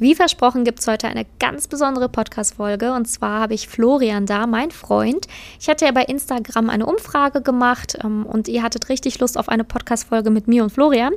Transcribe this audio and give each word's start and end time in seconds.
Wie 0.00 0.14
versprochen 0.14 0.62
gibt 0.62 0.78
es 0.78 0.86
heute 0.86 1.08
eine 1.08 1.26
ganz 1.40 1.66
besondere 1.66 2.08
Podcast-Folge 2.08 2.92
und 2.92 3.06
zwar 3.06 3.40
habe 3.40 3.54
ich 3.54 3.66
Florian 3.66 4.26
da, 4.26 4.46
mein 4.46 4.70
Freund. 4.70 5.26
Ich 5.58 5.68
hatte 5.68 5.86
ja 5.86 5.90
bei 5.90 6.04
Instagram 6.04 6.70
eine 6.70 6.86
Umfrage 6.86 7.42
gemacht 7.42 7.98
ähm, 8.04 8.24
und 8.24 8.46
ihr 8.46 8.62
hattet 8.62 8.90
richtig 8.90 9.18
Lust 9.18 9.36
auf 9.36 9.48
eine 9.48 9.64
Podcast-Folge 9.64 10.30
mit 10.30 10.46
mir 10.46 10.62
und 10.62 10.70
Florian. 10.70 11.14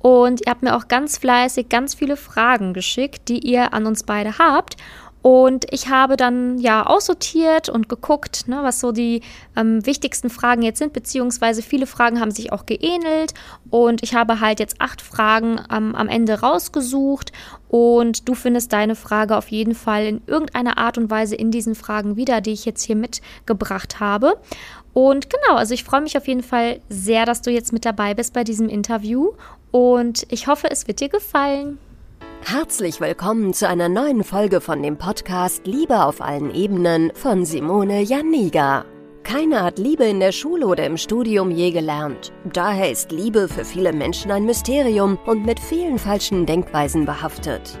Und 0.00 0.40
ihr 0.44 0.50
habt 0.50 0.62
mir 0.62 0.76
auch 0.76 0.88
ganz 0.88 1.18
fleißig 1.18 1.68
ganz 1.68 1.94
viele 1.94 2.16
Fragen 2.16 2.74
geschickt, 2.74 3.28
die 3.28 3.38
ihr 3.38 3.72
an 3.72 3.86
uns 3.86 4.02
beide 4.02 4.38
habt. 4.38 4.76
Und 5.26 5.66
ich 5.72 5.88
habe 5.88 6.16
dann 6.16 6.56
ja 6.58 6.86
aussortiert 6.86 7.68
und 7.68 7.88
geguckt, 7.88 8.46
ne, 8.46 8.60
was 8.62 8.78
so 8.78 8.92
die 8.92 9.22
ähm, 9.56 9.84
wichtigsten 9.84 10.30
Fragen 10.30 10.62
jetzt 10.62 10.78
sind, 10.78 10.92
beziehungsweise 10.92 11.62
viele 11.62 11.88
Fragen 11.88 12.20
haben 12.20 12.30
sich 12.30 12.52
auch 12.52 12.64
geähnelt. 12.64 13.34
Und 13.68 14.04
ich 14.04 14.14
habe 14.14 14.38
halt 14.38 14.60
jetzt 14.60 14.80
acht 14.80 15.02
Fragen 15.02 15.60
ähm, 15.68 15.96
am 15.96 16.06
Ende 16.06 16.42
rausgesucht. 16.42 17.32
Und 17.66 18.28
du 18.28 18.36
findest 18.36 18.72
deine 18.72 18.94
Frage 18.94 19.36
auf 19.36 19.48
jeden 19.48 19.74
Fall 19.74 20.04
in 20.04 20.22
irgendeiner 20.28 20.78
Art 20.78 20.96
und 20.96 21.10
Weise 21.10 21.34
in 21.34 21.50
diesen 21.50 21.74
Fragen 21.74 22.14
wieder, 22.14 22.40
die 22.40 22.52
ich 22.52 22.64
jetzt 22.64 22.84
hier 22.84 22.94
mitgebracht 22.94 23.98
habe. 23.98 24.36
Und 24.92 25.28
genau, 25.28 25.56
also 25.56 25.74
ich 25.74 25.82
freue 25.82 26.02
mich 26.02 26.16
auf 26.16 26.28
jeden 26.28 26.44
Fall 26.44 26.78
sehr, 26.88 27.26
dass 27.26 27.42
du 27.42 27.50
jetzt 27.50 27.72
mit 27.72 27.84
dabei 27.84 28.14
bist 28.14 28.32
bei 28.32 28.44
diesem 28.44 28.68
Interview. 28.68 29.32
Und 29.72 30.24
ich 30.30 30.46
hoffe, 30.46 30.70
es 30.70 30.86
wird 30.86 31.00
dir 31.00 31.08
gefallen. 31.08 31.78
Herzlich 32.48 33.00
willkommen 33.00 33.54
zu 33.54 33.66
einer 33.66 33.88
neuen 33.88 34.22
Folge 34.22 34.60
von 34.60 34.80
dem 34.80 34.98
Podcast 34.98 35.66
Liebe 35.66 36.04
auf 36.04 36.20
allen 36.20 36.54
Ebenen 36.54 37.10
von 37.12 37.44
Simone 37.44 38.02
Janiga. 38.02 38.84
Keiner 39.24 39.64
hat 39.64 39.80
Liebe 39.80 40.04
in 40.04 40.20
der 40.20 40.30
Schule 40.30 40.68
oder 40.68 40.86
im 40.86 40.96
Studium 40.96 41.50
je 41.50 41.72
gelernt. 41.72 42.30
Daher 42.52 42.92
ist 42.92 43.10
Liebe 43.10 43.48
für 43.48 43.64
viele 43.64 43.92
Menschen 43.92 44.30
ein 44.30 44.44
Mysterium 44.44 45.18
und 45.26 45.44
mit 45.44 45.58
vielen 45.58 45.98
falschen 45.98 46.46
Denkweisen 46.46 47.04
behaftet. 47.04 47.80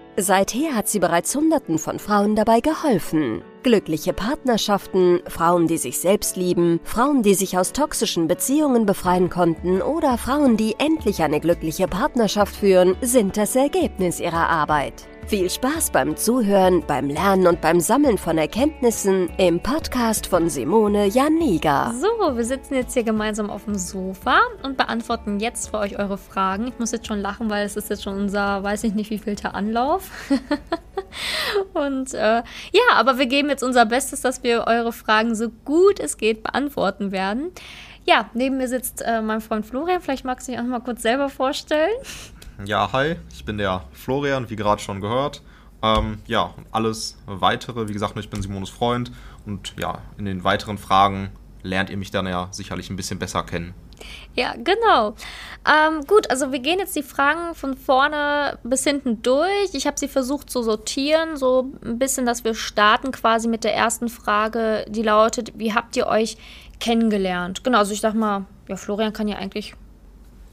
Seither 0.21 0.75
hat 0.75 0.87
sie 0.87 0.99
bereits 0.99 1.35
Hunderten 1.35 1.79
von 1.79 1.97
Frauen 1.97 2.35
dabei 2.35 2.59
geholfen. 2.59 3.41
Glückliche 3.63 4.13
Partnerschaften, 4.13 5.21
Frauen, 5.27 5.67
die 5.67 5.77
sich 5.77 5.99
selbst 5.99 6.35
lieben, 6.35 6.79
Frauen, 6.83 7.23
die 7.23 7.33
sich 7.33 7.57
aus 7.57 7.73
toxischen 7.73 8.27
Beziehungen 8.27 8.85
befreien 8.85 9.29
konnten 9.29 9.81
oder 9.81 10.17
Frauen, 10.17 10.57
die 10.57 10.75
endlich 10.77 11.23
eine 11.23 11.39
glückliche 11.39 11.87
Partnerschaft 11.87 12.55
führen, 12.55 12.95
sind 13.01 13.35
das 13.35 13.55
Ergebnis 13.55 14.19
ihrer 14.19 14.49
Arbeit. 14.49 15.07
Viel 15.31 15.49
Spaß 15.49 15.91
beim 15.91 16.17
Zuhören, 16.17 16.83
beim 16.85 17.07
Lernen 17.07 17.47
und 17.47 17.61
beim 17.61 17.79
Sammeln 17.79 18.17
von 18.17 18.37
Erkenntnissen 18.37 19.29
im 19.37 19.61
Podcast 19.61 20.27
von 20.27 20.49
Simone 20.49 21.05
Janiga. 21.05 21.93
So, 21.93 22.35
wir 22.35 22.43
sitzen 22.43 22.73
jetzt 22.75 22.93
hier 22.95 23.03
gemeinsam 23.03 23.49
auf 23.49 23.63
dem 23.63 23.75
Sofa 23.75 24.41
und 24.63 24.75
beantworten 24.75 25.39
jetzt 25.39 25.69
für 25.69 25.77
euch 25.77 25.97
eure 25.97 26.17
Fragen. 26.17 26.67
Ich 26.67 26.77
muss 26.79 26.91
jetzt 26.91 27.07
schon 27.07 27.21
lachen, 27.21 27.49
weil 27.49 27.65
es 27.65 27.77
ist 27.77 27.89
jetzt 27.89 28.03
schon 28.03 28.17
unser, 28.17 28.61
weiß 28.61 28.83
ich 28.83 28.93
nicht, 28.93 29.09
wie 29.09 29.19
vielter 29.19 29.55
Anlauf. 29.55 30.11
und 31.73 32.13
äh, 32.13 32.43
ja, 32.73 32.93
aber 32.95 33.17
wir 33.17 33.27
geben 33.27 33.47
jetzt 33.47 33.63
unser 33.63 33.85
Bestes, 33.85 34.19
dass 34.19 34.43
wir 34.43 34.65
eure 34.67 34.91
Fragen 34.91 35.33
so 35.33 35.47
gut 35.63 36.01
es 36.01 36.17
geht 36.17 36.43
beantworten 36.43 37.13
werden. 37.13 37.53
Ja, 38.05 38.29
neben 38.33 38.57
mir 38.57 38.67
sitzt 38.67 39.01
äh, 39.01 39.21
mein 39.21 39.39
Freund 39.39 39.65
Florian. 39.65 40.01
Vielleicht 40.01 40.25
magst 40.25 40.49
du 40.49 40.51
dich 40.51 40.59
auch 40.59 40.65
mal 40.65 40.81
kurz 40.81 41.01
selber 41.01 41.29
vorstellen. 41.29 41.95
Ja, 42.65 42.91
hi, 42.93 43.15
ich 43.33 43.43
bin 43.45 43.57
der 43.57 43.83
Florian, 43.91 44.49
wie 44.49 44.55
gerade 44.55 44.81
schon 44.81 45.01
gehört. 45.01 45.41
Ähm, 45.81 46.19
ja, 46.27 46.53
alles 46.71 47.17
weitere, 47.25 47.87
wie 47.87 47.93
gesagt, 47.93 48.17
ich 48.17 48.29
bin 48.29 48.41
Simones 48.41 48.69
Freund 48.69 49.11
und 49.45 49.73
ja, 49.79 49.99
in 50.17 50.25
den 50.25 50.43
weiteren 50.43 50.77
Fragen 50.77 51.31
lernt 51.63 51.89
ihr 51.89 51.97
mich 51.97 52.11
dann 52.11 52.27
ja 52.27 52.49
sicherlich 52.51 52.89
ein 52.89 52.95
bisschen 52.95 53.17
besser 53.17 53.43
kennen. 53.43 53.73
Ja, 54.35 54.53
genau. 54.57 55.15
Ähm, 55.67 56.05
gut, 56.07 56.29
also 56.29 56.51
wir 56.51 56.59
gehen 56.59 56.79
jetzt 56.79 56.95
die 56.95 57.03
Fragen 57.03 57.53
von 57.55 57.75
vorne 57.75 58.57
bis 58.63 58.83
hinten 58.83 59.21
durch. 59.21 59.73
Ich 59.73 59.87
habe 59.87 59.97
sie 59.99 60.07
versucht 60.07 60.49
zu 60.49 60.63
sortieren, 60.63 61.37
so 61.37 61.71
ein 61.83 61.99
bisschen, 61.99 62.25
dass 62.25 62.43
wir 62.43 62.55
starten 62.55 63.11
quasi 63.11 63.47
mit 63.47 63.63
der 63.63 63.75
ersten 63.75 64.09
Frage, 64.09 64.85
die 64.87 65.03
lautet, 65.03 65.51
wie 65.55 65.73
habt 65.73 65.95
ihr 65.97 66.07
euch 66.07 66.37
kennengelernt? 66.79 67.63
Genau, 67.63 67.79
also 67.79 67.93
ich 67.93 68.01
sag 68.01 68.13
mal, 68.13 68.45
ja, 68.67 68.75
Florian 68.75 69.13
kann 69.13 69.27
ja 69.27 69.37
eigentlich 69.37 69.75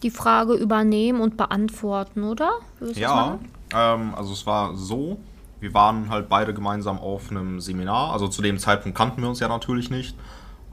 die 0.02 0.10
Frage 0.10 0.54
übernehmen 0.54 1.20
und 1.20 1.36
beantworten, 1.36 2.24
oder? 2.24 2.50
Ja, 2.94 3.38
ähm, 3.74 4.14
also 4.14 4.32
es 4.32 4.46
war 4.46 4.74
so, 4.76 5.18
wir 5.60 5.74
waren 5.74 6.10
halt 6.10 6.28
beide 6.28 6.54
gemeinsam 6.54 6.98
auf 6.98 7.30
einem 7.30 7.60
Seminar. 7.60 8.12
Also 8.12 8.28
zu 8.28 8.42
dem 8.42 8.58
Zeitpunkt 8.58 8.96
kannten 8.96 9.22
wir 9.22 9.28
uns 9.28 9.40
ja 9.40 9.48
natürlich 9.48 9.90
nicht. 9.90 10.16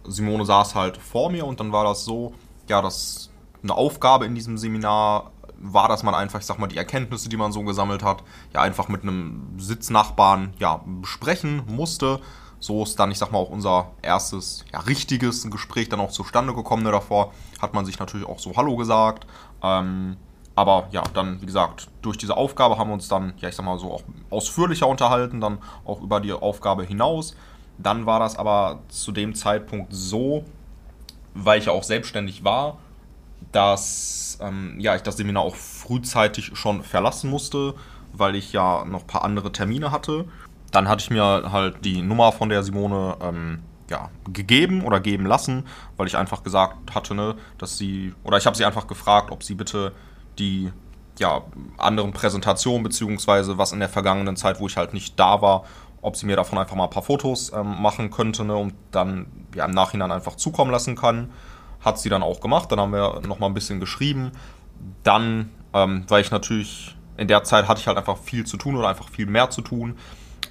Simone 0.08 0.46
saß 0.46 0.76
halt 0.76 0.98
vor 0.98 1.32
mir 1.32 1.46
und 1.46 1.60
dann 1.60 1.72
war 1.72 1.84
das 1.84 2.06
so, 2.06 2.34
ja, 2.70 2.82
dass 2.82 3.32
eine 3.64 3.74
Aufgabe 3.74 4.26
in 4.26 4.36
diesem 4.36 4.58
Seminar 4.58 5.32
war, 5.58 5.88
dass 5.88 6.04
man 6.04 6.14
einfach, 6.14 6.40
ich 6.40 6.46
sag 6.46 6.60
mal, 6.60 6.68
die 6.68 6.78
Erkenntnisse, 6.78 7.30
die 7.30 7.38
man 7.38 7.52
so 7.52 7.64
gesammelt 7.64 8.04
hat, 8.04 8.24
ja 8.54 8.62
einfach 8.62 8.88
mit 8.88 9.04
einem 9.04 9.58
Sitznachbarn 9.58 10.54
ja 10.60 10.82
besprechen 11.02 11.64
musste 11.68 12.20
so 12.60 12.84
ist 12.84 13.00
dann, 13.00 13.12
ich 13.12 13.18
sag 13.18 13.32
mal, 13.32 13.40
auch 13.40 13.50
unser 13.50 13.92
erstes 14.02 14.66
ja, 14.72 14.80
richtiges 14.80 15.50
Gespräch 15.50 15.90
dann 15.90 16.00
auch 16.00 16.12
zustande 16.12 16.54
gekommen. 16.54 16.84
Ne, 16.84 16.92
davor 16.92 17.32
hat 17.62 17.74
man 17.74 17.86
sich 17.86 18.00
natürlich 18.00 18.28
auch 18.28 18.40
so 18.40 18.56
Hallo 18.56 18.76
gesagt. 18.76 19.28
Ähm, 19.62 20.18
aber 20.56 20.88
ja, 20.92 21.04
dann, 21.14 21.42
wie 21.42 21.46
gesagt, 21.46 21.90
durch 22.02 22.18
diese 22.18 22.38
Aufgabe 22.38 22.78
haben 22.78 22.90
wir 22.90 22.94
uns 22.94 23.08
dann, 23.08 23.34
ja, 23.38 23.50
ich 23.50 23.56
sag 23.56 23.66
mal 23.66 23.78
so 23.78 23.92
auch 23.92 24.04
ausführlicher 24.30 24.88
unterhalten, 24.88 25.42
dann 25.42 25.60
auch 25.84 26.02
über 26.02 26.22
die 26.22 26.32
Aufgabe 26.32 26.84
hinaus. 26.84 27.36
Dann 27.78 28.06
war 28.06 28.20
das 28.20 28.38
aber 28.38 28.80
zu 28.88 29.12
dem 29.12 29.36
Zeitpunkt 29.36 29.92
so, 29.94 30.46
weil 31.34 31.60
ich 31.60 31.66
ja 31.66 31.74
auch 31.74 31.84
selbstständig 31.84 32.46
war, 32.46 32.78
dass 33.52 34.38
ähm, 34.42 34.80
ja, 34.80 34.96
ich 34.96 35.02
das 35.02 35.18
Seminar 35.18 35.44
auch 35.44 35.56
frühzeitig 35.56 36.52
schon 36.58 36.84
verlassen 36.84 37.30
musste, 37.30 37.76
weil 38.14 38.36
ich 38.36 38.54
ja 38.54 38.86
noch 38.86 39.02
ein 39.02 39.08
paar 39.08 39.26
andere 39.26 39.52
Termine 39.52 39.92
hatte 39.92 40.26
dann 40.72 40.90
hatte 40.90 41.04
ich 41.04 41.10
mir 41.10 41.52
halt 41.52 41.84
die 41.86 42.02
Nummer 42.02 42.32
von 42.32 42.50
der 42.50 42.64
Simone 42.64 43.18
ähm, 43.22 43.60
ja, 43.90 44.10
gegeben 44.32 44.84
oder 44.84 45.00
geben 45.00 45.26
lassen, 45.26 45.66
weil 45.98 46.08
ich 46.08 46.18
einfach 46.18 46.44
gesagt 46.44 46.96
hatte, 46.96 47.14
ne, 47.14 47.36
dass 47.58 47.78
sie, 47.78 48.14
oder 48.24 48.38
ich 48.38 48.46
habe 48.46 48.58
sie 48.58 48.66
einfach 48.66 48.88
gefragt, 48.88 49.32
ob 49.32 49.44
sie 49.44 49.56
bitte 49.56 49.94
die 50.40 50.72
ja, 51.20 51.44
anderen 51.78 52.12
Präsentationen, 52.12 52.84
beziehungsweise 52.84 53.58
was 53.58 53.72
in 53.72 53.80
der 53.80 53.90
vergangenen 53.90 54.36
Zeit, 54.36 54.60
wo 54.60 54.68
ich 54.68 54.76
halt 54.76 54.94
nicht 54.94 55.20
da 55.20 55.42
war, 55.42 55.64
ob 56.02 56.16
sie 56.16 56.26
mir 56.26 56.36
davon 56.36 56.58
einfach 56.58 56.76
mal 56.76 56.86
ein 56.86 56.90
paar 56.90 57.04
Fotos 57.04 57.52
ähm, 57.54 57.82
machen 57.82 58.12
könnte 58.12 58.44
ne, 58.44 58.56
und 58.56 58.74
dann 58.92 59.28
ja, 59.56 59.66
im 59.66 59.72
Nachhinein 59.72 60.12
einfach 60.12 60.36
zukommen 60.36 60.72
lassen 60.72 60.96
kann. 60.96 61.32
Hat 61.80 62.00
sie 62.00 62.10
dann 62.10 62.24
auch 62.24 62.42
gemacht, 62.42 62.72
dann 62.72 62.80
haben 62.80 62.92
wir 62.92 63.22
nochmal 63.22 63.50
ein 63.50 63.54
bisschen 63.54 63.80
geschrieben. 63.80 64.32
Dann, 65.04 65.52
ähm, 65.74 66.06
weil 66.08 66.22
ich 66.22 66.32
natürlich 66.32 66.96
in 67.18 67.28
der 67.28 67.44
Zeit 67.44 67.68
hatte 67.68 67.80
ich 67.80 67.88
halt 67.88 67.98
einfach 67.98 68.18
viel 68.18 68.46
zu 68.46 68.58
tun 68.58 68.76
oder 68.76 68.90
einfach 68.90 69.10
viel 69.10 69.26
mehr 69.26 69.50
zu 69.50 69.62
tun 69.62 69.96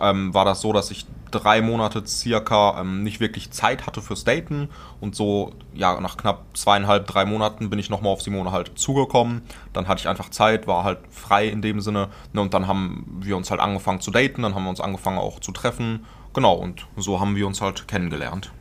ähm, 0.01 0.35
war 0.35 0.45
das 0.45 0.61
so, 0.61 0.73
dass 0.73 0.91
ich 0.91 1.07
drei 1.31 1.61
Monate 1.61 2.07
circa 2.07 2.81
ähm, 2.81 3.03
nicht 3.03 3.21
wirklich 3.21 3.51
Zeit 3.51 3.87
hatte 3.87 4.01
fürs 4.01 4.25
Daten 4.25 4.69
und 5.01 5.17
so, 5.17 5.53
ja, 5.75 6.01
nach 6.01 6.17
knapp 6.17 6.45
zweieinhalb, 6.55 7.07
drei 7.07 7.25
Monaten 7.25 7.71
bin 7.71 7.79
ich 7.79 7.91
nochmal 7.91 8.13
auf 8.13 8.23
Simone 8.23 8.53
halt 8.53 8.79
zugekommen. 8.79 9.43
Dann 9.73 9.89
hatte 9.89 10.01
ich 10.01 10.09
einfach 10.09 10.31
Zeit, 10.31 10.67
war 10.67 10.85
halt 10.85 10.99
frei 11.11 11.49
in 11.49 11.63
dem 11.63 11.81
Sinne 11.81 12.09
ne, 12.33 12.41
und 12.41 12.55
dann 12.55 12.67
haben 12.67 13.21
wir 13.21 13.37
uns 13.37 13.51
halt 13.51 13.61
angefangen 13.61 14.01
zu 14.01 14.11
daten, 14.11 14.43
dann 14.43 14.55
haben 14.55 14.65
wir 14.65 14.71
uns 14.71 14.81
angefangen 14.81 15.19
auch 15.19 15.41
zu 15.41 15.53
treffen. 15.53 16.05
Genau, 16.35 16.55
und 16.55 16.87
so 16.97 17.21
haben 17.21 17.37
wir 17.37 17.47
uns 17.47 17.61
halt 17.61 17.89
kennengelernt. 17.89 18.53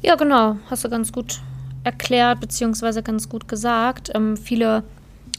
Ja, 0.00 0.14
genau, 0.14 0.56
hast 0.70 0.84
du 0.84 0.88
ganz 0.88 1.12
gut 1.12 1.40
erklärt, 1.84 2.40
beziehungsweise 2.40 3.02
ganz 3.02 3.28
gut 3.28 3.48
gesagt. 3.48 4.10
Ähm, 4.14 4.36
viele, 4.36 4.84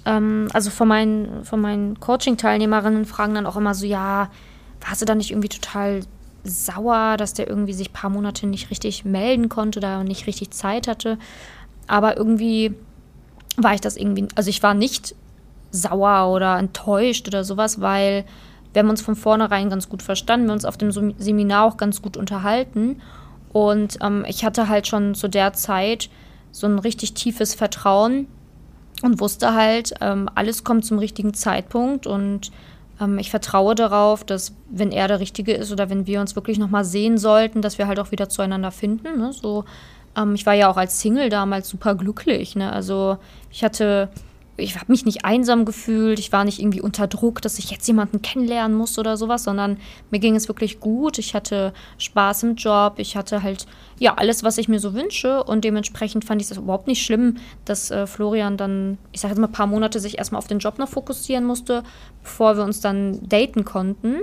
ähm, 0.05 0.47
also 0.53 0.69
von 0.69 0.87
meinen, 0.87 1.45
von 1.45 1.61
meinen 1.61 1.99
Coaching-Teilnehmerinnen 1.99 3.05
fragen 3.05 3.35
dann 3.35 3.45
auch 3.45 3.55
immer 3.55 3.73
so, 3.73 3.85
ja, 3.85 4.29
warst 4.87 5.01
du 5.01 5.05
dann 5.05 5.17
nicht 5.17 5.31
irgendwie 5.31 5.49
total 5.49 6.01
sauer, 6.43 7.17
dass 7.17 7.33
der 7.33 7.47
irgendwie 7.47 7.73
sich 7.73 7.89
ein 7.89 7.93
paar 7.93 8.09
Monate 8.09 8.47
nicht 8.47 8.69
richtig 8.69 9.05
melden 9.05 9.49
konnte 9.49 9.79
oder 9.79 10.03
nicht 10.03 10.27
richtig 10.27 10.51
Zeit 10.51 10.87
hatte. 10.87 11.17
Aber 11.87 12.17
irgendwie 12.17 12.75
war 13.57 13.73
ich 13.73 13.81
das 13.81 13.97
irgendwie, 13.97 14.27
also 14.35 14.49
ich 14.49 14.63
war 14.63 14.73
nicht 14.73 15.15
sauer 15.71 16.33
oder 16.33 16.57
enttäuscht 16.57 17.27
oder 17.27 17.43
sowas, 17.43 17.81
weil 17.81 18.25
wir 18.73 18.81
haben 18.81 18.89
uns 18.89 19.01
von 19.01 19.15
vornherein 19.15 19.69
ganz 19.69 19.89
gut 19.89 20.03
verstanden, 20.03 20.47
wir 20.47 20.53
uns 20.53 20.65
auf 20.65 20.77
dem 20.77 20.91
Seminar 20.91 21.65
auch 21.65 21.77
ganz 21.77 22.01
gut 22.01 22.17
unterhalten. 22.17 23.01
Und 23.51 23.97
ähm, 24.01 24.25
ich 24.27 24.45
hatte 24.45 24.69
halt 24.69 24.87
schon 24.87 25.15
zu 25.15 25.27
der 25.27 25.53
Zeit 25.53 26.09
so 26.51 26.67
ein 26.67 26.79
richtig 26.79 27.13
tiefes 27.13 27.55
Vertrauen 27.55 28.27
und 29.01 29.19
wusste 29.19 29.53
halt, 29.53 29.93
ähm, 30.01 30.29
alles 30.35 30.63
kommt 30.63 30.85
zum 30.85 30.99
richtigen 30.99 31.33
Zeitpunkt 31.33 32.05
und 32.05 32.51
ich 33.17 33.29
vertraue 33.29 33.75
darauf, 33.75 34.23
dass 34.23 34.53
wenn 34.69 34.91
er 34.91 35.07
der 35.07 35.19
Richtige 35.19 35.53
ist 35.53 35.71
oder 35.71 35.89
wenn 35.89 36.05
wir 36.05 36.19
uns 36.19 36.35
wirklich 36.35 36.59
nochmal 36.59 36.83
sehen 36.83 37.17
sollten, 37.17 37.61
dass 37.61 37.77
wir 37.77 37.87
halt 37.87 37.99
auch 37.99 38.11
wieder 38.11 38.27
zueinander 38.27 38.71
finden. 38.71 39.17
Ne? 39.17 39.31
So, 39.31 39.63
ähm, 40.17 40.35
ich 40.35 40.45
war 40.45 40.53
ja 40.53 40.69
auch 40.69 40.77
als 40.77 40.99
Single 40.99 41.29
damals 41.29 41.69
super 41.69 41.95
glücklich. 41.95 42.55
Ne? 42.55 42.71
Also 42.71 43.17
ich 43.51 43.63
hatte 43.63 44.09
ich 44.59 44.75
habe 44.75 44.91
mich 44.91 45.05
nicht 45.05 45.25
einsam 45.25 45.65
gefühlt, 45.65 46.19
ich 46.19 46.31
war 46.31 46.43
nicht 46.45 46.59
irgendwie 46.59 46.81
unter 46.81 47.07
Druck, 47.07 47.41
dass 47.41 47.59
ich 47.59 47.71
jetzt 47.71 47.87
jemanden 47.87 48.21
kennenlernen 48.21 48.77
muss 48.77 48.99
oder 48.99 49.17
sowas, 49.17 49.43
sondern 49.43 49.77
mir 50.11 50.19
ging 50.19 50.35
es 50.35 50.47
wirklich 50.47 50.79
gut. 50.79 51.17
Ich 51.17 51.33
hatte 51.33 51.73
Spaß 51.97 52.43
im 52.43 52.55
Job, 52.55 52.95
ich 52.97 53.15
hatte 53.15 53.43
halt 53.43 53.65
ja 53.97 54.15
alles, 54.15 54.43
was 54.43 54.57
ich 54.57 54.67
mir 54.67 54.79
so 54.79 54.93
wünsche 54.93 55.43
und 55.43 55.63
dementsprechend 55.63 56.25
fand 56.25 56.41
ich 56.41 56.49
es 56.49 56.57
überhaupt 56.57 56.87
nicht 56.87 57.03
schlimm, 57.03 57.37
dass 57.65 57.91
äh, 57.91 58.07
Florian 58.07 58.57
dann, 58.57 58.97
ich 59.11 59.21
sage 59.21 59.33
jetzt 59.33 59.39
mal, 59.39 59.47
ein 59.47 59.53
paar 59.53 59.67
Monate 59.67 59.99
sich 59.99 60.17
erstmal 60.17 60.39
auf 60.39 60.47
den 60.47 60.59
Job 60.59 60.77
noch 60.77 60.89
fokussieren 60.89 61.45
musste, 61.45 61.83
bevor 62.23 62.57
wir 62.57 62.63
uns 62.63 62.81
dann 62.81 63.27
daten 63.27 63.65
konnten. 63.65 64.17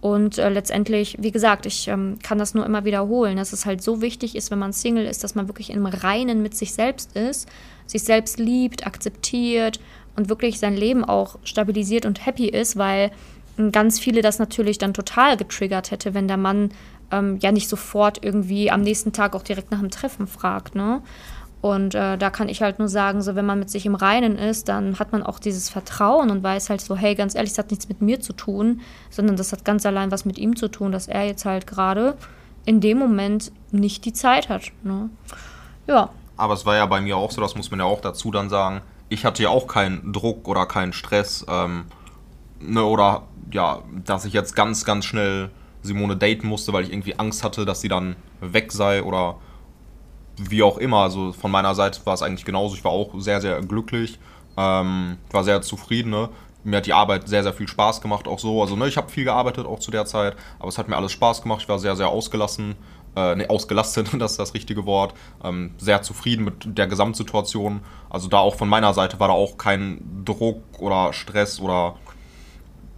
Und 0.00 0.38
äh, 0.38 0.48
letztendlich, 0.48 1.16
wie 1.20 1.30
gesagt, 1.30 1.66
ich 1.66 1.88
ähm, 1.88 2.18
kann 2.22 2.38
das 2.38 2.54
nur 2.54 2.64
immer 2.64 2.84
wiederholen, 2.84 3.36
dass 3.36 3.52
es 3.52 3.66
halt 3.66 3.82
so 3.82 4.00
wichtig 4.00 4.34
ist, 4.34 4.50
wenn 4.50 4.58
man 4.58 4.72
Single 4.72 5.04
ist, 5.04 5.22
dass 5.22 5.34
man 5.34 5.46
wirklich 5.46 5.70
im 5.70 5.84
Reinen 5.84 6.40
mit 6.40 6.56
sich 6.56 6.72
selbst 6.72 7.14
ist, 7.16 7.48
sich 7.90 8.04
selbst 8.04 8.38
liebt, 8.38 8.86
akzeptiert 8.86 9.80
und 10.16 10.28
wirklich 10.28 10.58
sein 10.58 10.76
Leben 10.76 11.04
auch 11.04 11.38
stabilisiert 11.44 12.06
und 12.06 12.24
happy 12.24 12.46
ist, 12.48 12.76
weil 12.76 13.10
ähm, 13.58 13.72
ganz 13.72 13.98
viele 13.98 14.22
das 14.22 14.38
natürlich 14.38 14.78
dann 14.78 14.94
total 14.94 15.36
getriggert 15.36 15.90
hätte, 15.90 16.14
wenn 16.14 16.28
der 16.28 16.36
Mann 16.36 16.70
ähm, 17.10 17.38
ja 17.40 17.52
nicht 17.52 17.68
sofort 17.68 18.24
irgendwie 18.24 18.70
am 18.70 18.82
nächsten 18.82 19.12
Tag 19.12 19.34
auch 19.34 19.42
direkt 19.42 19.70
nach 19.70 19.80
dem 19.80 19.90
Treffen 19.90 20.26
fragt. 20.26 20.74
Ne? 20.74 21.02
Und 21.60 21.94
äh, 21.94 22.16
da 22.16 22.30
kann 22.30 22.48
ich 22.48 22.62
halt 22.62 22.78
nur 22.78 22.88
sagen, 22.88 23.20
so 23.20 23.34
wenn 23.34 23.44
man 23.44 23.58
mit 23.58 23.68
sich 23.68 23.84
im 23.84 23.94
Reinen 23.94 24.36
ist, 24.36 24.68
dann 24.68 24.98
hat 24.98 25.12
man 25.12 25.22
auch 25.22 25.38
dieses 25.38 25.68
Vertrauen 25.68 26.30
und 26.30 26.42
weiß 26.42 26.70
halt 26.70 26.80
so, 26.80 26.96
hey, 26.96 27.14
ganz 27.14 27.34
ehrlich, 27.34 27.52
es 27.52 27.58
hat 27.58 27.70
nichts 27.70 27.88
mit 27.88 28.00
mir 28.00 28.20
zu 28.20 28.32
tun, 28.32 28.80
sondern 29.10 29.36
das 29.36 29.52
hat 29.52 29.64
ganz 29.64 29.84
allein 29.84 30.10
was 30.10 30.24
mit 30.24 30.38
ihm 30.38 30.56
zu 30.56 30.68
tun, 30.68 30.90
dass 30.90 31.06
er 31.06 31.26
jetzt 31.26 31.44
halt 31.44 31.66
gerade 31.66 32.16
in 32.64 32.80
dem 32.80 32.98
Moment 32.98 33.52
nicht 33.72 34.04
die 34.04 34.12
Zeit 34.12 34.48
hat. 34.48 34.72
Ne? 34.82 35.10
Ja. 35.86 36.10
Aber 36.40 36.54
es 36.54 36.64
war 36.64 36.74
ja 36.74 36.86
bei 36.86 37.00
mir 37.00 37.16
auch 37.18 37.30
so, 37.30 37.40
das 37.40 37.54
muss 37.54 37.70
man 37.70 37.80
ja 37.80 37.86
auch 37.86 38.00
dazu 38.00 38.30
dann 38.30 38.48
sagen, 38.48 38.80
ich 39.10 39.24
hatte 39.24 39.42
ja 39.42 39.50
auch 39.50 39.66
keinen 39.66 40.12
Druck 40.12 40.48
oder 40.48 40.64
keinen 40.64 40.92
Stress, 40.92 41.44
ähm, 41.48 41.84
ne, 42.60 42.82
oder 42.82 43.24
ja, 43.52 43.82
dass 44.04 44.24
ich 44.24 44.32
jetzt 44.32 44.56
ganz, 44.56 44.84
ganz 44.84 45.04
schnell 45.04 45.50
Simone 45.82 46.16
daten 46.16 46.46
musste, 46.46 46.72
weil 46.72 46.84
ich 46.84 46.92
irgendwie 46.92 47.18
Angst 47.18 47.44
hatte, 47.44 47.66
dass 47.66 47.80
sie 47.80 47.88
dann 47.88 48.16
weg 48.40 48.72
sei 48.72 49.02
oder 49.02 49.36
wie 50.38 50.62
auch 50.62 50.78
immer. 50.78 50.98
Also 50.98 51.32
von 51.32 51.50
meiner 51.50 51.74
Seite 51.74 52.00
war 52.04 52.14
es 52.14 52.22
eigentlich 52.22 52.44
genauso. 52.44 52.74
Ich 52.74 52.84
war 52.84 52.92
auch 52.92 53.12
sehr, 53.18 53.40
sehr 53.40 53.60
glücklich, 53.60 54.18
ähm, 54.56 55.18
war 55.30 55.44
sehr 55.44 55.60
zufrieden. 55.62 56.10
Ne? 56.10 56.30
Mir 56.64 56.78
hat 56.78 56.86
die 56.86 56.92
Arbeit 56.92 57.28
sehr, 57.28 57.42
sehr 57.42 57.52
viel 57.52 57.68
Spaß 57.68 58.00
gemacht, 58.00 58.28
auch 58.28 58.38
so. 58.38 58.62
Also 58.62 58.76
ne, 58.76 58.88
ich 58.88 58.96
habe 58.96 59.10
viel 59.10 59.24
gearbeitet 59.24 59.66
auch 59.66 59.80
zu 59.80 59.90
der 59.90 60.06
Zeit, 60.06 60.36
aber 60.58 60.68
es 60.68 60.78
hat 60.78 60.88
mir 60.88 60.96
alles 60.96 61.12
Spaß 61.12 61.42
gemacht. 61.42 61.62
Ich 61.62 61.68
war 61.68 61.78
sehr, 61.78 61.96
sehr 61.96 62.08
ausgelassen. 62.08 62.76
Äh, 63.16 63.34
ne, 63.34 63.50
ausgelastet, 63.50 64.10
das 64.18 64.32
ist 64.32 64.40
das 64.40 64.54
richtige 64.54 64.86
Wort. 64.86 65.14
Ähm, 65.42 65.72
sehr 65.78 66.02
zufrieden 66.02 66.44
mit 66.44 66.78
der 66.78 66.86
Gesamtsituation. 66.86 67.80
Also 68.08 68.28
da 68.28 68.38
auch 68.38 68.54
von 68.54 68.68
meiner 68.68 68.94
Seite 68.94 69.18
war 69.18 69.28
da 69.28 69.34
auch 69.34 69.58
kein 69.58 70.22
Druck 70.24 70.62
oder 70.78 71.12
Stress 71.12 71.60
oder 71.60 71.96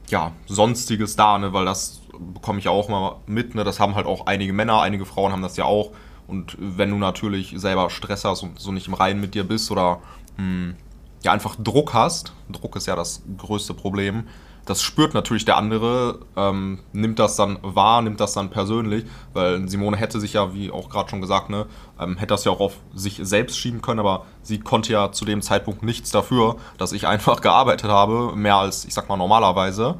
ja, 0.09 0.33
sonstiges 0.47 1.17
da, 1.17 1.39
ne, 1.39 1.53
weil 1.53 1.65
das 1.65 2.03
bekomme 2.35 2.59
ich 2.59 2.67
ja 2.67 2.71
auch 2.71 2.89
mal 2.89 3.17
mit, 3.27 3.55
ne, 3.55 3.65
das 3.65 3.81
haben 3.81 3.95
halt 3.95 4.07
auch 4.07 4.27
einige 4.27 4.53
Männer, 4.53 4.83
einige 4.83 5.07
Frauen 5.07 5.33
haben 5.33 5.43
das 5.43 5.57
ja 5.57 5.65
auch 5.65 5.93
und 6.27 6.57
wenn 6.59 6.91
du 6.91 6.97
natürlich 6.97 7.55
selber 7.57 7.91
Stress 7.91 8.25
hast 8.25 8.43
und 8.43 8.61
so 8.61 8.73
nicht 8.73 8.89
im 8.89 8.95
Reinen 8.95 9.21
mit 9.21 9.35
dir 9.35 9.45
bist 9.45 9.71
oder 9.71 10.01
mh, 10.37 10.43
hm, 10.45 10.77
ja 11.23 11.33
einfach 11.33 11.57
Druck 11.57 11.95
hast, 11.95 12.33
Druck 12.51 12.77
ist 12.77 12.87
ja 12.87 12.97
das 12.97 13.23
größte 13.39 13.75
Problem, 13.75 14.25
das 14.65 14.83
spürt 14.83 15.15
natürlich 15.15 15.45
der 15.45 15.57
andere, 15.57 16.21
ähm, 16.37 16.81
nimmt 16.93 17.19
das 17.19 17.37
dann 17.37 17.59
wahr, 17.63 18.03
nimmt 18.03 18.21
das 18.21 18.33
dann 18.33 18.51
persönlich, 18.51 19.05
weil 19.33 19.69
Simone 19.69 19.97
hätte 19.97 20.21
sich 20.21 20.35
ja, 20.35 20.55
wie 20.55 20.71
auch 20.71 20.89
gerade 20.89 21.11
schon 21.11 21.21
gesagt, 21.21 21.51
ne, 21.51 21.67
ähm, 21.99 22.17
hätte 22.17 22.29
das 22.29 22.45
ja 22.45 22.53
auch 22.53 22.61
auf 22.61 22.77
sich 22.95 23.21
selbst 23.23 23.59
schieben 23.59 23.83
können, 23.83 24.01
aber 24.01 24.25
sie 24.43 24.61
konnte 24.61 24.93
ja 24.93 25.13
zu 25.13 25.25
dem 25.25 25.43
Zeitpunkt 25.43 25.83
nichts 25.83 26.11
dafür, 26.11 26.57
dass 26.79 26.93
ich 26.93 27.07
einfach 27.09 27.41
gearbeitet 27.41 27.91
habe, 27.91 28.37
mehr 28.37 28.57
als, 28.57 28.85
ich 28.85 28.95
sag 28.95 29.09
mal, 29.09 29.17
normalerweise 29.17 29.97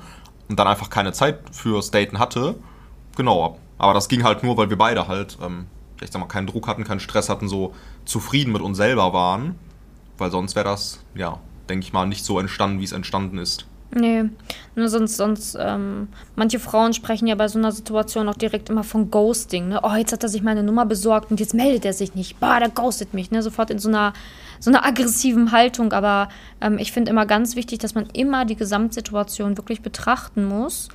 und 0.49 0.59
dann 0.59 0.69
einfach 0.69 0.91
keine 0.91 1.13
Zeit 1.13 1.41
fürs 1.53 1.91
Daten 1.91 2.19
hatte. 2.19 2.55
Genau, 3.17 3.59
aber 3.79 3.95
das 3.95 4.09
ging 4.09 4.23
halt 4.25 4.43
nur, 4.43 4.57
weil 4.57 4.71
wir 4.71 4.79
beide 4.79 5.09
halt 5.09 5.39
ähm, 5.43 5.67
ich 6.05 6.11
sag 6.11 6.21
mal, 6.21 6.27
keinen 6.27 6.47
Druck 6.47 6.67
hatten, 6.69 6.85
keinen 6.85 7.01
Stress 7.01 7.29
hatten, 7.29 7.49
so 7.49 7.75
zufrieden 8.05 8.53
mit 8.53 8.63
uns 8.63 8.77
selber 8.77 9.13
waren. 9.13 9.57
Weil 10.19 10.31
sonst 10.31 10.55
wäre 10.55 10.65
das, 10.65 11.01
ja, 11.15 11.39
denke 11.69 11.87
ich 11.87 11.93
mal, 11.93 12.07
nicht 12.07 12.25
so 12.25 12.39
entstanden, 12.39 12.81
wie 12.81 12.85
es 12.85 12.93
entstanden 12.93 13.39
ist. 13.39 13.67
Nee, 13.95 14.25
nur 14.75 14.89
sonst, 14.89 15.19
sonst, 15.19 15.57
ähm, 15.61 16.09
manche 16.35 16.59
Frauen 16.59 16.95
sprechen 16.95 17.27
ja 17.27 17.35
bei 17.35 17.49
so 17.49 17.59
einer 17.59 17.73
Situation 17.73 18.27
auch 18.27 18.37
direkt 18.37 18.71
immer 18.71 18.85
von 18.85 19.11
Ghosting, 19.11 19.69
ne? 19.69 19.81
Oh, 19.83 19.93
jetzt 19.93 20.13
hat 20.13 20.23
er 20.23 20.31
sich 20.31 20.43
meine 20.43 20.63
Nummer 20.63 20.87
besorgt 20.87 21.31
und 21.31 21.41
jetzt 21.41 21.53
meldet 21.53 21.85
er 21.85 21.93
sich 21.93 22.15
nicht. 22.15 22.41
Bah, 22.41 22.59
der 22.59 22.71
ghostet 22.71 23.13
mich, 23.13 23.31
ne? 23.31 23.43
Sofort 23.43 23.71
in 23.71 23.79
so 23.79 23.91
einer, 23.91 24.15
so 24.61 24.71
einer 24.71 24.87
aggressiven 24.87 25.53
Haltung. 25.53 25.93
Aber 25.93 26.31
ähm, 26.63 26.79
ich 26.79 26.91
finde 26.91 27.11
immer 27.11 27.27
ganz 27.27 27.55
wichtig, 27.55 27.81
dass 27.81 27.95
man 27.95 28.07
immer 28.15 28.47
die 28.47 28.57
Gesamtsituation 28.57 29.59
wirklich 29.59 29.83
betrachten 29.83 30.45
muss. 30.47 30.89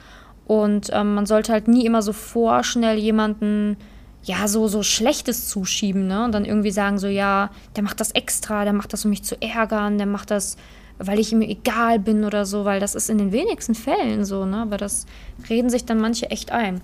Und 0.48 0.90
ähm, 0.92 1.14
man 1.14 1.28
sollte 1.28 1.52
halt 1.52 1.68
nie 1.68 1.86
immer 1.86 2.02
so 2.02 2.14
vorschnell 2.14 2.98
jemanden 2.98 3.78
ja, 4.24 4.48
so, 4.48 4.68
so 4.68 4.82
Schlechtes 4.82 5.48
zuschieben, 5.48 6.08
ne? 6.08 6.26
Und 6.26 6.32
dann 6.34 6.46
irgendwie 6.46 6.72
sagen 6.72 6.98
so, 6.98 7.08
ja, 7.08 7.52
der 7.76 7.84
macht 7.84 8.00
das 8.00 8.12
extra, 8.12 8.64
der 8.64 8.74
macht 8.74 8.92
das, 8.92 9.06
um 9.06 9.12
mich 9.12 9.24
zu 9.24 9.40
ärgern, 9.42 9.98
der 9.98 10.08
macht 10.08 10.32
das, 10.32 10.58
weil 11.00 11.20
ich 11.20 11.32
ihm 11.32 11.42
egal 11.42 12.00
bin 12.00 12.24
oder 12.24 12.46
so, 12.46 12.66
weil 12.66 12.80
das 12.80 12.96
ist 12.96 13.10
in 13.10 13.18
den 13.18 13.32
wenigsten 13.32 13.76
Fällen 13.76 14.26
so, 14.26 14.46
ne? 14.46 14.58
Aber 14.58 14.78
das 14.78 15.06
reden 15.50 15.70
sich 15.70 15.86
dann 15.86 16.00
manche 16.00 16.30
echt 16.32 16.52
ein. 16.52 16.82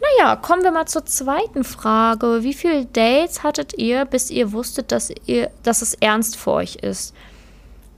Naja, 0.00 0.36
kommen 0.36 0.62
wir 0.62 0.70
mal 0.70 0.86
zur 0.86 1.04
zweiten 1.04 1.64
Frage. 1.64 2.42
Wie 2.42 2.54
viele 2.54 2.86
Dates 2.86 3.42
hattet 3.42 3.76
ihr, 3.76 4.04
bis 4.06 4.30
ihr 4.30 4.52
wusstet, 4.52 4.92
dass, 4.92 5.12
ihr, 5.26 5.50
dass 5.62 5.82
es 5.82 5.94
ernst 5.94 6.36
für 6.36 6.52
euch 6.52 6.76
ist? 6.76 7.14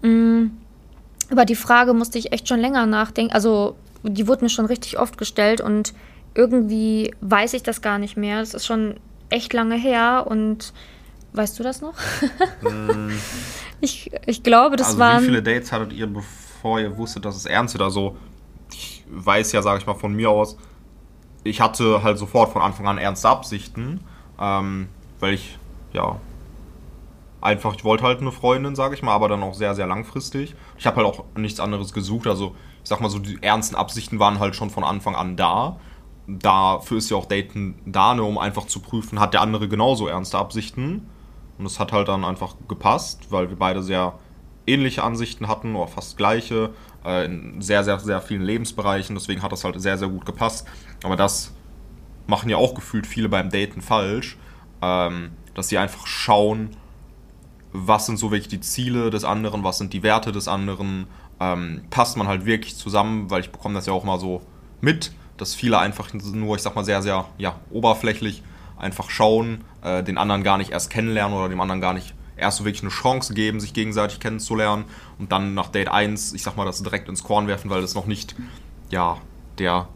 Mhm. 0.02 0.52
Über 1.30 1.44
die 1.44 1.54
Frage 1.54 1.94
musste 1.94 2.18
ich 2.18 2.32
echt 2.32 2.48
schon 2.48 2.60
länger 2.60 2.86
nachdenken. 2.86 3.32
Also, 3.32 3.76
die 4.02 4.26
wurde 4.26 4.44
mir 4.44 4.50
schon 4.50 4.66
richtig 4.66 4.98
oft 4.98 5.16
gestellt 5.16 5.60
und 5.60 5.94
irgendwie 6.34 7.14
weiß 7.20 7.54
ich 7.54 7.62
das 7.62 7.82
gar 7.82 7.98
nicht 7.98 8.16
mehr. 8.16 8.40
Das 8.40 8.54
ist 8.54 8.66
schon 8.66 8.96
echt 9.30 9.52
lange 9.52 9.76
her 9.76 10.26
und 10.28 10.72
weißt 11.32 11.58
du 11.58 11.62
das 11.62 11.80
noch? 11.80 11.94
mm. 12.62 13.10
ich, 13.80 14.10
ich 14.26 14.42
glaube, 14.42 14.76
das 14.76 14.88
also 14.88 14.98
waren. 14.98 15.22
Wie 15.22 15.26
viele 15.26 15.42
Dates 15.42 15.72
hattet 15.72 15.92
ihr, 15.92 16.06
bevor 16.06 16.80
ihr 16.80 16.96
wusstet, 16.96 17.24
dass 17.24 17.36
es 17.36 17.46
ernst 17.46 17.74
wird? 17.74 17.82
Also, 17.82 18.16
ich 18.72 19.04
weiß 19.10 19.52
ja, 19.52 19.62
sage 19.62 19.78
ich 19.78 19.86
mal 19.86 19.94
von 19.94 20.14
mir 20.14 20.30
aus, 20.30 20.56
ich 21.44 21.60
hatte 21.60 22.02
halt 22.02 22.18
sofort 22.18 22.52
von 22.52 22.62
Anfang 22.62 22.86
an 22.86 22.98
ernste 22.98 23.28
Absichten, 23.28 24.00
ähm, 24.40 24.88
weil 25.18 25.34
ich, 25.34 25.58
ja, 25.92 26.20
einfach, 27.40 27.74
ich 27.74 27.84
wollte 27.84 28.04
halt 28.04 28.20
eine 28.20 28.32
Freundin, 28.32 28.76
sage 28.76 28.94
ich 28.94 29.02
mal, 29.02 29.12
aber 29.12 29.28
dann 29.28 29.42
auch 29.42 29.54
sehr, 29.54 29.74
sehr 29.74 29.86
langfristig. 29.86 30.54
Ich 30.78 30.86
habe 30.86 30.96
halt 30.98 31.06
auch 31.06 31.24
nichts 31.36 31.58
anderes 31.58 31.92
gesucht, 31.92 32.26
also 32.26 32.54
ich 32.82 32.88
sag 32.88 33.00
mal 33.00 33.10
so, 33.10 33.18
die 33.18 33.42
ernsten 33.42 33.76
Absichten 33.76 34.18
waren 34.18 34.38
halt 34.38 34.56
schon 34.56 34.70
von 34.70 34.84
Anfang 34.84 35.14
an 35.14 35.36
da 35.36 35.78
dafür 36.26 36.98
ist 36.98 37.10
ja 37.10 37.16
auch 37.16 37.26
Daten 37.26 37.74
da, 37.84 38.14
ne, 38.14 38.22
um 38.22 38.38
einfach 38.38 38.66
zu 38.66 38.80
prüfen, 38.80 39.20
hat 39.20 39.34
der 39.34 39.40
andere 39.40 39.68
genauso 39.68 40.06
ernste 40.06 40.38
Absichten. 40.38 41.08
Und 41.62 41.66
es 41.66 41.78
hat 41.78 41.92
halt 41.92 42.08
dann 42.08 42.24
einfach 42.24 42.56
gepasst, 42.66 43.28
weil 43.30 43.48
wir 43.48 43.56
beide 43.56 43.82
sehr 43.82 44.18
ähnliche 44.66 45.04
Ansichten 45.04 45.46
hatten 45.46 45.76
oder 45.76 45.86
fast 45.86 46.16
gleiche 46.16 46.70
äh, 47.04 47.24
in 47.26 47.62
sehr, 47.62 47.84
sehr, 47.84 48.00
sehr 48.00 48.20
vielen 48.20 48.42
Lebensbereichen. 48.42 49.14
Deswegen 49.14 49.42
hat 49.42 49.52
das 49.52 49.62
halt 49.64 49.80
sehr, 49.80 49.96
sehr 49.96 50.08
gut 50.08 50.26
gepasst. 50.26 50.66
Aber 51.04 51.16
das 51.16 51.52
machen 52.26 52.50
ja 52.50 52.56
auch 52.56 52.74
gefühlt 52.74 53.06
viele 53.06 53.28
beim 53.28 53.50
Daten 53.50 53.80
falsch, 53.80 54.36
ähm, 54.82 55.30
dass 55.54 55.68
sie 55.68 55.78
einfach 55.78 56.06
schauen, 56.06 56.70
was 57.72 58.06
sind 58.06 58.18
so 58.18 58.32
wirklich 58.32 58.48
die 58.48 58.60
Ziele 58.60 59.10
des 59.10 59.24
anderen, 59.24 59.62
was 59.62 59.78
sind 59.78 59.92
die 59.92 60.02
Werte 60.02 60.32
des 60.32 60.48
anderen, 60.48 61.06
ähm, 61.40 61.82
passt 61.90 62.16
man 62.16 62.26
halt 62.26 62.44
wirklich 62.44 62.76
zusammen, 62.76 63.30
weil 63.30 63.40
ich 63.40 63.50
bekomme 63.50 63.74
das 63.74 63.86
ja 63.86 63.92
auch 63.92 64.04
mal 64.04 64.18
so 64.18 64.42
mit 64.80 65.12
dass 65.42 65.54
viele 65.54 65.78
einfach 65.78 66.12
nur, 66.12 66.56
ich 66.56 66.62
sag 66.62 66.76
mal, 66.76 66.84
sehr, 66.84 67.02
sehr 67.02 67.26
ja, 67.38 67.56
oberflächlich 67.70 68.42
einfach 68.82 69.10
schauen, 69.10 69.64
äh, 69.82 70.02
den 70.02 70.18
anderen 70.18 70.42
gar 70.42 70.58
nicht 70.58 70.70
erst 70.70 70.90
kennenlernen 70.90 71.36
oder 71.36 71.48
dem 71.48 71.60
anderen 71.60 71.80
gar 71.80 71.94
nicht 71.94 72.14
erst 72.36 72.58
so 72.58 72.64
wirklich 72.64 72.82
eine 72.82 72.90
Chance 72.90 73.34
geben, 73.34 73.60
sich 73.60 73.72
gegenseitig 73.72 74.20
kennenzulernen 74.20 74.84
und 75.18 75.32
dann 75.32 75.54
nach 75.54 75.68
Date 75.68 75.88
1, 75.88 76.32
ich 76.34 76.42
sag 76.42 76.56
mal, 76.56 76.64
das 76.64 76.82
direkt 76.82 77.08
ins 77.08 77.22
Korn 77.22 77.46
werfen, 77.46 77.70
weil 77.70 77.80
das 77.80 77.94
noch 77.94 78.06
nicht, 78.06 78.34
ja, 78.90 79.18
der, 79.58 79.88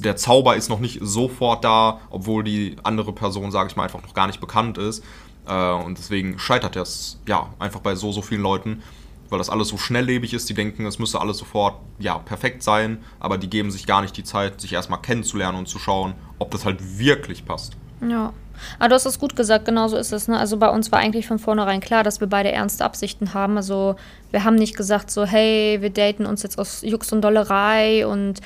der 0.00 0.16
Zauber 0.16 0.56
ist 0.56 0.68
noch 0.68 0.80
nicht 0.80 1.00
sofort 1.02 1.64
da, 1.64 2.00
obwohl 2.10 2.44
die 2.44 2.76
andere 2.84 3.12
Person, 3.12 3.50
sage 3.50 3.68
ich 3.70 3.76
mal, 3.76 3.84
einfach 3.84 4.02
noch 4.02 4.14
gar 4.14 4.26
nicht 4.26 4.40
bekannt 4.40 4.78
ist. 4.78 5.02
Äh, 5.46 5.72
und 5.72 5.98
deswegen 5.98 6.38
scheitert 6.38 6.76
das, 6.76 7.20
ja, 7.26 7.48
einfach 7.58 7.80
bei 7.80 7.94
so, 7.94 8.12
so 8.12 8.22
vielen 8.22 8.42
Leuten 8.42 8.82
weil 9.30 9.38
das 9.38 9.50
alles 9.50 9.68
so 9.68 9.76
schnelllebig 9.76 10.32
ist. 10.34 10.48
Die 10.48 10.54
denken, 10.54 10.86
es 10.86 10.98
müsse 10.98 11.20
alles 11.20 11.38
sofort 11.38 11.80
ja, 11.98 12.18
perfekt 12.18 12.62
sein, 12.62 13.04
aber 13.20 13.38
die 13.38 13.50
geben 13.50 13.70
sich 13.70 13.86
gar 13.86 14.02
nicht 14.02 14.16
die 14.16 14.24
Zeit, 14.24 14.60
sich 14.60 14.72
erstmal 14.72 15.02
kennenzulernen 15.02 15.58
und 15.58 15.68
zu 15.68 15.78
schauen, 15.78 16.14
ob 16.38 16.50
das 16.50 16.64
halt 16.64 16.98
wirklich 16.98 17.44
passt. 17.44 17.76
Ja. 18.00 18.32
Aber 18.78 18.88
du 18.88 18.94
hast 18.94 19.06
es 19.06 19.18
gut 19.18 19.36
gesagt, 19.36 19.64
genau 19.64 19.88
so 19.88 19.96
ist 19.96 20.12
es. 20.12 20.28
Ne? 20.28 20.38
Also 20.38 20.56
bei 20.56 20.68
uns 20.68 20.90
war 20.92 20.98
eigentlich 20.98 21.26
von 21.26 21.38
vornherein 21.38 21.80
klar, 21.80 22.02
dass 22.02 22.20
wir 22.20 22.26
beide 22.26 22.50
ernste 22.50 22.84
Absichten 22.84 23.34
haben. 23.34 23.56
Also 23.56 23.96
wir 24.30 24.44
haben 24.44 24.56
nicht 24.56 24.76
gesagt 24.76 25.10
so, 25.10 25.24
hey, 25.24 25.78
wir 25.80 25.90
daten 25.90 26.26
uns 26.26 26.42
jetzt 26.42 26.58
aus 26.58 26.82
Jux 26.82 27.12
und 27.12 27.22
Dollerei 27.22 28.06
und 28.06 28.40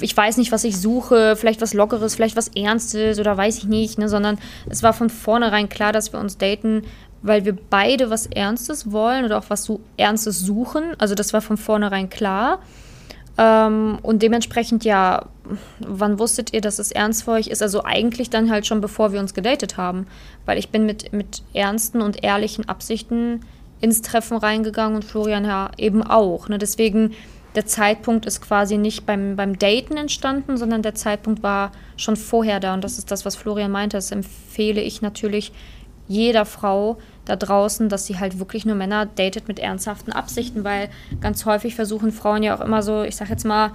ich 0.00 0.16
weiß 0.16 0.36
nicht, 0.36 0.52
was 0.52 0.64
ich 0.64 0.80
suche, 0.80 1.36
vielleicht 1.36 1.60
was 1.60 1.74
Lockeres, 1.74 2.14
vielleicht 2.14 2.36
was 2.36 2.48
Ernstes 2.48 3.18
oder 3.18 3.36
weiß 3.36 3.58
ich 3.58 3.64
nicht, 3.64 3.98
ne? 3.98 4.08
sondern 4.08 4.38
es 4.68 4.82
war 4.82 4.92
von 4.92 5.10
vornherein 5.10 5.68
klar, 5.68 5.92
dass 5.92 6.12
wir 6.12 6.20
uns 6.20 6.38
daten, 6.38 6.84
weil 7.22 7.44
wir 7.44 7.56
beide 7.68 8.10
was 8.10 8.26
Ernstes 8.26 8.92
wollen 8.92 9.24
oder 9.24 9.38
auch 9.38 9.46
was 9.48 9.64
so 9.64 9.80
Ernstes 9.96 10.40
suchen. 10.40 10.94
Also 10.98 11.14
das 11.14 11.32
war 11.32 11.40
von 11.40 11.56
vornherein 11.56 12.08
klar. 12.08 12.60
Ähm, 13.38 13.98
und 14.02 14.20
dementsprechend, 14.22 14.84
ja, 14.84 15.26
wann 15.78 16.18
wusstet 16.18 16.52
ihr, 16.52 16.60
dass 16.60 16.78
es 16.78 16.90
ernst 16.90 17.22
für 17.22 17.32
euch 17.32 17.46
ist? 17.46 17.62
Also 17.62 17.84
eigentlich 17.84 18.30
dann 18.30 18.50
halt 18.50 18.66
schon 18.66 18.80
bevor 18.80 19.12
wir 19.12 19.20
uns 19.20 19.32
gedatet 19.32 19.76
haben. 19.76 20.06
Weil 20.44 20.58
ich 20.58 20.70
bin 20.70 20.84
mit, 20.84 21.12
mit 21.12 21.42
ernsten 21.54 22.02
und 22.02 22.24
ehrlichen 22.24 22.68
Absichten 22.68 23.40
ins 23.80 24.02
Treffen 24.02 24.36
reingegangen 24.36 24.96
und 24.96 25.04
Florian 25.04 25.44
ja 25.44 25.70
eben 25.78 26.02
auch. 26.02 26.48
Ne? 26.48 26.58
Deswegen, 26.58 27.14
der 27.54 27.64
Zeitpunkt 27.64 28.26
ist 28.26 28.40
quasi 28.40 28.76
nicht 28.76 29.06
beim, 29.06 29.36
beim 29.36 29.56
Daten 29.56 29.96
entstanden, 29.96 30.56
sondern 30.56 30.82
der 30.82 30.96
Zeitpunkt 30.96 31.44
war 31.44 31.70
schon 31.96 32.16
vorher 32.16 32.58
da. 32.58 32.74
Und 32.74 32.82
das 32.82 32.98
ist 32.98 33.12
das, 33.12 33.24
was 33.24 33.36
Florian 33.36 33.70
meinte. 33.70 33.96
Das 33.96 34.10
empfehle 34.10 34.80
ich 34.80 35.00
natürlich 35.00 35.52
jeder 36.08 36.44
Frau 36.44 36.98
da 37.28 37.36
draußen, 37.36 37.88
dass 37.88 38.06
sie 38.06 38.18
halt 38.18 38.38
wirklich 38.38 38.64
nur 38.64 38.76
Männer 38.76 39.06
datet 39.06 39.48
mit 39.48 39.58
ernsthaften 39.58 40.12
Absichten, 40.12 40.64
weil 40.64 40.88
ganz 41.20 41.44
häufig 41.44 41.74
versuchen 41.74 42.12
Frauen 42.12 42.42
ja 42.42 42.56
auch 42.56 42.60
immer 42.60 42.82
so, 42.82 43.02
ich 43.02 43.16
sag 43.16 43.28
jetzt 43.30 43.44
mal, 43.44 43.72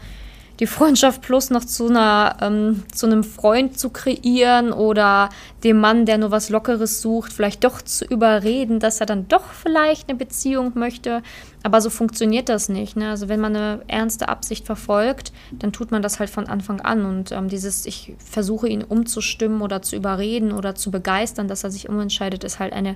die 0.60 0.68
Freundschaft 0.68 1.22
plus 1.22 1.50
noch 1.50 1.66
zu 1.66 1.88
einer 1.88 2.38
ähm, 2.42 2.84
zu 2.94 3.08
einem 3.08 3.24
Freund 3.24 3.80
zu 3.80 3.90
kreieren 3.90 4.72
oder 4.72 5.30
dem 5.64 5.80
Mann, 5.80 6.06
der 6.06 6.20
nur 6.20 6.30
was 6.32 6.50
Lockeres 6.50 7.02
sucht, 7.02 7.34
vielleicht 7.34 7.64
doch 7.64 7.82
zu 7.82 8.06
überreden, 8.06 8.80
dass 8.80 9.00
er 9.00 9.08
dann 9.08 9.28
doch 9.28 9.46
vielleicht 9.52 10.10
eine 10.10 10.18
Beziehung 10.18 10.74
möchte. 10.76 11.24
Aber 11.64 11.82
so 11.82 11.90
funktioniert 11.90 12.50
das 12.50 12.70
nicht. 12.70 12.96
Ne? 12.96 13.10
Also 13.10 13.30
wenn 13.30 13.40
man 13.40 13.56
eine 13.56 13.82
ernste 13.88 14.30
Absicht 14.30 14.66
verfolgt, 14.66 15.32
dann 15.54 15.72
tut 15.72 15.92
man 15.92 16.02
das 16.02 16.20
halt 16.20 16.30
von 16.30 16.48
Anfang 16.48 16.82
an. 16.82 17.06
Und 17.06 17.32
ähm, 17.32 17.50
dieses, 17.50 17.86
ich 17.86 18.14
versuche 18.20 18.68
ihn 18.68 18.84
umzustimmen 18.84 19.62
oder 19.62 19.82
zu 19.82 19.96
überreden 19.96 20.52
oder 20.52 20.76
zu 20.76 20.92
begeistern, 20.92 21.48
dass 21.48 21.64
er 21.64 21.72
sich 21.72 21.90
umentscheidet, 21.90 22.44
ist 22.44 22.60
halt 22.60 22.74
eine, 22.74 22.96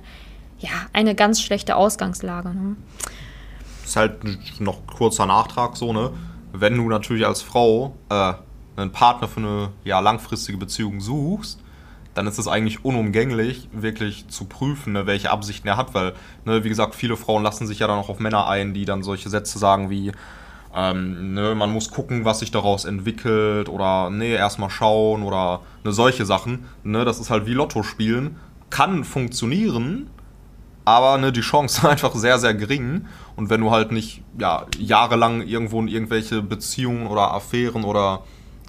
ja, 0.58 0.70
eine 0.92 1.14
ganz 1.14 1.40
schlechte 1.40 1.76
Ausgangslage. 1.76 2.50
Ne? 2.50 2.76
Ist 3.84 3.96
halt 3.96 4.60
noch 4.60 4.86
kurzer 4.86 5.26
Nachtrag 5.26 5.76
so, 5.76 5.92
ne? 5.92 6.10
wenn 6.52 6.76
du 6.76 6.88
natürlich 6.88 7.26
als 7.26 7.42
Frau 7.42 7.94
äh, 8.08 8.34
einen 8.76 8.92
Partner 8.92 9.28
für 9.28 9.40
eine 9.40 9.68
ja, 9.84 10.00
langfristige 10.00 10.58
Beziehung 10.58 11.00
suchst, 11.00 11.60
dann 12.14 12.26
ist 12.26 12.38
es 12.38 12.48
eigentlich 12.48 12.84
unumgänglich, 12.84 13.68
wirklich 13.72 14.26
zu 14.28 14.46
prüfen, 14.46 14.92
ne, 14.94 15.06
welche 15.06 15.30
Absichten 15.30 15.68
er 15.68 15.76
hat, 15.76 15.94
weil, 15.94 16.14
ne, 16.44 16.64
wie 16.64 16.68
gesagt, 16.68 16.94
viele 16.94 17.16
Frauen 17.16 17.42
lassen 17.42 17.66
sich 17.66 17.78
ja 17.78 17.86
dann 17.86 17.98
auch 17.98 18.08
auf 18.08 18.18
Männer 18.18 18.48
ein, 18.48 18.74
die 18.74 18.84
dann 18.84 19.02
solche 19.02 19.28
Sätze 19.28 19.58
sagen 19.58 19.88
wie, 19.88 20.10
ähm, 20.74 21.34
ne, 21.34 21.54
man 21.54 21.72
muss 21.72 21.90
gucken, 21.90 22.24
was 22.24 22.40
sich 22.40 22.50
daraus 22.50 22.84
entwickelt 22.84 23.68
oder 23.68 24.10
nee, 24.10 24.34
erstmal 24.34 24.70
schauen 24.70 25.22
oder 25.22 25.60
ne, 25.84 25.92
solche 25.92 26.26
Sachen. 26.26 26.66
Ne, 26.82 27.04
das 27.04 27.20
ist 27.20 27.30
halt 27.30 27.46
wie 27.46 27.54
Lotto 27.54 27.82
spielen. 27.82 28.36
Kann 28.70 29.04
funktionieren, 29.04 30.10
aber 30.88 31.18
ne, 31.18 31.32
die 31.32 31.40
Chance 31.40 31.78
ist 31.78 31.84
einfach 31.86 32.14
sehr, 32.14 32.38
sehr 32.38 32.54
gering. 32.54 33.06
Und 33.36 33.50
wenn 33.50 33.60
du 33.60 33.70
halt 33.70 33.92
nicht 33.92 34.22
ja, 34.38 34.66
jahrelang 34.78 35.42
irgendwo 35.42 35.80
in 35.80 35.88
irgendwelche 35.88 36.42
Beziehungen 36.42 37.06
oder 37.06 37.32
Affären 37.32 37.84
oder 37.84 38.22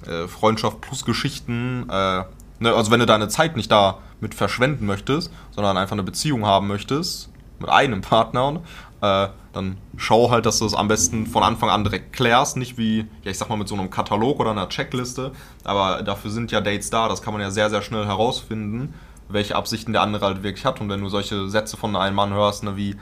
äh, 0.06 0.28
Freundschaft 0.28 0.80
plus 0.80 1.04
Geschichten, 1.04 1.88
äh, 1.88 2.24
ne, 2.60 2.74
also 2.74 2.90
wenn 2.90 3.00
du 3.00 3.06
deine 3.06 3.28
Zeit 3.28 3.56
nicht 3.56 3.70
damit 3.72 4.34
verschwenden 4.34 4.86
möchtest, 4.86 5.32
sondern 5.50 5.76
einfach 5.76 5.92
eine 5.92 6.02
Beziehung 6.02 6.46
haben 6.46 6.68
möchtest 6.68 7.30
mit 7.58 7.70
einem 7.70 8.00
Partner, 8.02 8.60
äh, 9.00 9.28
dann 9.52 9.78
schau 9.96 10.30
halt, 10.30 10.46
dass 10.46 10.58
du 10.60 10.66
es 10.66 10.74
am 10.74 10.86
besten 10.86 11.26
von 11.26 11.42
Anfang 11.42 11.70
an 11.70 11.82
direkt 11.82 12.12
klärst, 12.12 12.56
nicht 12.56 12.78
wie, 12.78 13.06
ja, 13.24 13.30
ich 13.30 13.38
sag 13.38 13.48
mal, 13.48 13.56
mit 13.56 13.66
so 13.66 13.74
einem 13.74 13.90
Katalog 13.90 14.38
oder 14.38 14.52
einer 14.52 14.68
Checkliste. 14.68 15.32
Aber 15.64 16.02
dafür 16.02 16.30
sind 16.30 16.52
ja 16.52 16.60
Dates 16.60 16.90
da, 16.90 17.08
das 17.08 17.20
kann 17.20 17.32
man 17.32 17.42
ja 17.42 17.50
sehr, 17.50 17.70
sehr 17.70 17.82
schnell 17.82 18.06
herausfinden 18.06 18.94
welche 19.32 19.56
Absichten 19.56 19.92
der 19.92 20.02
andere 20.02 20.26
halt 20.26 20.42
wirklich 20.42 20.64
hat. 20.64 20.80
Und 20.80 20.88
wenn 20.88 21.00
du 21.00 21.08
solche 21.08 21.48
Sätze 21.48 21.76
von 21.76 21.96
einem 21.96 22.16
Mann 22.16 22.32
hörst, 22.32 22.64
ne, 22.64 22.76
wie, 22.76 22.96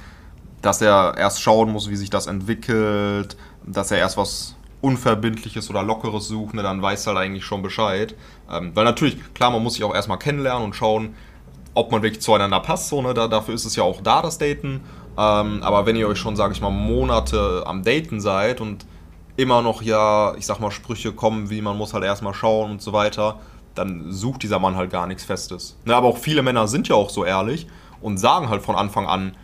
dass 0.62 0.80
er 0.80 1.16
erst 1.16 1.42
schauen 1.42 1.70
muss, 1.70 1.88
wie 1.88 1.96
sich 1.96 2.10
das 2.10 2.26
entwickelt, 2.26 3.36
dass 3.64 3.90
er 3.90 3.98
erst 3.98 4.16
was 4.16 4.56
Unverbindliches 4.80 5.70
oder 5.70 5.82
Lockeres 5.82 6.28
sucht, 6.28 6.54
ne, 6.54 6.62
dann 6.62 6.80
weiß 6.80 7.06
er 7.06 7.14
halt 7.14 7.26
eigentlich 7.26 7.44
schon 7.44 7.62
Bescheid. 7.62 8.14
Ähm, 8.50 8.72
weil 8.74 8.84
natürlich, 8.84 9.18
klar, 9.34 9.50
man 9.50 9.62
muss 9.62 9.74
sich 9.74 9.84
auch 9.84 9.94
erstmal 9.94 10.18
kennenlernen 10.18 10.64
und 10.64 10.74
schauen, 10.74 11.14
ob 11.74 11.92
man 11.92 12.02
wirklich 12.02 12.22
zueinander 12.22 12.60
passt. 12.60 12.88
So, 12.88 13.02
ne? 13.02 13.14
da, 13.14 13.28
dafür 13.28 13.54
ist 13.54 13.64
es 13.64 13.76
ja 13.76 13.82
auch 13.82 14.00
da, 14.00 14.22
das 14.22 14.38
Daten. 14.38 14.80
Ähm, 15.16 15.62
aber 15.62 15.86
wenn 15.86 15.96
ihr 15.96 16.08
euch 16.08 16.18
schon, 16.18 16.36
sage 16.36 16.52
ich 16.52 16.60
mal, 16.60 16.70
Monate 16.70 17.62
am 17.66 17.82
Daten 17.82 18.20
seid 18.20 18.60
und 18.60 18.86
immer 19.36 19.62
noch 19.62 19.82
ja, 19.82 20.34
ich 20.36 20.46
sag 20.46 20.58
mal, 20.58 20.70
Sprüche 20.70 21.12
kommen, 21.12 21.50
wie 21.50 21.62
man 21.62 21.76
muss 21.76 21.94
halt 21.94 22.04
erstmal 22.04 22.34
schauen 22.34 22.72
und 22.72 22.82
so 22.82 22.92
weiter, 22.92 23.38
dann 23.78 24.12
sucht 24.12 24.42
dieser 24.42 24.58
Mann 24.58 24.76
halt 24.76 24.90
gar 24.90 25.06
nichts 25.06 25.24
Festes. 25.24 25.76
Ne, 25.84 25.94
aber 25.94 26.08
auch 26.08 26.18
viele 26.18 26.42
Männer 26.42 26.68
sind 26.68 26.88
ja 26.88 26.96
auch 26.96 27.10
so 27.10 27.24
ehrlich 27.24 27.66
und 28.00 28.18
sagen 28.18 28.48
halt 28.48 28.62
von 28.62 28.76
Anfang 28.76 29.06
an, 29.06 29.36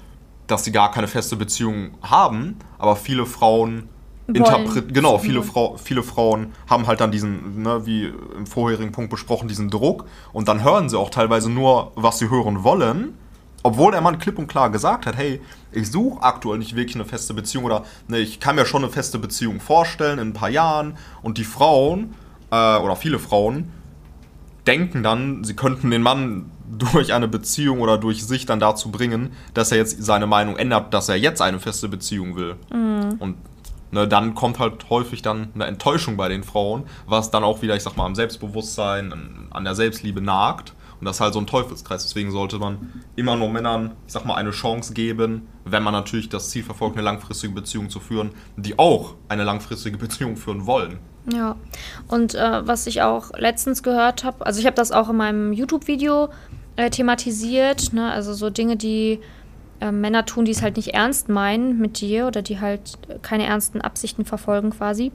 dass 0.46 0.64
sie 0.64 0.72
gar 0.72 0.90
keine 0.90 1.08
feste 1.08 1.36
Beziehung 1.36 1.92
haben, 2.02 2.56
aber 2.78 2.96
viele 2.96 3.26
Frauen 3.26 3.88
interpretieren, 4.26 4.92
genau, 4.92 5.18
viele, 5.18 5.42
Frau, 5.42 5.76
viele 5.76 6.02
Frauen 6.02 6.52
haben 6.68 6.86
halt 6.86 7.00
dann 7.00 7.10
diesen, 7.10 7.62
ne, 7.62 7.86
wie 7.86 8.12
im 8.36 8.46
vorherigen 8.46 8.92
Punkt 8.92 9.10
besprochen, 9.10 9.48
diesen 9.48 9.70
Druck 9.70 10.06
und 10.32 10.48
dann 10.48 10.62
hören 10.64 10.88
sie 10.88 10.98
auch 10.98 11.10
teilweise 11.10 11.50
nur, 11.50 11.92
was 11.94 12.18
sie 12.18 12.30
hören 12.30 12.64
wollen, 12.64 13.14
obwohl 13.62 13.92
der 13.92 14.00
Mann 14.00 14.18
klipp 14.18 14.38
und 14.38 14.46
klar 14.46 14.70
gesagt 14.70 15.06
hat, 15.06 15.16
hey, 15.16 15.40
ich 15.72 15.90
suche 15.90 16.22
aktuell 16.22 16.58
nicht 16.58 16.76
wirklich 16.76 16.96
eine 16.96 17.04
feste 17.04 17.34
Beziehung 17.34 17.64
oder 17.64 17.84
ne, 18.08 18.18
ich 18.18 18.40
kann 18.40 18.56
mir 18.56 18.66
schon 18.66 18.82
eine 18.82 18.92
feste 18.92 19.18
Beziehung 19.18 19.60
vorstellen 19.60 20.18
in 20.18 20.28
ein 20.28 20.34
paar 20.34 20.50
Jahren 20.50 20.96
und 21.22 21.38
die 21.38 21.44
Frauen 21.44 22.14
äh, 22.50 22.78
oder 22.78 22.96
viele 22.96 23.18
Frauen 23.18 23.72
denken 24.66 25.02
dann, 25.02 25.44
sie 25.44 25.54
könnten 25.54 25.90
den 25.90 26.02
Mann 26.02 26.50
durch 26.78 27.12
eine 27.12 27.28
Beziehung 27.28 27.80
oder 27.80 27.98
durch 27.98 28.24
sich 28.24 28.46
dann 28.46 28.60
dazu 28.60 28.90
bringen, 28.90 29.32
dass 29.52 29.70
er 29.72 29.78
jetzt 29.78 30.02
seine 30.02 30.26
Meinung 30.26 30.56
ändert, 30.56 30.94
dass 30.94 31.08
er 31.08 31.16
jetzt 31.16 31.42
eine 31.42 31.60
feste 31.60 31.88
Beziehung 31.88 32.36
will. 32.36 32.56
Mhm. 32.72 33.16
Und 33.18 33.36
ne, 33.90 34.08
dann 34.08 34.34
kommt 34.34 34.58
halt 34.58 34.90
häufig 34.90 35.22
dann 35.22 35.48
eine 35.54 35.66
Enttäuschung 35.66 36.16
bei 36.16 36.28
den 36.28 36.42
Frauen, 36.42 36.84
was 37.06 37.30
dann 37.30 37.44
auch 37.44 37.62
wieder, 37.62 37.76
ich 37.76 37.82
sag 37.82 37.96
mal, 37.96 38.06
am 38.06 38.14
Selbstbewusstsein, 38.14 39.48
an 39.50 39.64
der 39.64 39.74
Selbstliebe 39.74 40.20
nagt. 40.20 40.74
Und 41.00 41.06
das 41.06 41.16
ist 41.16 41.20
halt 41.20 41.34
so 41.34 41.40
ein 41.40 41.46
Teufelskreis. 41.46 42.04
Deswegen 42.04 42.30
sollte 42.30 42.58
man 42.58 43.02
immer 43.16 43.36
nur 43.36 43.50
Männern, 43.50 43.92
ich 44.06 44.12
sag 44.12 44.24
mal, 44.24 44.36
eine 44.36 44.52
Chance 44.52 44.94
geben, 44.94 45.48
wenn 45.64 45.82
man 45.82 45.92
natürlich 45.92 46.28
das 46.28 46.50
Ziel 46.50 46.62
verfolgt, 46.62 46.96
eine 46.96 47.04
langfristige 47.04 47.52
Beziehung 47.52 47.90
zu 47.90 48.00
führen, 48.00 48.30
die 48.56 48.78
auch 48.78 49.14
eine 49.28 49.44
langfristige 49.44 49.98
Beziehung 49.98 50.36
führen 50.36 50.66
wollen. 50.66 50.98
Ja, 51.32 51.56
und 52.08 52.34
äh, 52.34 52.66
was 52.66 52.86
ich 52.86 53.00
auch 53.00 53.30
letztens 53.38 53.82
gehört 53.82 54.24
habe, 54.24 54.44
also 54.44 54.60
ich 54.60 54.66
habe 54.66 54.76
das 54.76 54.92
auch 54.92 55.08
in 55.08 55.16
meinem 55.16 55.52
YouTube-Video 55.52 56.28
äh, 56.76 56.90
thematisiert, 56.90 57.92
ne? 57.94 58.10
also 58.10 58.34
so 58.34 58.50
Dinge, 58.50 58.76
die 58.76 59.20
äh, 59.80 59.90
Männer 59.90 60.26
tun, 60.26 60.44
die 60.44 60.50
es 60.50 60.60
halt 60.60 60.76
nicht 60.76 60.92
ernst 60.92 61.30
meinen 61.30 61.78
mit 61.78 62.00
dir 62.00 62.26
oder 62.26 62.42
die 62.42 62.60
halt 62.60 62.98
keine 63.22 63.46
ernsten 63.46 63.80
Absichten 63.80 64.26
verfolgen 64.26 64.70
quasi. 64.70 65.12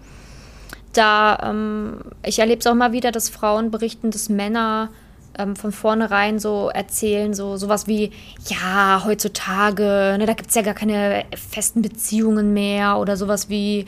Da, 0.94 1.38
ähm, 1.44 2.00
ich 2.24 2.40
erlebe 2.40 2.60
es 2.60 2.68
auch 2.68 2.74
mal 2.74 2.92
wieder, 2.92 3.12
dass 3.12 3.30
Frauen 3.30 3.70
berichten, 3.70 4.10
dass 4.10 4.30
Männer 4.30 4.90
ähm, 5.38 5.56
von 5.56 5.72
vornherein 5.72 6.40
so 6.40 6.70
erzählen, 6.70 7.36
so 7.36 7.56
sowas 7.58 7.86
wie, 7.86 8.12
ja, 8.48 9.04
heutzutage, 9.06 10.16
ne, 10.18 10.26
da 10.26 10.34
gibt 10.34 10.50
es 10.50 10.56
ja 10.56 10.64
gar 10.64 10.74
keine 10.74 11.26
festen 11.36 11.84
Beziehungen 11.84 12.54
mehr 12.54 12.98
oder 12.98 13.16
sowas 13.16 13.48
wie, 13.50 13.86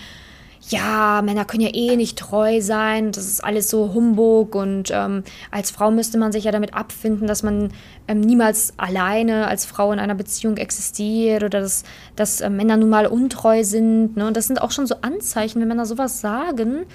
ja, 0.72 1.22
Männer 1.22 1.44
können 1.44 1.64
ja 1.64 1.74
eh 1.74 1.98
nicht 1.98 2.18
treu 2.18 2.62
sein, 2.62 3.12
das 3.12 3.26
ist 3.26 3.44
alles 3.44 3.70
so 3.70 3.94
Humbug 3.94 4.56
und 4.56 4.90
ähm, 4.92 5.24
als 5.52 5.70
Frau 5.70 5.92
müsste 5.92 6.18
man 6.18 6.32
sich 6.32 6.46
ja 6.46 6.52
damit 6.52 6.74
abfinden, 6.74 7.28
dass 7.28 7.44
man 7.44 7.72
ähm, 8.08 8.22
niemals 8.22 8.74
alleine 8.78 9.48
als 9.48 9.66
Frau 9.66 9.92
in 9.92 10.00
einer 10.00 10.16
Beziehung 10.16 10.56
existiert 10.56 11.44
oder 11.44 11.60
dass, 11.60 11.84
dass 12.16 12.40
äh, 12.40 12.50
Männer 12.50 12.78
nun 12.78 12.90
mal 12.90 13.06
untreu 13.06 13.66
sind. 13.66 14.16
Ne? 14.16 14.26
Und 14.26 14.38
das 14.38 14.48
sind 14.48 14.62
auch 14.62 14.72
schon 14.72 14.88
so 14.88 14.96
Anzeichen, 15.02 15.60
wenn 15.60 15.68
Männer 15.68 15.86
sowas 15.86 16.22
sagen, 16.22 16.86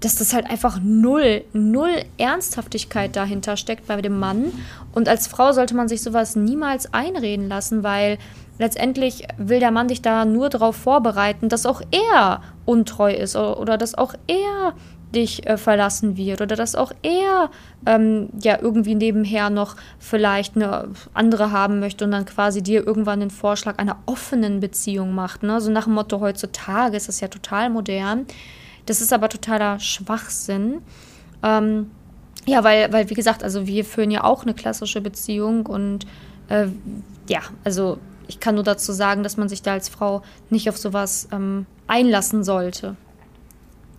dass 0.00 0.16
das 0.16 0.32
halt 0.32 0.46
einfach 0.50 0.80
null, 0.82 1.44
null 1.52 1.90
Ernsthaftigkeit 2.18 3.14
dahinter 3.14 3.56
steckt 3.56 3.86
bei 3.86 4.00
dem 4.00 4.18
Mann. 4.18 4.52
Und 4.92 5.08
als 5.08 5.28
Frau 5.28 5.52
sollte 5.52 5.76
man 5.76 5.88
sich 5.88 6.02
sowas 6.02 6.36
niemals 6.36 6.92
einreden 6.92 7.48
lassen, 7.48 7.84
weil 7.84 8.18
letztendlich 8.58 9.26
will 9.38 9.60
der 9.60 9.70
Mann 9.70 9.88
dich 9.88 10.02
da 10.02 10.24
nur 10.24 10.48
darauf 10.48 10.76
vorbereiten, 10.76 11.48
dass 11.48 11.66
auch 11.66 11.82
er 11.90 12.42
untreu 12.70 13.12
ist 13.12 13.34
oder 13.36 13.76
dass 13.76 13.96
auch 13.96 14.14
er 14.28 14.74
dich 15.14 15.44
äh, 15.46 15.56
verlassen 15.56 16.16
wird 16.16 16.40
oder 16.40 16.54
dass 16.54 16.76
auch 16.76 16.92
er 17.02 17.50
ähm, 17.84 18.28
ja 18.40 18.58
irgendwie 18.60 18.94
nebenher 18.94 19.50
noch 19.50 19.74
vielleicht 19.98 20.54
eine 20.54 20.88
andere 21.14 21.50
haben 21.50 21.80
möchte 21.80 22.04
und 22.04 22.12
dann 22.12 22.26
quasi 22.26 22.62
dir 22.62 22.86
irgendwann 22.86 23.18
den 23.18 23.30
Vorschlag 23.30 23.78
einer 23.78 23.98
offenen 24.06 24.60
Beziehung 24.60 25.12
macht. 25.12 25.42
Ne? 25.42 25.60
So 25.60 25.72
nach 25.72 25.84
dem 25.84 25.94
Motto, 25.94 26.20
heutzutage 26.20 26.96
ist 26.96 27.08
das 27.08 27.20
ja 27.20 27.26
total 27.26 27.70
modern. 27.70 28.26
Das 28.86 29.00
ist 29.00 29.12
aber 29.12 29.28
totaler 29.28 29.80
Schwachsinn. 29.80 30.82
Ähm, 31.42 31.90
ja, 32.46 32.62
weil, 32.62 32.92
weil, 32.92 33.10
wie 33.10 33.14
gesagt, 33.14 33.42
also 33.42 33.66
wir 33.66 33.84
führen 33.84 34.12
ja 34.12 34.22
auch 34.22 34.42
eine 34.42 34.54
klassische 34.54 35.00
Beziehung 35.00 35.66
und 35.66 36.06
äh, 36.48 36.68
ja, 37.28 37.40
also 37.64 37.98
ich 38.28 38.38
kann 38.38 38.54
nur 38.54 38.64
dazu 38.64 38.92
sagen, 38.92 39.24
dass 39.24 39.36
man 39.36 39.48
sich 39.48 39.62
da 39.62 39.72
als 39.72 39.88
Frau 39.88 40.22
nicht 40.50 40.68
auf 40.68 40.78
sowas 40.78 41.28
ähm, 41.32 41.66
einlassen 41.90 42.44
sollte. 42.44 42.96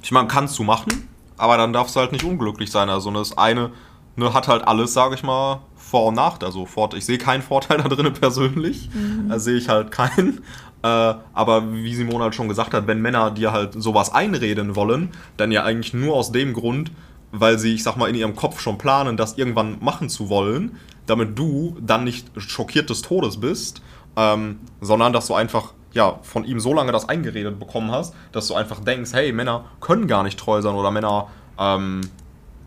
Ich 0.02 0.12
meine, 0.12 0.28
kannst 0.28 0.58
du 0.58 0.64
machen, 0.64 1.08
aber 1.38 1.58
dann 1.58 1.74
darfst 1.74 1.96
du 1.96 2.00
halt 2.00 2.12
nicht 2.12 2.24
unglücklich 2.24 2.72
sein. 2.72 2.90
Also 2.90 3.12
das 3.12 3.38
eine 3.38 3.72
ne, 4.16 4.34
hat 4.34 4.48
halt 4.48 4.68
alles, 4.68 4.94
sage 4.94 5.16
ich 5.16 5.24
mal, 5.24 5.62
Vor- 5.76 6.08
und 6.08 6.16
Nachteile. 6.16 6.48
Also 6.48 6.68
ich 6.96 7.06
sehe 7.06 7.18
keinen 7.18 7.42
Vorteil 7.42 7.78
da 7.84 7.90
drin 7.90 8.12
persönlich. 8.14 8.90
Mhm. 8.94 9.30
Da 9.30 9.40
sehe 9.40 9.58
ich 9.58 9.70
halt 9.70 9.92
keinen. 9.92 10.42
Äh, 10.84 10.88
aber 11.36 11.74
wie 11.74 11.94
Simone 11.94 12.24
halt 12.24 12.34
schon 12.34 12.50
gesagt 12.50 12.74
hat, 12.74 12.88
wenn 12.88 13.04
Männer 13.04 13.30
dir 13.30 13.52
halt 13.52 13.74
sowas 13.74 14.12
einreden 14.12 14.76
wollen, 14.76 15.12
dann 15.38 15.52
ja 15.52 15.64
eigentlich 15.64 15.94
nur 15.94 16.16
aus 16.16 16.32
dem 16.32 16.54
Grund, 16.54 16.92
weil 17.32 17.60
sie, 17.60 17.76
ich 17.76 17.84
sag 17.84 17.98
mal, 17.98 18.10
in 18.10 18.16
ihrem 18.16 18.36
Kopf 18.36 18.60
schon 18.60 18.80
planen, 18.80 19.16
das 19.16 19.38
irgendwann 19.38 19.78
machen 19.80 20.10
zu 20.10 20.28
wollen, 20.30 20.78
damit 21.06 21.38
du 21.38 21.78
dann 21.80 22.04
nicht 22.04 22.32
schockiert 22.36 22.90
des 22.90 23.04
Todes 23.04 23.40
bist, 23.40 23.84
ähm, 24.16 24.62
sondern 24.80 25.14
dass 25.14 25.28
du 25.28 25.36
einfach 25.36 25.74
ja, 25.94 26.20
von 26.22 26.44
ihm 26.46 26.60
so 26.60 26.74
lange 26.74 26.92
das 26.92 27.10
eingeredet 27.10 27.60
bekommen 27.60 27.92
hast, 27.92 28.14
dass 28.32 28.48
du 28.48 28.56
einfach 28.56 28.80
denkst, 28.80 29.12
hey, 29.14 29.32
Männer 29.32 29.66
können 29.80 30.08
gar 30.08 30.24
nicht 30.24 30.40
treu 30.40 30.62
sein 30.62 30.76
oder 30.76 30.92
Männer 30.92 31.28
ähm, 31.60 32.02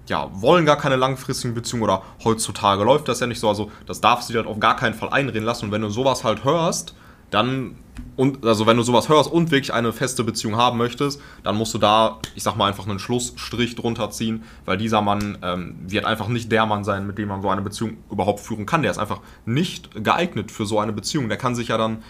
ja, 0.07 0.29
wollen 0.33 0.67
gar 0.67 0.77
keine 0.77 0.97
langfristigen 0.97 1.55
Beziehungen 1.55 1.85
oder 1.85 2.03
heutzutage 2.25 2.85
läuft 2.85 3.09
das 3.09 3.21
ja 3.21 3.27
nicht 3.27 3.41
so. 3.41 3.49
Also 3.49 3.71
das 3.87 4.01
darfst 4.01 4.29
du 4.29 4.33
dir 4.35 4.41
halt 4.41 4.49
auf 4.49 4.61
gar 4.61 4.77
keinen 4.77 4.95
Fall 4.95 5.09
einreden 5.11 5.45
lassen. 5.45 5.67
Und 5.67 5.73
wenn 5.73 5.83
du 5.83 5.89
sowas 5.89 6.25
halt 6.25 6.45
hörst, 6.45 6.95
dann, 7.31 7.77
und, 8.17 8.45
also 8.45 8.67
wenn 8.67 8.77
du 8.77 8.83
sowas 8.83 9.09
hörst 9.09 9.33
und 9.33 9.51
wirklich 9.51 9.73
eine 9.73 9.93
feste 9.93 10.23
Beziehung 10.23 10.57
haben 10.57 10.79
möchtest, 10.79 11.21
dann 11.43 11.57
musst 11.57 11.73
du 11.75 11.79
da, 11.79 12.19
ich 12.35 12.43
sag 12.43 12.57
mal, 12.57 12.69
einfach 12.69 12.87
einen 12.87 12.99
Schlussstrich 12.99 13.77
drunter 13.77 14.11
ziehen, 14.11 14.45
weil 14.67 14.77
dieser 14.77 15.01
Mann 15.01 15.39
ähm, 15.43 15.77
wird 15.81 16.05
einfach 16.05 16.29
nicht 16.29 16.53
der 16.53 16.67
Mann 16.67 16.85
sein, 16.85 17.07
mit 17.07 17.17
dem 17.19 17.29
man 17.29 17.41
so 17.41 17.49
eine 17.49 17.63
Beziehung 17.63 17.97
überhaupt 18.11 18.41
führen 18.41 18.67
kann. 18.67 18.83
Der 18.83 18.91
ist 18.91 18.99
einfach 18.99 19.21
nicht 19.47 20.05
geeignet 20.05 20.51
für 20.51 20.67
so 20.67 20.79
eine 20.79 20.93
Beziehung. 20.93 21.29
Der 21.29 21.39
kann 21.39 21.55
sich 21.55 21.69
ja 21.69 21.79
dann, 21.79 22.03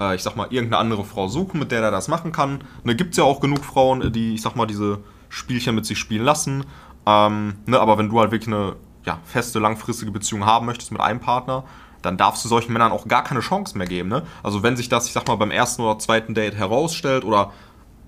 äh, 0.00 0.14
ich 0.14 0.22
sag 0.22 0.34
mal, 0.36 0.46
irgendeine 0.50 0.78
andere 0.78 1.04
Frau 1.04 1.28
suchen, 1.28 1.60
mit 1.60 1.70
der 1.70 1.82
er 1.82 1.90
das 1.90 2.08
machen 2.08 2.32
kann. 2.32 2.64
Ne, 2.84 2.96
gibt 2.96 3.12
es 3.12 3.18
ja 3.18 3.24
auch 3.24 3.40
genug 3.40 3.64
Frauen, 3.64 4.12
die, 4.12 4.34
ich 4.34 4.42
sag 4.42 4.56
mal, 4.56 4.66
diese 4.66 4.98
Spielchen 5.28 5.74
mit 5.74 5.86
sich 5.86 5.98
spielen 5.98 6.24
lassen. 6.24 6.64
Ähm, 7.06 7.54
ne, 7.66 7.78
aber 7.78 7.98
wenn 7.98 8.08
du 8.08 8.18
halt 8.18 8.32
wirklich 8.32 8.52
eine 8.52 8.76
ja, 9.04 9.18
feste, 9.24 9.58
langfristige 9.58 10.10
Beziehung 10.10 10.44
haben 10.44 10.66
möchtest 10.66 10.92
mit 10.92 11.00
einem 11.00 11.20
Partner, 11.20 11.64
dann 12.02 12.16
darfst 12.16 12.44
du 12.44 12.48
solchen 12.48 12.72
Männern 12.72 12.92
auch 12.92 13.06
gar 13.08 13.22
keine 13.22 13.40
Chance 13.40 13.76
mehr 13.76 13.86
geben. 13.86 14.08
Ne? 14.08 14.22
Also 14.42 14.62
wenn 14.62 14.76
sich 14.76 14.88
das, 14.88 15.06
ich 15.06 15.12
sag 15.12 15.28
mal, 15.28 15.36
beim 15.36 15.50
ersten 15.50 15.82
oder 15.82 15.98
zweiten 15.98 16.34
Date 16.34 16.54
herausstellt 16.54 17.24
oder 17.24 17.52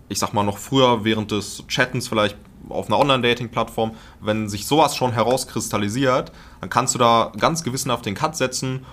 ich 0.08 0.18
sag 0.18 0.32
mal 0.32 0.42
noch 0.42 0.58
früher 0.58 1.04
während 1.04 1.30
des 1.30 1.64
Chattens 1.68 2.08
vielleicht 2.08 2.36
auf 2.68 2.86
einer 2.86 2.98
Online-Dating-Plattform, 2.98 3.92
wenn 4.20 4.48
sich 4.48 4.66
sowas 4.66 4.96
schon 4.96 5.12
herauskristallisiert, 5.12 6.32
dann 6.60 6.70
kannst 6.70 6.94
du 6.94 6.98
da 6.98 7.32
ganz 7.38 7.64
gewissenhaft 7.64 8.06
den 8.06 8.14
Cut 8.14 8.36
setzen, 8.36 8.86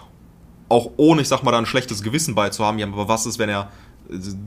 auch 0.70 0.92
ohne, 0.98 1.22
ich 1.22 1.28
sag 1.28 1.44
mal, 1.44 1.52
da 1.52 1.58
ein 1.58 1.66
schlechtes 1.66 2.04
Gewissen 2.04 2.36
beizuhaben. 2.36 2.80
Ja, 2.80 2.88
aber 2.88 3.08
was 3.08 3.26
ist, 3.26 3.40
wenn 3.40 3.50
er 3.50 3.70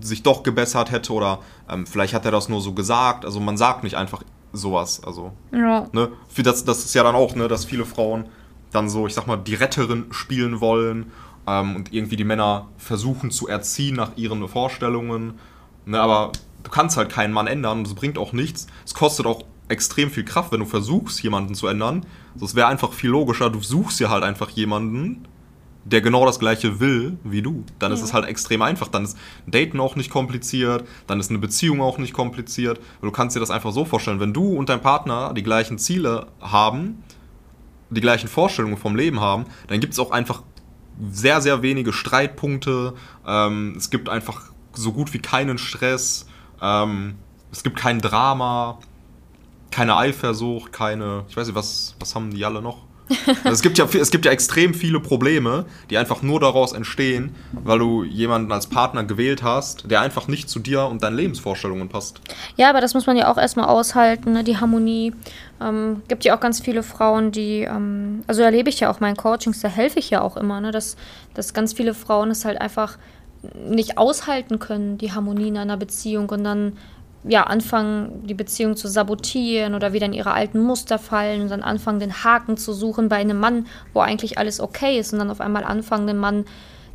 sich 0.00 0.22
doch 0.22 0.42
gebessert 0.42 0.90
hätte 0.90 1.12
oder 1.12 1.38
ähm, 1.68 1.86
vielleicht 1.86 2.14
hat 2.14 2.24
er 2.24 2.30
das 2.30 2.48
nur 2.48 2.60
so 2.60 2.72
gesagt. 2.72 3.24
Also 3.24 3.40
man 3.40 3.56
sagt 3.56 3.84
nicht 3.84 3.96
einfach 3.96 4.22
sowas. 4.52 5.02
Also, 5.04 5.32
ja. 5.52 5.88
ne, 5.92 6.10
für 6.28 6.42
das, 6.42 6.64
das 6.64 6.84
ist 6.84 6.94
ja 6.94 7.02
dann 7.02 7.14
auch, 7.14 7.34
ne, 7.34 7.48
dass 7.48 7.64
viele 7.64 7.84
Frauen 7.84 8.26
dann 8.72 8.88
so, 8.88 9.06
ich 9.06 9.14
sag 9.14 9.26
mal, 9.26 9.36
die 9.36 9.54
Retterin 9.54 10.06
spielen 10.10 10.60
wollen 10.60 11.12
ähm, 11.46 11.76
und 11.76 11.92
irgendwie 11.92 12.16
die 12.16 12.24
Männer 12.24 12.66
versuchen 12.76 13.30
zu 13.30 13.48
erziehen 13.48 13.96
nach 13.96 14.16
ihren 14.16 14.46
Vorstellungen. 14.48 15.38
Ne, 15.86 16.00
aber 16.00 16.32
du 16.62 16.70
kannst 16.70 16.96
halt 16.96 17.10
keinen 17.10 17.32
Mann 17.32 17.46
ändern 17.46 17.78
und 17.78 17.86
es 17.86 17.94
bringt 17.94 18.18
auch 18.18 18.32
nichts. 18.32 18.66
Es 18.84 18.94
kostet 18.94 19.26
auch 19.26 19.44
extrem 19.68 20.10
viel 20.10 20.24
Kraft, 20.24 20.52
wenn 20.52 20.60
du 20.60 20.66
versuchst, 20.66 21.22
jemanden 21.22 21.54
zu 21.54 21.66
ändern. 21.66 22.04
Also 22.34 22.46
es 22.46 22.54
wäre 22.54 22.66
einfach 22.66 22.92
viel 22.92 23.10
logischer, 23.10 23.48
du 23.50 23.60
suchst 23.60 24.00
ja 24.00 24.10
halt 24.10 24.24
einfach 24.24 24.50
jemanden, 24.50 25.26
der 25.84 26.00
genau 26.00 26.24
das 26.24 26.38
gleiche 26.38 26.80
will 26.80 27.18
wie 27.24 27.42
du. 27.42 27.64
Dann 27.78 27.90
ja. 27.90 27.96
ist 27.96 28.02
es 28.02 28.12
halt 28.12 28.26
extrem 28.26 28.62
einfach. 28.62 28.88
Dann 28.88 29.04
ist 29.04 29.16
Daten 29.46 29.80
auch 29.80 29.96
nicht 29.96 30.10
kompliziert, 30.10 30.86
dann 31.06 31.20
ist 31.20 31.30
eine 31.30 31.38
Beziehung 31.38 31.80
auch 31.80 31.98
nicht 31.98 32.12
kompliziert. 32.12 32.80
Du 33.00 33.10
kannst 33.10 33.36
dir 33.36 33.40
das 33.40 33.50
einfach 33.50 33.72
so 33.72 33.84
vorstellen, 33.84 34.20
wenn 34.20 34.32
du 34.32 34.54
und 34.56 34.68
dein 34.68 34.80
Partner 34.80 35.32
die 35.34 35.42
gleichen 35.42 35.78
Ziele 35.78 36.26
haben, 36.40 37.02
die 37.90 38.00
gleichen 38.00 38.28
Vorstellungen 38.28 38.76
vom 38.76 38.96
Leben 38.96 39.20
haben, 39.20 39.46
dann 39.68 39.80
gibt 39.80 39.92
es 39.92 39.98
auch 39.98 40.10
einfach 40.10 40.42
sehr, 41.10 41.40
sehr 41.40 41.62
wenige 41.62 41.92
Streitpunkte. 41.92 42.94
Ähm, 43.26 43.74
es 43.76 43.90
gibt 43.90 44.08
einfach 44.08 44.52
so 44.72 44.92
gut 44.92 45.12
wie 45.12 45.18
keinen 45.18 45.58
Stress. 45.58 46.26
Ähm, 46.60 47.16
es 47.50 47.62
gibt 47.62 47.76
kein 47.76 48.00
Drama, 48.00 48.78
keine 49.70 49.96
Eifersucht, 49.96 50.72
keine. 50.72 51.24
Ich 51.28 51.36
weiß 51.36 51.48
nicht, 51.48 51.56
was, 51.56 51.96
was 51.98 52.14
haben 52.14 52.30
die 52.30 52.44
alle 52.44 52.62
noch? 52.62 52.84
Also 53.44 53.54
es, 53.54 53.62
gibt 53.62 53.78
ja, 53.78 53.86
es 53.86 54.10
gibt 54.10 54.24
ja 54.24 54.30
extrem 54.30 54.74
viele 54.74 55.00
Probleme, 55.00 55.66
die 55.90 55.98
einfach 55.98 56.22
nur 56.22 56.40
daraus 56.40 56.72
entstehen, 56.72 57.34
weil 57.52 57.78
du 57.78 58.04
jemanden 58.04 58.52
als 58.52 58.66
Partner 58.66 59.04
gewählt 59.04 59.42
hast, 59.42 59.90
der 59.90 60.00
einfach 60.00 60.28
nicht 60.28 60.48
zu 60.48 60.58
dir 60.58 60.86
und 60.86 61.02
deinen 61.02 61.16
Lebensvorstellungen 61.16 61.88
passt. 61.88 62.20
Ja, 62.56 62.70
aber 62.70 62.80
das 62.80 62.94
muss 62.94 63.06
man 63.06 63.16
ja 63.16 63.30
auch 63.30 63.38
erstmal 63.38 63.66
aushalten, 63.66 64.32
ne? 64.32 64.44
die 64.44 64.58
Harmonie. 64.58 65.12
Ähm, 65.60 66.02
gibt 66.08 66.24
ja 66.24 66.36
auch 66.36 66.40
ganz 66.40 66.60
viele 66.60 66.82
Frauen, 66.82 67.32
die, 67.32 67.62
ähm, 67.62 68.22
also 68.26 68.42
erlebe 68.42 68.68
ich 68.68 68.80
ja 68.80 68.90
auch 68.90 69.00
meinen 69.00 69.16
Coachings, 69.16 69.60
da 69.60 69.68
helfe 69.68 69.98
ich 69.98 70.10
ja 70.10 70.20
auch 70.20 70.36
immer, 70.36 70.60
ne? 70.60 70.70
dass, 70.70 70.96
dass 71.34 71.54
ganz 71.54 71.72
viele 71.72 71.94
Frauen 71.94 72.30
es 72.30 72.44
halt 72.44 72.60
einfach 72.60 72.98
nicht 73.68 73.98
aushalten 73.98 74.58
können, 74.58 74.98
die 74.98 75.12
Harmonie 75.12 75.48
in 75.48 75.58
einer 75.58 75.76
Beziehung 75.76 76.28
und 76.30 76.44
dann 76.44 76.76
ja, 77.24 77.44
anfangen, 77.44 78.26
die 78.26 78.34
Beziehung 78.34 78.76
zu 78.76 78.88
sabotieren 78.88 79.74
oder 79.74 79.92
wieder 79.92 80.06
in 80.06 80.12
ihre 80.12 80.32
alten 80.32 80.60
Muster 80.60 80.98
fallen 80.98 81.42
und 81.42 81.50
dann 81.50 81.62
anfangen, 81.62 82.00
den 82.00 82.24
Haken 82.24 82.56
zu 82.56 82.72
suchen 82.72 83.08
bei 83.08 83.16
einem 83.16 83.38
Mann, 83.38 83.66
wo 83.92 84.00
eigentlich 84.00 84.38
alles 84.38 84.60
okay 84.60 84.98
ist 84.98 85.12
und 85.12 85.20
dann 85.20 85.30
auf 85.30 85.40
einmal 85.40 85.64
anfangen, 85.64 86.06
den 86.06 86.18
Mann 86.18 86.44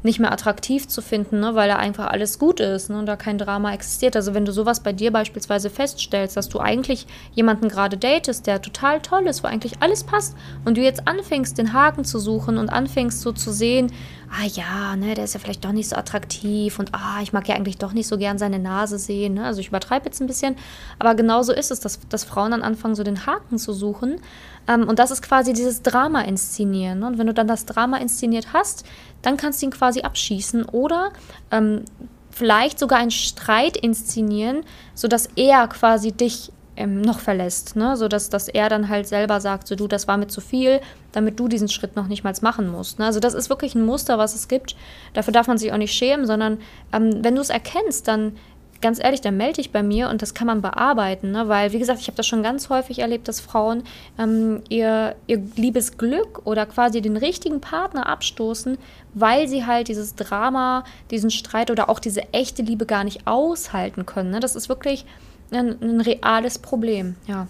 nicht 0.03 0.19
mehr 0.19 0.31
attraktiv 0.31 0.87
zu 0.87 1.01
finden, 1.01 1.39
ne, 1.39 1.55
weil 1.55 1.67
da 1.67 1.77
einfach 1.77 2.07
alles 2.07 2.37
gut 2.37 2.59
ist 2.59 2.89
ne, 2.89 2.99
und 2.99 3.07
da 3.07 3.15
kein 3.15 3.37
Drama 3.37 3.73
existiert. 3.73 4.15
Also 4.15 4.33
wenn 4.33 4.45
du 4.45 4.51
sowas 4.51 4.81
bei 4.81 4.93
dir 4.93 5.11
beispielsweise 5.11 5.69
feststellst, 5.69 6.37
dass 6.37 6.49
du 6.49 6.59
eigentlich 6.59 7.07
jemanden 7.33 7.67
gerade 7.67 7.97
datest, 7.97 8.47
der 8.47 8.61
total 8.61 9.01
toll 9.01 9.27
ist, 9.27 9.43
wo 9.43 9.47
eigentlich 9.47 9.81
alles 9.81 10.03
passt 10.03 10.35
und 10.65 10.77
du 10.77 10.81
jetzt 10.81 11.07
anfängst, 11.07 11.57
den 11.57 11.73
Haken 11.73 12.05
zu 12.05 12.19
suchen 12.19 12.57
und 12.57 12.69
anfängst 12.69 13.21
so 13.21 13.31
zu 13.31 13.51
sehen, 13.51 13.91
ah 14.29 14.45
ja, 14.45 14.95
ne, 14.95 15.13
der 15.13 15.23
ist 15.23 15.33
ja 15.33 15.39
vielleicht 15.39 15.63
doch 15.63 15.71
nicht 15.71 15.89
so 15.89 15.95
attraktiv 15.95 16.79
und 16.79 16.93
ah, 16.93 17.21
ich 17.21 17.33
mag 17.33 17.47
ja 17.47 17.55
eigentlich 17.55 17.77
doch 17.77 17.93
nicht 17.93 18.07
so 18.07 18.17
gern 18.17 18.37
seine 18.37 18.59
Nase 18.59 18.99
sehen. 18.99 19.35
Ne? 19.35 19.45
Also 19.45 19.61
ich 19.61 19.69
übertreibe 19.69 20.05
jetzt 20.05 20.21
ein 20.21 20.27
bisschen, 20.27 20.55
aber 20.99 21.15
genau 21.15 21.43
so 21.43 21.53
ist 21.53 21.71
es, 21.71 21.79
dass, 21.79 21.99
dass 22.09 22.23
Frauen 22.23 22.51
dann 22.51 22.61
anfangen, 22.61 22.95
so 22.95 23.03
den 23.03 23.25
Haken 23.25 23.57
zu 23.57 23.73
suchen. 23.73 24.19
Ähm, 24.67 24.87
und 24.87 24.99
das 24.99 25.11
ist 25.11 25.21
quasi 25.21 25.53
dieses 25.53 25.81
Drama 25.81 26.21
inszenieren. 26.21 26.99
Ne? 26.99 27.07
Und 27.07 27.17
wenn 27.17 27.27
du 27.27 27.33
dann 27.33 27.47
das 27.47 27.65
Drama 27.65 27.97
inszeniert 27.97 28.53
hast, 28.53 28.85
dann 29.21 29.37
kannst 29.37 29.61
du 29.61 29.67
ihn 29.67 29.71
quasi 29.71 30.01
abschießen 30.01 30.65
oder 30.65 31.11
ähm, 31.51 31.83
vielleicht 32.31 32.79
sogar 32.79 32.99
einen 32.99 33.11
Streit 33.11 33.77
inszenieren, 33.77 34.63
sodass 34.93 35.29
er 35.35 35.67
quasi 35.67 36.11
dich 36.11 36.51
ähm, 36.77 37.01
noch 37.01 37.19
verlässt, 37.19 37.75
ne? 37.75 37.97
so 37.97 38.07
dass, 38.07 38.29
dass 38.29 38.47
er 38.47 38.69
dann 38.69 38.87
halt 38.87 39.07
selber 39.07 39.41
sagt, 39.41 39.67
so 39.67 39.75
du, 39.75 39.87
das 39.87 40.07
war 40.07 40.17
mir 40.17 40.27
zu 40.27 40.41
viel, 40.41 40.79
damit 41.11 41.39
du 41.39 41.47
diesen 41.47 41.67
Schritt 41.67 41.95
noch 41.95 42.07
nicht 42.07 42.23
mal 42.23 42.33
machen 42.41 42.69
musst. 42.69 42.99
Ne? 42.99 43.05
Also 43.05 43.19
das 43.19 43.33
ist 43.33 43.49
wirklich 43.49 43.75
ein 43.75 43.85
Muster, 43.85 44.17
was 44.17 44.35
es 44.35 44.47
gibt. 44.47 44.75
Dafür 45.13 45.33
darf 45.33 45.47
man 45.47 45.57
sich 45.57 45.73
auch 45.73 45.77
nicht 45.77 45.93
schämen, 45.93 46.25
sondern 46.25 46.59
ähm, 46.93 47.23
wenn 47.23 47.35
du 47.35 47.41
es 47.41 47.49
erkennst, 47.49 48.07
dann 48.07 48.33
ganz 48.81 49.03
ehrlich, 49.03 49.21
dann 49.21 49.37
melde 49.37 49.55
dich 49.55 49.71
bei 49.71 49.83
mir 49.83 50.09
und 50.09 50.21
das 50.21 50.33
kann 50.33 50.47
man 50.47 50.61
bearbeiten, 50.61 51.31
ne? 51.31 51.47
weil, 51.47 51.71
wie 51.71 51.79
gesagt, 51.79 51.99
ich 51.99 52.07
habe 52.07 52.17
das 52.17 52.27
schon 52.27 52.43
ganz 52.43 52.69
häufig 52.69 52.99
erlebt, 52.99 53.27
dass 53.27 53.39
Frauen 53.39 53.83
ähm, 54.19 54.61
ihr, 54.69 55.15
ihr 55.25 55.41
Liebesglück 55.55 56.45
oder 56.45 56.65
quasi 56.65 57.01
den 57.01 57.17
richtigen 57.17 57.61
Partner 57.61 58.07
abstoßen, 58.07 58.77
weil 59.13 59.47
sie 59.47 59.65
halt 59.65 59.87
dieses 59.87 60.15
Drama, 60.15 60.83
diesen 61.11 61.31
Streit 61.31 61.71
oder 61.71 61.89
auch 61.89 61.99
diese 61.99 62.33
echte 62.33 62.61
Liebe 62.61 62.85
gar 62.85 63.03
nicht 63.03 63.25
aushalten 63.25 64.05
können. 64.05 64.31
Ne? 64.31 64.39
Das 64.39 64.55
ist 64.55 64.69
wirklich 64.69 65.05
ein, 65.51 65.81
ein 65.81 66.01
reales 66.01 66.59
Problem, 66.59 67.15
ja. 67.27 67.47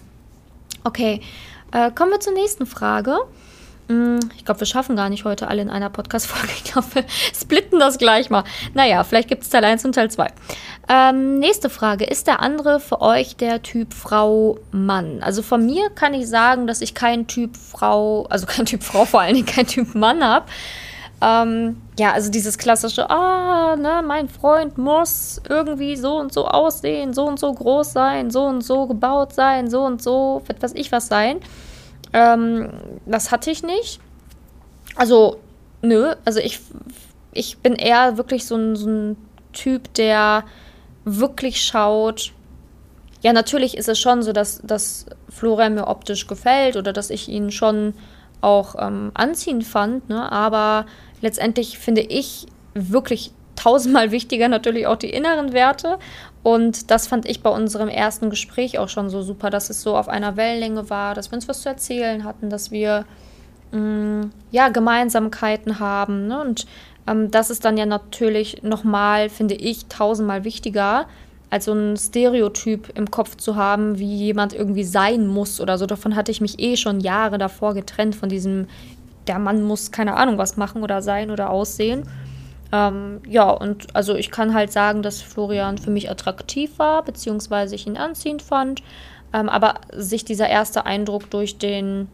Okay, 0.84 1.20
äh, 1.72 1.90
kommen 1.90 2.12
wir 2.12 2.20
zur 2.20 2.32
nächsten 2.34 2.66
Frage. 2.66 3.18
Hm, 3.88 4.20
ich 4.36 4.44
glaube, 4.44 4.60
wir 4.60 4.66
schaffen 4.66 4.96
gar 4.96 5.08
nicht 5.08 5.24
heute 5.24 5.48
alle 5.48 5.62
in 5.62 5.70
einer 5.70 5.90
Podcast-Folge. 5.90 6.48
Ich 6.56 6.72
glaube, 6.72 6.86
wir 6.94 7.04
splitten 7.34 7.78
das 7.78 7.98
gleich 7.98 8.28
mal. 8.28 8.44
Naja, 8.74 9.02
vielleicht 9.02 9.28
gibt 9.28 9.42
es 9.42 9.48
Teil 9.48 9.64
1 9.64 9.84
und 9.86 9.94
Teil 9.94 10.10
2. 10.10 10.28
Ähm, 10.90 11.38
nächste 11.38 11.70
Frage. 11.70 12.04
Ist 12.04 12.26
der 12.26 12.40
andere 12.40 12.80
für 12.80 13.00
euch 13.00 13.36
der 13.36 13.62
Typ 13.62 13.94
Frau-Mann? 13.94 15.22
Also 15.22 15.42
von 15.42 15.64
mir 15.64 15.88
kann 15.90 16.12
ich 16.12 16.28
sagen, 16.28 16.66
dass 16.66 16.82
ich 16.82 16.94
keinen 16.94 17.26
Typ 17.26 17.56
Frau, 17.56 18.26
also 18.28 18.46
kein 18.46 18.66
Typ 18.66 18.82
Frau, 18.82 19.06
vor 19.06 19.22
allen 19.22 19.34
Dingen 19.34 19.46
kein 19.46 19.66
Typ 19.66 19.94
Mann 19.94 20.22
habe. 20.22 20.46
Ähm, 21.20 21.82
ja, 21.98 22.12
also 22.12 22.30
dieses 22.30 22.58
klassische, 22.58 23.10
ah, 23.10 23.74
ne, 23.76 24.02
mein 24.06 24.28
Freund 24.28 24.78
muss 24.78 25.40
irgendwie 25.48 25.96
so 25.96 26.16
und 26.16 26.32
so 26.32 26.46
aussehen, 26.46 27.12
so 27.12 27.24
und 27.24 27.40
so 27.40 27.52
groß 27.52 27.92
sein, 27.92 28.30
so 28.30 28.44
und 28.44 28.60
so 28.62 28.86
gebaut 28.86 29.32
sein, 29.32 29.68
so 29.68 29.82
und 29.82 30.00
so, 30.00 30.42
was 30.60 30.74
ich 30.74 30.92
was 30.92 31.08
sein. 31.08 31.40
Ähm, 32.12 32.70
das 33.04 33.32
hatte 33.32 33.50
ich 33.50 33.64
nicht. 33.64 34.00
Also, 34.94 35.38
nö, 35.82 36.14
also 36.24 36.38
ich, 36.38 36.60
ich 37.32 37.58
bin 37.58 37.74
eher 37.74 38.16
wirklich 38.16 38.46
so 38.46 38.56
ein, 38.56 38.76
so 38.76 38.88
ein 38.88 39.16
Typ, 39.52 39.92
der 39.94 40.44
wirklich 41.04 41.64
schaut. 41.64 42.32
Ja, 43.22 43.32
natürlich 43.32 43.76
ist 43.76 43.88
es 43.88 43.98
schon 43.98 44.22
so, 44.22 44.32
dass, 44.32 44.60
dass 44.62 45.06
Florian 45.28 45.74
mir 45.74 45.88
optisch 45.88 46.28
gefällt 46.28 46.76
oder 46.76 46.92
dass 46.92 47.10
ich 47.10 47.28
ihn 47.28 47.50
schon 47.50 47.94
auch 48.40 48.76
ähm, 48.78 49.10
anziehend 49.14 49.64
fand, 49.64 50.08
ne? 50.08 50.30
aber 50.30 50.86
letztendlich 51.20 51.78
finde 51.78 52.02
ich 52.02 52.46
wirklich 52.74 53.32
tausendmal 53.56 54.10
wichtiger 54.12 54.48
natürlich 54.48 54.86
auch 54.86 54.96
die 54.96 55.10
inneren 55.10 55.52
Werte. 55.52 55.98
Und 56.42 56.90
das 56.90 57.06
fand 57.08 57.28
ich 57.28 57.42
bei 57.42 57.50
unserem 57.50 57.88
ersten 57.88 58.30
Gespräch 58.30 58.78
auch 58.78 58.88
schon 58.88 59.10
so 59.10 59.22
super, 59.22 59.50
dass 59.50 59.70
es 59.70 59.82
so 59.82 59.96
auf 59.96 60.08
einer 60.08 60.36
Wellenlänge 60.36 60.88
war, 60.88 61.14
dass 61.14 61.30
wir 61.30 61.36
uns 61.36 61.48
was 61.48 61.62
zu 61.62 61.68
erzählen 61.68 62.24
hatten, 62.24 62.48
dass 62.48 62.70
wir 62.70 63.04
mh, 63.72 63.80
mm, 63.80 64.30
ja 64.50 64.68
Gemeinsamkeiten 64.68 65.80
haben. 65.80 66.28
Ne? 66.28 66.40
Und 66.40 66.66
ähm, 67.06 67.30
das 67.30 67.50
ist 67.50 67.64
dann 67.64 67.76
ja 67.76 67.86
natürlich 67.86 68.62
nochmal, 68.62 69.28
finde 69.28 69.54
ich, 69.54 69.86
tausendmal 69.86 70.44
wichtiger, 70.44 71.06
als 71.50 71.64
so 71.64 71.72
ein 71.72 71.96
Stereotyp 71.96 72.90
im 72.94 73.10
Kopf 73.10 73.36
zu 73.36 73.56
haben, 73.56 73.98
wie 73.98 74.16
jemand 74.16 74.52
irgendwie 74.52 74.84
sein 74.84 75.26
muss 75.26 75.60
oder 75.60 75.78
so. 75.78 75.86
Davon 75.86 76.14
hatte 76.14 76.30
ich 76.30 76.40
mich 76.40 76.60
eh 76.60 76.76
schon 76.76 77.00
Jahre 77.00 77.38
davor 77.38 77.74
getrennt, 77.74 78.14
von 78.14 78.28
diesem, 78.28 78.66
der 79.26 79.38
Mann 79.38 79.62
muss 79.62 79.90
keine 79.90 80.16
Ahnung 80.16 80.38
was 80.38 80.56
machen 80.56 80.82
oder 80.82 81.00
sein 81.00 81.30
oder 81.30 81.50
aussehen. 81.50 82.02
Ähm, 82.70 83.20
ja, 83.26 83.48
und 83.50 83.94
also 83.94 84.14
ich 84.14 84.30
kann 84.30 84.52
halt 84.52 84.72
sagen, 84.72 85.02
dass 85.02 85.22
Florian 85.22 85.78
für 85.78 85.90
mich 85.90 86.10
attraktiv 86.10 86.78
war, 86.78 87.02
beziehungsweise 87.02 87.74
ich 87.74 87.86
ihn 87.86 87.96
anziehend 87.96 88.42
fand. 88.42 88.82
Ähm, 89.32 89.48
aber 89.48 89.74
sich 89.92 90.24
dieser 90.24 90.48
erste 90.48 90.84
Eindruck 90.84 91.30
durch 91.30 91.58
den 91.58 92.08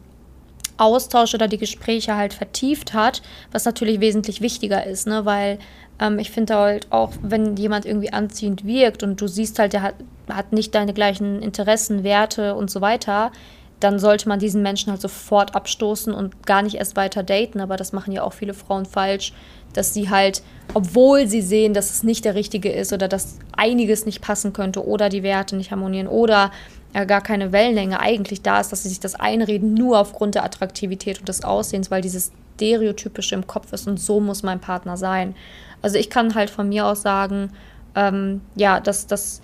Austausch 0.77 1.33
oder 1.33 1.47
die 1.47 1.57
Gespräche 1.57 2.15
halt 2.15 2.33
vertieft 2.33 2.93
hat, 2.93 3.21
was 3.51 3.65
natürlich 3.65 3.99
wesentlich 4.01 4.41
wichtiger 4.41 4.85
ist, 4.85 5.07
ne? 5.07 5.25
weil 5.25 5.59
ähm, 5.99 6.19
ich 6.19 6.31
finde 6.31 6.55
halt 6.55 6.91
auch, 6.91 7.13
wenn 7.21 7.55
jemand 7.55 7.85
irgendwie 7.85 8.11
anziehend 8.11 8.65
wirkt 8.65 9.03
und 9.03 9.19
du 9.21 9.27
siehst 9.27 9.59
halt, 9.59 9.73
der 9.73 9.81
hat, 9.81 9.95
hat 10.29 10.51
nicht 10.51 10.75
deine 10.75 10.93
gleichen 10.93 11.41
Interessen, 11.41 12.03
Werte 12.03 12.55
und 12.55 12.69
so 12.69 12.81
weiter, 12.81 13.31
dann 13.79 13.99
sollte 13.99 14.29
man 14.29 14.39
diesen 14.39 14.61
Menschen 14.61 14.91
halt 14.91 15.01
sofort 15.01 15.55
abstoßen 15.55 16.13
und 16.13 16.45
gar 16.47 16.61
nicht 16.61 16.75
erst 16.75 16.95
weiter 16.95 17.23
daten. 17.23 17.59
Aber 17.59 17.77
das 17.77 17.93
machen 17.93 18.13
ja 18.13 18.23
auch 18.23 18.33
viele 18.33 18.53
Frauen 18.53 18.85
falsch, 18.85 19.33
dass 19.77 19.93
sie 19.93 20.09
halt, 20.09 20.41
obwohl 20.73 21.27
sie 21.27 21.41
sehen, 21.41 21.73
dass 21.73 21.89
es 21.89 22.03
nicht 22.03 22.25
der 22.25 22.35
Richtige 22.35 22.71
ist 22.71 22.93
oder 22.93 23.07
dass 23.07 23.37
einiges 23.55 24.05
nicht 24.05 24.21
passen 24.21 24.53
könnte 24.53 24.85
oder 24.85 25.09
die 25.09 25.23
Werte 25.23 25.55
nicht 25.55 25.71
harmonieren 25.71 26.07
oder 26.07 26.51
ja 26.93 27.03
gar 27.03 27.21
keine 27.21 27.51
Wellenlänge 27.51 27.99
eigentlich 27.99 28.41
da 28.41 28.59
ist, 28.59 28.71
dass 28.71 28.83
sie 28.83 28.89
sich 28.89 28.99
das 28.99 29.15
einreden, 29.15 29.73
nur 29.73 29.99
aufgrund 29.99 30.35
der 30.35 30.45
Attraktivität 30.45 31.19
und 31.19 31.27
des 31.27 31.43
Aussehens, 31.43 31.91
weil 31.91 32.01
dieses 32.01 32.31
Stereotypische 32.55 33.35
im 33.35 33.47
Kopf 33.47 33.73
ist 33.73 33.87
und 33.87 33.99
so 33.99 34.21
muss 34.21 34.43
mein 34.43 34.61
Partner 34.61 34.95
sein. 34.95 35.35
Also 35.81 35.97
ich 35.97 36.09
kann 36.09 36.35
halt 36.35 36.49
von 36.49 36.69
mir 36.69 36.85
aus 36.85 37.01
sagen, 37.01 37.51
ähm, 37.95 38.41
ja, 38.55 38.79
dass, 38.79 39.07
dass 39.07 39.41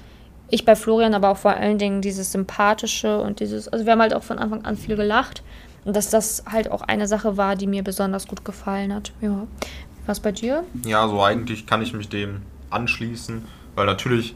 ich 0.49 0.65
bei 0.65 0.75
Florian 0.75 1.13
aber 1.13 1.29
auch 1.29 1.37
vor 1.37 1.51
allen 1.51 1.77
Dingen 1.77 2.01
dieses 2.01 2.31
Sympathische 2.31 3.21
und 3.21 3.39
dieses, 3.39 3.67
also 3.67 3.85
wir 3.85 3.91
haben 3.91 4.01
halt 4.01 4.13
auch 4.13 4.23
von 4.23 4.39
Anfang 4.39 4.65
an 4.65 4.77
viel 4.77 4.95
gelacht 4.95 5.43
und 5.85 5.95
dass 5.95 6.09
das 6.09 6.43
halt 6.49 6.71
auch 6.71 6.81
eine 6.81 7.07
Sache 7.07 7.37
war, 7.37 7.55
die 7.55 7.67
mir 7.67 7.83
besonders 7.83 8.27
gut 8.27 8.45
gefallen 8.45 8.93
hat. 8.93 9.11
Ja. 9.21 9.47
Was 10.05 10.19
bei 10.19 10.31
dir? 10.31 10.63
Ja, 10.85 11.07
so 11.07 11.21
eigentlich 11.21 11.65
kann 11.65 11.81
ich 11.81 11.93
mich 11.93 12.09
dem 12.09 12.41
anschließen, 12.69 13.43
weil 13.75 13.85
natürlich 13.85 14.35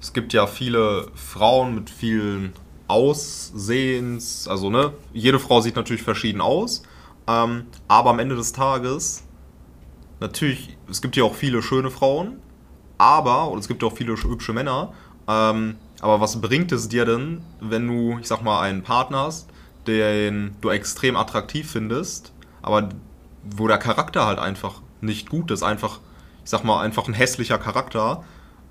es 0.00 0.12
gibt 0.12 0.32
ja 0.34 0.46
viele 0.46 1.06
Frauen 1.14 1.74
mit 1.74 1.88
vielen 1.88 2.52
Aussehens, 2.88 4.46
also 4.46 4.68
ne, 4.68 4.92
jede 5.14 5.38
Frau 5.38 5.62
sieht 5.62 5.76
natürlich 5.76 6.02
verschieden 6.02 6.42
aus, 6.42 6.82
ähm, 7.26 7.64
aber 7.88 8.10
am 8.10 8.18
Ende 8.18 8.36
des 8.36 8.52
Tages, 8.52 9.24
natürlich, 10.20 10.76
es 10.90 11.00
gibt 11.00 11.16
ja 11.16 11.24
auch 11.24 11.34
viele 11.34 11.62
schöne 11.62 11.90
Frauen, 11.90 12.36
aber, 12.98 13.50
und 13.50 13.60
es 13.60 13.68
gibt 13.68 13.82
auch 13.82 13.96
viele 13.96 14.14
hübsche 14.14 14.52
Männer, 14.52 14.92
ähm, 15.26 15.76
aber 16.02 16.20
was 16.20 16.38
bringt 16.38 16.70
es 16.72 16.88
dir 16.90 17.06
denn, 17.06 17.40
wenn 17.60 17.88
du, 17.88 18.18
ich 18.18 18.28
sag 18.28 18.42
mal, 18.42 18.60
einen 18.60 18.82
Partner 18.82 19.20
hast, 19.20 19.48
den 19.86 20.54
du 20.60 20.68
extrem 20.68 21.16
attraktiv 21.16 21.70
findest, 21.70 22.32
aber 22.60 22.90
wo 23.42 23.68
der 23.68 23.78
Charakter 23.78 24.26
halt 24.26 24.38
einfach 24.38 24.82
nicht 25.04 25.28
gut 25.28 25.50
ist, 25.50 25.62
einfach, 25.62 26.00
ich 26.44 26.50
sag 26.50 26.64
mal, 26.64 26.80
einfach 26.80 27.08
ein 27.08 27.14
hässlicher 27.14 27.58
Charakter, 27.58 28.24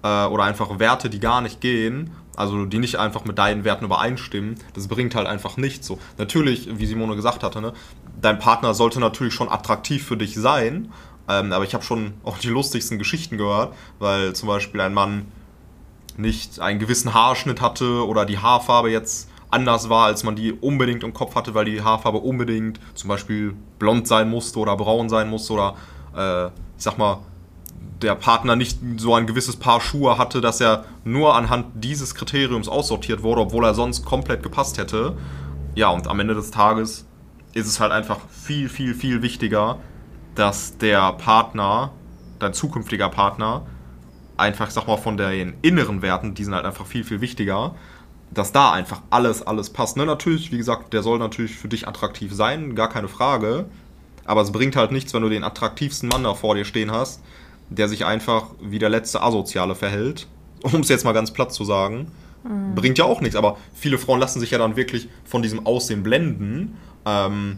äh, 0.04 0.26
oder 0.26 0.44
einfach 0.44 0.78
Werte, 0.80 1.10
die 1.10 1.20
gar 1.20 1.42
nicht 1.42 1.62
gehen, 1.62 2.12
also 2.36 2.66
die 2.66 2.80
nicht 2.80 2.98
einfach 2.98 3.26
mit 3.26 3.38
deinen 3.38 3.64
Werten 3.64 3.86
übereinstimmen, 3.86 4.56
das 4.74 4.88
bringt 4.88 5.16
halt 5.16 5.28
einfach 5.28 5.58
nichts 5.58 5.88
so. 5.88 5.98
Natürlich, 6.18 6.68
wie 6.78 6.86
Simone 6.86 7.16
gesagt 7.16 7.44
hatte, 7.44 7.62
ne, 7.62 7.74
dein 8.22 8.38
Partner 8.38 8.74
sollte 8.74 9.00
natürlich 9.00 9.34
schon 9.34 9.50
attraktiv 9.50 10.06
für 10.06 10.18
dich 10.18 10.36
sein, 10.36 10.92
ähm, 11.30 11.54
aber 11.54 11.64
ich 11.64 11.74
habe 11.74 11.84
schon 11.84 12.14
auch 12.24 12.38
die 12.38 12.50
lustigsten 12.50 13.00
Geschichten 13.00 13.38
gehört, 13.38 13.74
weil 14.00 14.34
zum 14.34 14.48
Beispiel 14.48 14.82
ein 14.82 14.94
Mann 14.94 15.26
nicht 16.18 16.60
einen 16.60 16.80
gewissen 16.80 17.14
Haarschnitt 17.14 17.62
hatte 17.62 18.06
oder 18.06 18.26
die 18.26 18.38
Haarfarbe 18.38 18.92
jetzt 18.92 19.30
anders 19.50 19.90
war, 19.90 20.06
als 20.06 20.24
man 20.24 20.36
die 20.36 20.52
unbedingt 20.52 21.04
im 21.04 21.14
Kopf 21.14 21.36
hatte, 21.36 21.54
weil 21.54 21.66
die 21.66 21.82
Haarfarbe 21.82 22.18
unbedingt 22.18 22.80
zum 22.96 23.08
Beispiel 23.08 23.54
blond 23.80 24.08
sein 24.08 24.30
musste 24.30 24.60
oder 24.60 24.76
braun 24.76 25.10
sein 25.10 25.30
musste 25.30 25.54
oder 25.54 25.76
äh, 26.16 26.48
ich 26.48 26.84
sag 26.84 26.98
mal 26.98 27.20
der 28.02 28.16
Partner 28.16 28.56
nicht 28.56 28.80
so 28.98 29.16
ein 29.16 29.28
gewisses 29.28 29.56
Paar 29.56 29.80
Schuhe 29.80 30.18
hatte, 30.18 30.42
dass 30.42 30.60
er 30.60 30.86
nur 31.04 31.36
anhand 31.36 31.68
dieses 31.76 32.16
Kriteriums 32.16 32.68
aussortiert 32.68 33.24
wurde, 33.24 33.42
obwohl 33.42 33.64
er 33.66 33.74
sonst 33.74 34.06
komplett 34.06 34.44
gepasst 34.44 34.78
hätte. 34.78 35.18
Ja, 35.76 35.90
und 35.90 36.08
am 36.08 36.20
Ende 36.20 36.36
des 36.36 36.52
Tages 36.52 37.06
ist 37.54 37.68
es 37.68 37.80
halt 37.80 37.92
einfach 37.92 38.20
viel, 38.30 38.68
viel, 38.68 38.94
viel 38.94 39.22
wichtiger, 39.22 39.78
dass 40.36 40.78
der 40.78 41.14
Partner, 41.14 41.92
dein 42.40 42.54
zukünftiger 42.54 43.10
Partner, 43.10 43.66
einfach, 44.38 44.70
sag 44.72 44.88
mal, 44.88 44.98
von 44.98 45.18
den 45.18 45.56
inneren 45.62 46.02
Werten, 46.02 46.34
die 46.34 46.44
sind 46.44 46.56
halt 46.56 46.66
einfach 46.66 46.86
viel, 46.86 47.04
viel 47.04 47.22
wichtiger, 47.22 47.76
dass 48.32 48.52
da 48.52 48.72
einfach 48.72 49.02
alles, 49.12 49.46
alles 49.46 49.70
passt. 49.72 49.96
Ne, 49.96 50.06
natürlich, 50.06 50.52
wie 50.52 50.58
gesagt, 50.58 50.94
der 50.94 51.04
soll 51.04 51.20
natürlich 51.20 51.56
für 51.56 51.68
dich 51.68 51.88
attraktiv 51.88 52.34
sein, 52.34 52.76
gar 52.76 52.90
keine 52.90 53.08
Frage. 53.08 53.66
Aber 54.26 54.42
es 54.42 54.52
bringt 54.52 54.76
halt 54.76 54.92
nichts, 54.92 55.14
wenn 55.14 55.22
du 55.22 55.30
den 55.30 55.44
attraktivsten 55.44 56.10
Mann 56.10 56.24
da 56.24 56.34
vor 56.34 56.56
dir 56.56 56.66
stehen 56.66 56.92
hast, 56.92 57.22
der 57.70 57.90
sich 57.90 58.06
einfach 58.06 58.48
wie 58.62 58.80
der 58.80 58.90
letzte 58.90 59.22
Asoziale 59.22 59.76
verhält, 59.76 60.28
um 60.62 60.82
es 60.82 60.90
jetzt 60.90 61.04
mal 61.04 61.14
ganz 61.14 61.32
platt 61.32 61.54
zu 61.54 61.66
sagen, 61.66 62.12
mhm. 62.44 62.76
bringt 62.76 62.98
ja 62.98 63.06
auch 63.06 63.22
nichts. 63.22 63.36
Aber 63.36 63.58
viele 63.74 63.98
Frauen 63.98 64.20
lassen 64.20 64.40
sich 64.40 64.52
ja 64.52 64.58
dann 64.58 64.76
wirklich 64.76 65.10
von 65.26 65.42
diesem 65.42 65.66
Aussehen 65.66 66.04
blenden 66.04 66.78
ähm, 67.06 67.58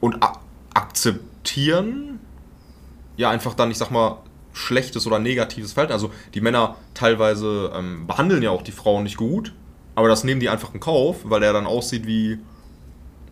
und 0.00 0.18
akzeptieren 0.74 2.20
ja 3.16 3.30
einfach 3.30 3.54
dann, 3.54 3.70
ich 3.70 3.78
sag 3.78 3.90
mal, 3.90 4.18
schlechtes 4.52 5.06
oder 5.06 5.18
negatives 5.18 5.72
Verhalten. 5.72 5.92
Also 5.92 6.10
die 6.32 6.40
Männer 6.40 6.76
teilweise 6.94 7.72
ähm, 7.74 8.06
behandeln 8.06 8.42
ja 8.42 8.50
auch 8.50 8.62
die 8.62 8.72
Frauen 8.72 9.02
nicht 9.02 9.16
gut, 9.16 9.52
aber 9.94 10.08
das 10.08 10.24
nehmen 10.24 10.40
die 10.40 10.48
einfach 10.48 10.74
in 10.74 10.80
Kauf, 10.80 11.18
weil 11.24 11.42
er 11.42 11.52
dann 11.52 11.66
aussieht 11.66 12.06
wie, 12.06 12.38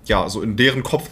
ja, 0.04 0.28
so 0.28 0.42
in 0.42 0.56
deren 0.56 0.82
Kopf 0.82 1.10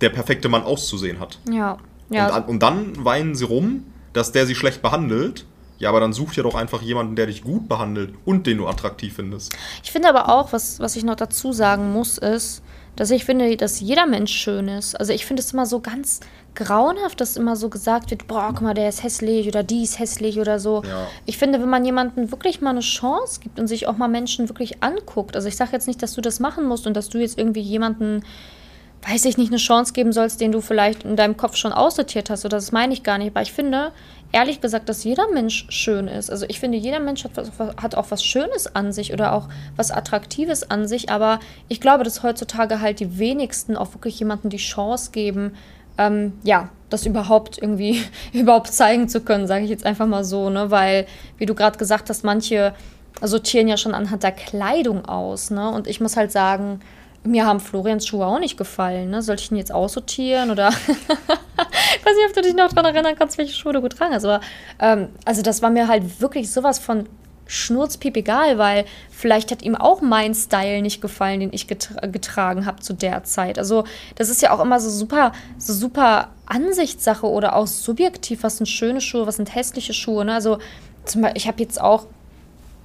der 0.00 0.10
perfekte 0.10 0.48
Mann 0.48 0.62
auszusehen 0.62 1.20
hat. 1.20 1.38
Ja. 1.50 1.78
Ja. 2.10 2.36
Und, 2.36 2.48
und 2.48 2.62
dann 2.62 3.04
weinen 3.04 3.34
sie 3.34 3.44
rum, 3.44 3.84
dass 4.12 4.32
der 4.32 4.46
sie 4.46 4.54
schlecht 4.54 4.82
behandelt. 4.82 5.46
Ja, 5.78 5.88
aber 5.88 5.98
dann 5.98 6.12
such 6.12 6.34
dir 6.34 6.44
doch 6.44 6.54
einfach 6.54 6.80
jemanden, 6.80 7.16
der 7.16 7.26
dich 7.26 7.42
gut 7.42 7.68
behandelt 7.68 8.14
und 8.24 8.46
den 8.46 8.58
du 8.58 8.68
attraktiv 8.68 9.14
findest. 9.16 9.56
Ich 9.82 9.90
finde 9.90 10.08
aber 10.08 10.28
auch, 10.28 10.52
was, 10.52 10.78
was 10.78 10.94
ich 10.94 11.02
noch 11.02 11.16
dazu 11.16 11.52
sagen 11.52 11.92
muss, 11.92 12.18
ist, 12.18 12.62
dass 12.94 13.10
ich 13.10 13.24
finde, 13.24 13.56
dass 13.56 13.80
jeder 13.80 14.06
Mensch 14.06 14.32
schön 14.32 14.68
ist. 14.68 14.94
Also 14.94 15.12
ich 15.12 15.26
finde 15.26 15.42
es 15.42 15.52
immer 15.52 15.66
so 15.66 15.80
ganz 15.80 16.20
grauenhaft, 16.54 17.20
dass 17.20 17.36
immer 17.36 17.56
so 17.56 17.68
gesagt 17.68 18.10
wird, 18.10 18.28
boah, 18.28 18.50
guck 18.50 18.60
mal, 18.60 18.74
der 18.74 18.88
ist 18.88 19.02
hässlich 19.02 19.48
oder 19.48 19.62
die 19.62 19.82
ist 19.82 19.98
hässlich 19.98 20.38
oder 20.38 20.60
so. 20.60 20.82
Ja. 20.84 21.08
Ich 21.24 21.38
finde, 21.38 21.60
wenn 21.60 21.70
man 21.70 21.84
jemanden 21.84 22.30
wirklich 22.30 22.60
mal 22.60 22.70
eine 22.70 22.80
Chance 22.80 23.40
gibt 23.40 23.58
und 23.58 23.66
sich 23.66 23.88
auch 23.88 23.96
mal 23.96 24.08
Menschen 24.08 24.48
wirklich 24.48 24.82
anguckt, 24.82 25.34
also 25.34 25.48
ich 25.48 25.56
sage 25.56 25.72
jetzt 25.72 25.88
nicht, 25.88 26.02
dass 26.02 26.12
du 26.12 26.20
das 26.20 26.38
machen 26.38 26.68
musst 26.68 26.86
und 26.86 26.94
dass 26.94 27.08
du 27.08 27.18
jetzt 27.18 27.38
irgendwie 27.38 27.60
jemanden 27.60 28.22
weiß 29.08 29.24
ich 29.24 29.36
nicht, 29.36 29.50
eine 29.50 29.58
Chance 29.58 29.92
geben 29.92 30.12
sollst, 30.12 30.40
den 30.40 30.52
du 30.52 30.60
vielleicht 30.60 31.04
in 31.04 31.16
deinem 31.16 31.36
Kopf 31.36 31.56
schon 31.56 31.72
aussortiert 31.72 32.30
hast. 32.30 32.44
Oder 32.44 32.58
das 32.58 32.72
meine 32.72 32.92
ich 32.92 33.02
gar 33.02 33.18
nicht. 33.18 33.32
Aber 33.32 33.42
ich 33.42 33.52
finde, 33.52 33.90
ehrlich 34.30 34.60
gesagt, 34.60 34.88
dass 34.88 35.02
jeder 35.02 35.28
Mensch 35.32 35.66
schön 35.70 36.06
ist. 36.06 36.30
Also 36.30 36.46
ich 36.48 36.60
finde, 36.60 36.78
jeder 36.78 37.00
Mensch 37.00 37.24
hat, 37.24 37.32
was, 37.36 37.50
hat 37.58 37.94
auch 37.96 38.10
was 38.10 38.24
Schönes 38.24 38.74
an 38.74 38.92
sich 38.92 39.12
oder 39.12 39.32
auch 39.32 39.48
was 39.76 39.90
Attraktives 39.90 40.70
an 40.70 40.86
sich. 40.86 41.10
Aber 41.10 41.40
ich 41.68 41.80
glaube, 41.80 42.04
dass 42.04 42.22
heutzutage 42.22 42.80
halt 42.80 43.00
die 43.00 43.18
wenigsten 43.18 43.76
auch 43.76 43.92
wirklich 43.94 44.18
jemandem 44.18 44.50
die 44.50 44.58
Chance 44.58 45.10
geben, 45.10 45.54
ähm, 45.98 46.34
ja, 46.44 46.68
das 46.88 47.04
überhaupt 47.04 47.58
irgendwie 47.58 48.02
überhaupt 48.32 48.68
zeigen 48.68 49.08
zu 49.08 49.20
können, 49.20 49.46
sage 49.46 49.64
ich 49.64 49.70
jetzt 49.70 49.84
einfach 49.84 50.06
mal 50.06 50.24
so, 50.24 50.48
ne? 50.48 50.70
Weil, 50.70 51.06
wie 51.38 51.46
du 51.46 51.54
gerade 51.54 51.76
gesagt 51.76 52.08
hast, 52.08 52.24
manche 52.24 52.72
sortieren 53.20 53.68
ja 53.68 53.76
schon 53.76 53.94
anhand 53.94 54.22
der 54.22 54.32
Kleidung 54.32 55.04
aus, 55.04 55.50
ne? 55.50 55.70
Und 55.70 55.86
ich 55.86 56.00
muss 56.00 56.16
halt 56.16 56.32
sagen, 56.32 56.80
mir 57.24 57.46
haben 57.46 57.60
Florians 57.60 58.06
Schuhe 58.06 58.26
auch 58.26 58.38
nicht 58.38 58.56
gefallen. 58.56 59.10
Ne? 59.10 59.22
Soll 59.22 59.36
ich 59.36 59.50
ihn 59.50 59.56
jetzt 59.56 59.72
aussortieren 59.72 60.50
oder? 60.50 60.68
ich 60.68 60.88
weiß 60.88 62.16
nicht, 62.16 62.28
ob 62.28 62.34
du 62.34 62.42
dich 62.42 62.54
noch 62.54 62.72
daran 62.72 62.94
erinnern 62.94 63.14
kannst, 63.16 63.38
welche 63.38 63.54
Schuhe 63.54 63.72
du 63.72 63.82
getragen 63.82 64.14
hast. 64.14 64.24
Aber 64.24 64.40
ähm, 64.80 65.08
also 65.24 65.42
das 65.42 65.62
war 65.62 65.70
mir 65.70 65.88
halt 65.88 66.20
wirklich 66.20 66.50
sowas 66.50 66.78
von 66.78 67.06
schnurzpiep 67.46 68.16
egal, 68.16 68.56
weil 68.56 68.86
vielleicht 69.10 69.50
hat 69.50 69.62
ihm 69.62 69.74
auch 69.74 70.00
mein 70.00 70.34
Style 70.34 70.80
nicht 70.80 71.02
gefallen, 71.02 71.40
den 71.40 71.52
ich 71.52 71.68
getra 71.68 72.06
getragen 72.06 72.66
habe 72.66 72.80
zu 72.80 72.94
der 72.94 73.24
Zeit. 73.24 73.58
Also 73.58 73.84
das 74.14 74.28
ist 74.30 74.42
ja 74.42 74.52
auch 74.52 74.60
immer 74.60 74.80
so 74.80 74.88
super, 74.88 75.32
so 75.58 75.74
super 75.74 76.30
Ansichtssache 76.46 77.26
oder 77.26 77.54
auch 77.56 77.66
subjektiv, 77.66 78.42
was 78.42 78.56
sind 78.56 78.66
schöne 78.66 79.00
Schuhe, 79.00 79.26
was 79.26 79.36
sind 79.36 79.54
hässliche 79.54 79.92
Schuhe. 79.92 80.24
Ne? 80.24 80.34
Also 80.34 80.58
zum 81.04 81.22
Beispiel, 81.22 81.38
ich 81.38 81.46
habe 81.46 81.60
jetzt 81.60 81.80
auch 81.80 82.06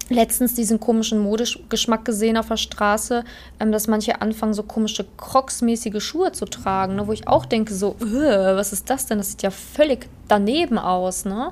letztens 0.10 0.54
diesen 0.54 0.80
komischen 0.80 1.20
Modegeschmack 1.20 2.06
gesehen 2.06 2.38
auf 2.38 2.48
der 2.48 2.58
Straße, 2.58 3.24
ähm, 3.60 3.72
dass 3.72 3.88
manche 3.88 4.22
anfangen, 4.22 4.54
so 4.54 4.63
komische 4.63 5.06
Crocs-mäßige 5.17 6.02
Schuhe 6.02 6.32
zu 6.32 6.46
tragen, 6.46 6.96
ne, 6.96 7.08
wo 7.08 7.12
ich 7.12 7.28
auch 7.28 7.46
denke, 7.46 7.74
so, 7.74 7.96
was 8.00 8.74
ist 8.74 8.89
das 8.89 9.06
denn? 9.06 9.17
Das 9.17 9.32
sieht 9.32 9.43
ja 9.43 9.52
völlig 9.52 10.08
daneben 10.28 10.78
aus, 10.78 11.26
ne? 11.26 11.52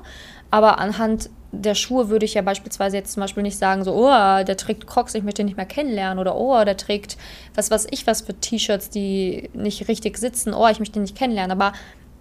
Aber 0.50 0.78
anhand 0.78 1.28
der 1.52 1.74
Schuhe 1.74 2.08
würde 2.08 2.24
ich 2.24 2.34
ja 2.34 2.42
beispielsweise 2.42 2.96
jetzt 2.96 3.12
zum 3.12 3.22
Beispiel 3.22 3.42
nicht 3.42 3.58
sagen, 3.58 3.84
so, 3.84 3.94
oh, 3.94 4.44
der 4.44 4.56
trägt 4.56 4.86
Crocs, 4.86 5.14
ich 5.14 5.22
möchte 5.22 5.42
ihn 5.42 5.46
nicht 5.46 5.56
mehr 5.56 5.66
kennenlernen. 5.66 6.18
Oder, 6.18 6.36
oh, 6.36 6.62
der 6.64 6.76
trägt 6.76 7.16
was 7.54 7.70
weiß 7.70 7.86
ich 7.90 8.06
was 8.06 8.22
für 8.22 8.34
T-Shirts, 8.34 8.90
die 8.90 9.50
nicht 9.54 9.88
richtig 9.88 10.18
sitzen. 10.18 10.54
Oh, 10.54 10.68
ich 10.68 10.78
möchte 10.78 10.98
ihn 10.98 11.02
nicht 11.02 11.16
kennenlernen. 11.16 11.52
Aber 11.52 11.72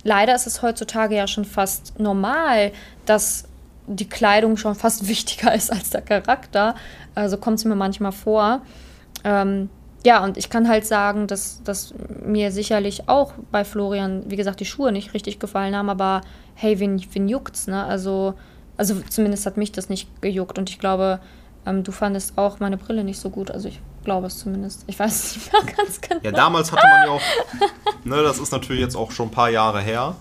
leider 0.03 0.35
ist 0.35 0.47
es 0.47 0.61
heutzutage 0.61 1.15
ja 1.15 1.27
schon 1.27 1.45
fast 1.45 1.99
normal, 1.99 2.71
dass 3.05 3.45
die 3.87 4.09
Kleidung 4.09 4.57
schon 4.57 4.75
fast 4.75 5.07
wichtiger 5.07 5.53
ist 5.53 5.71
als 5.71 5.89
der 5.89 6.01
Charakter. 6.01 6.75
Also 7.13 7.37
kommt 7.37 7.59
es 7.59 7.65
mir 7.65 7.75
manchmal 7.75 8.11
vor. 8.11 8.61
Ähm, 9.23 9.69
ja, 10.05 10.23
und 10.23 10.37
ich 10.37 10.49
kann 10.49 10.67
halt 10.69 10.85
sagen, 10.85 11.25
dass, 11.25 11.63
dass 11.63 11.93
mir 12.23 12.51
sicherlich 12.51 13.09
auch 13.09 13.33
bei 13.51 13.65
Florian, 13.65 14.23
wie 14.27 14.35
gesagt, 14.35 14.59
die 14.59 14.65
Schuhe 14.65 14.91
nicht 14.91 15.15
richtig 15.15 15.39
gefallen 15.39 15.75
haben, 15.75 15.89
aber 15.89 16.21
hey, 16.53 16.79
wen, 16.79 17.03
wen 17.13 17.27
juckt's, 17.27 17.65
ne? 17.65 17.83
Also, 17.85 18.35
also 18.77 18.95
zumindest 19.09 19.47
hat 19.47 19.57
mich 19.57 19.71
das 19.71 19.89
nicht 19.89 20.21
gejuckt 20.21 20.59
und 20.59 20.69
ich 20.69 20.77
glaube, 20.77 21.19
ähm, 21.65 21.83
du 21.83 21.91
fandest 21.91 22.37
auch 22.37 22.59
meine 22.59 22.77
Brille 22.77 23.03
nicht 23.03 23.19
so 23.19 23.29
gut. 23.29 23.51
Also 23.51 23.67
ich 23.67 23.79
glaube 24.03 24.27
es 24.27 24.37
zumindest. 24.39 24.83
Ich 24.87 24.99
weiß 24.99 25.11
es 25.11 25.35
nicht 25.35 25.53
mehr 25.53 25.61
ganz 25.77 25.99
genau. 25.99 26.21
Ja, 26.23 26.31
damals 26.31 26.71
hatte 26.71 26.87
man 26.87 27.07
ja 27.07 27.11
auch, 27.11 27.21
ne, 28.03 28.23
das 28.23 28.39
ist 28.39 28.51
natürlich 28.51 28.81
jetzt 28.81 28.95
auch 28.95 29.11
schon 29.11 29.29
ein 29.29 29.31
paar 29.31 29.49
Jahre 29.49 29.81
her. 29.81 30.15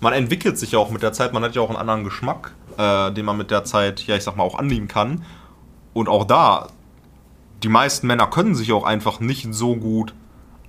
Man 0.00 0.12
entwickelt 0.12 0.58
sich 0.58 0.72
ja 0.72 0.78
auch 0.78 0.90
mit 0.90 1.02
der 1.02 1.12
Zeit, 1.12 1.32
man 1.32 1.42
hat 1.42 1.54
ja 1.54 1.62
auch 1.62 1.68
einen 1.68 1.78
anderen 1.78 2.04
Geschmack, 2.04 2.52
äh, 2.78 3.12
den 3.12 3.24
man 3.24 3.36
mit 3.36 3.50
der 3.50 3.64
Zeit, 3.64 4.06
ja, 4.06 4.16
ich 4.16 4.24
sag 4.24 4.36
mal, 4.36 4.42
auch 4.44 4.58
annehmen 4.58 4.88
kann. 4.88 5.24
Und 5.92 6.08
auch 6.08 6.24
da 6.24 6.68
die 7.64 7.68
meisten 7.68 8.06
Männer 8.06 8.26
können 8.26 8.54
sich 8.54 8.72
auch 8.72 8.84
einfach 8.84 9.20
nicht 9.20 9.52
so 9.52 9.74
gut 9.74 10.14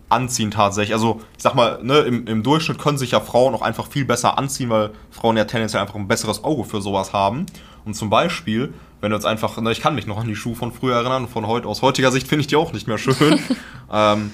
anziehen 0.07 0.51
tatsächlich. 0.51 0.93
Also 0.93 1.21
ich 1.35 1.43
sag 1.43 1.55
mal, 1.55 1.79
ne, 1.83 1.99
im, 1.99 2.25
im 2.27 2.41
Durchschnitt 2.41 2.79
können 2.79 2.97
sich 2.97 3.11
ja 3.11 3.19
Frauen 3.19 3.53
auch 3.53 3.61
einfach 3.61 3.87
viel 3.87 4.05
besser 4.05 4.37
anziehen, 4.37 4.69
weil 4.69 4.91
Frauen 5.11 5.35
ja 5.35 5.45
tendenziell 5.45 5.81
einfach 5.81 5.95
ein 5.95 6.07
besseres 6.07 6.43
Auge 6.43 6.63
für 6.63 6.81
sowas 6.81 7.11
haben. 7.11 7.45
Und 7.83 7.95
zum 7.95 8.09
Beispiel, 8.09 8.73
wenn 9.01 9.11
du 9.11 9.17
jetzt 9.17 9.25
einfach, 9.25 9.59
ne, 9.59 9.71
ich 9.71 9.81
kann 9.81 9.95
mich 9.95 10.07
noch 10.07 10.17
an 10.17 10.27
die 10.27 10.35
Schuhe 10.35 10.55
von 10.55 10.71
früher 10.71 10.95
erinnern, 10.95 11.27
von 11.27 11.47
heute 11.47 11.67
aus 11.67 11.81
heutiger 11.81 12.11
Sicht 12.11 12.27
finde 12.27 12.41
ich 12.41 12.47
die 12.47 12.55
auch 12.55 12.71
nicht 12.71 12.87
mehr 12.87 12.97
schön. 12.97 13.39
ähm, 13.91 14.31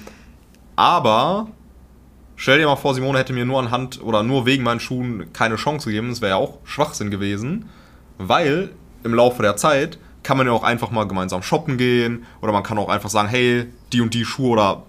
aber 0.76 1.48
stell 2.42 2.58
dir 2.58 2.66
mal 2.66 2.74
vor, 2.74 2.92
Simone 2.92 3.20
hätte 3.20 3.32
mir 3.32 3.46
nur 3.46 3.60
anhand 3.60 4.02
oder 4.02 4.24
nur 4.24 4.46
wegen 4.46 4.64
meinen 4.64 4.80
Schuhen 4.80 5.32
keine 5.32 5.54
Chance 5.54 5.88
gegeben. 5.88 6.08
Das 6.08 6.20
wäre 6.20 6.30
ja 6.30 6.36
auch 6.36 6.58
Schwachsinn 6.64 7.08
gewesen, 7.08 7.68
weil 8.18 8.70
im 9.04 9.14
Laufe 9.14 9.42
der 9.42 9.56
Zeit 9.56 9.98
kann 10.24 10.36
man 10.36 10.48
ja 10.48 10.52
auch 10.52 10.64
einfach 10.64 10.90
mal 10.90 11.06
gemeinsam 11.06 11.42
shoppen 11.44 11.78
gehen 11.78 12.24
oder 12.40 12.52
man 12.52 12.64
kann 12.64 12.78
auch 12.78 12.88
einfach 12.88 13.10
sagen, 13.10 13.28
hey, 13.28 13.66
die 13.92 14.00
und 14.00 14.12
die 14.12 14.24
Schuhe 14.24 14.50
oder 14.50 14.82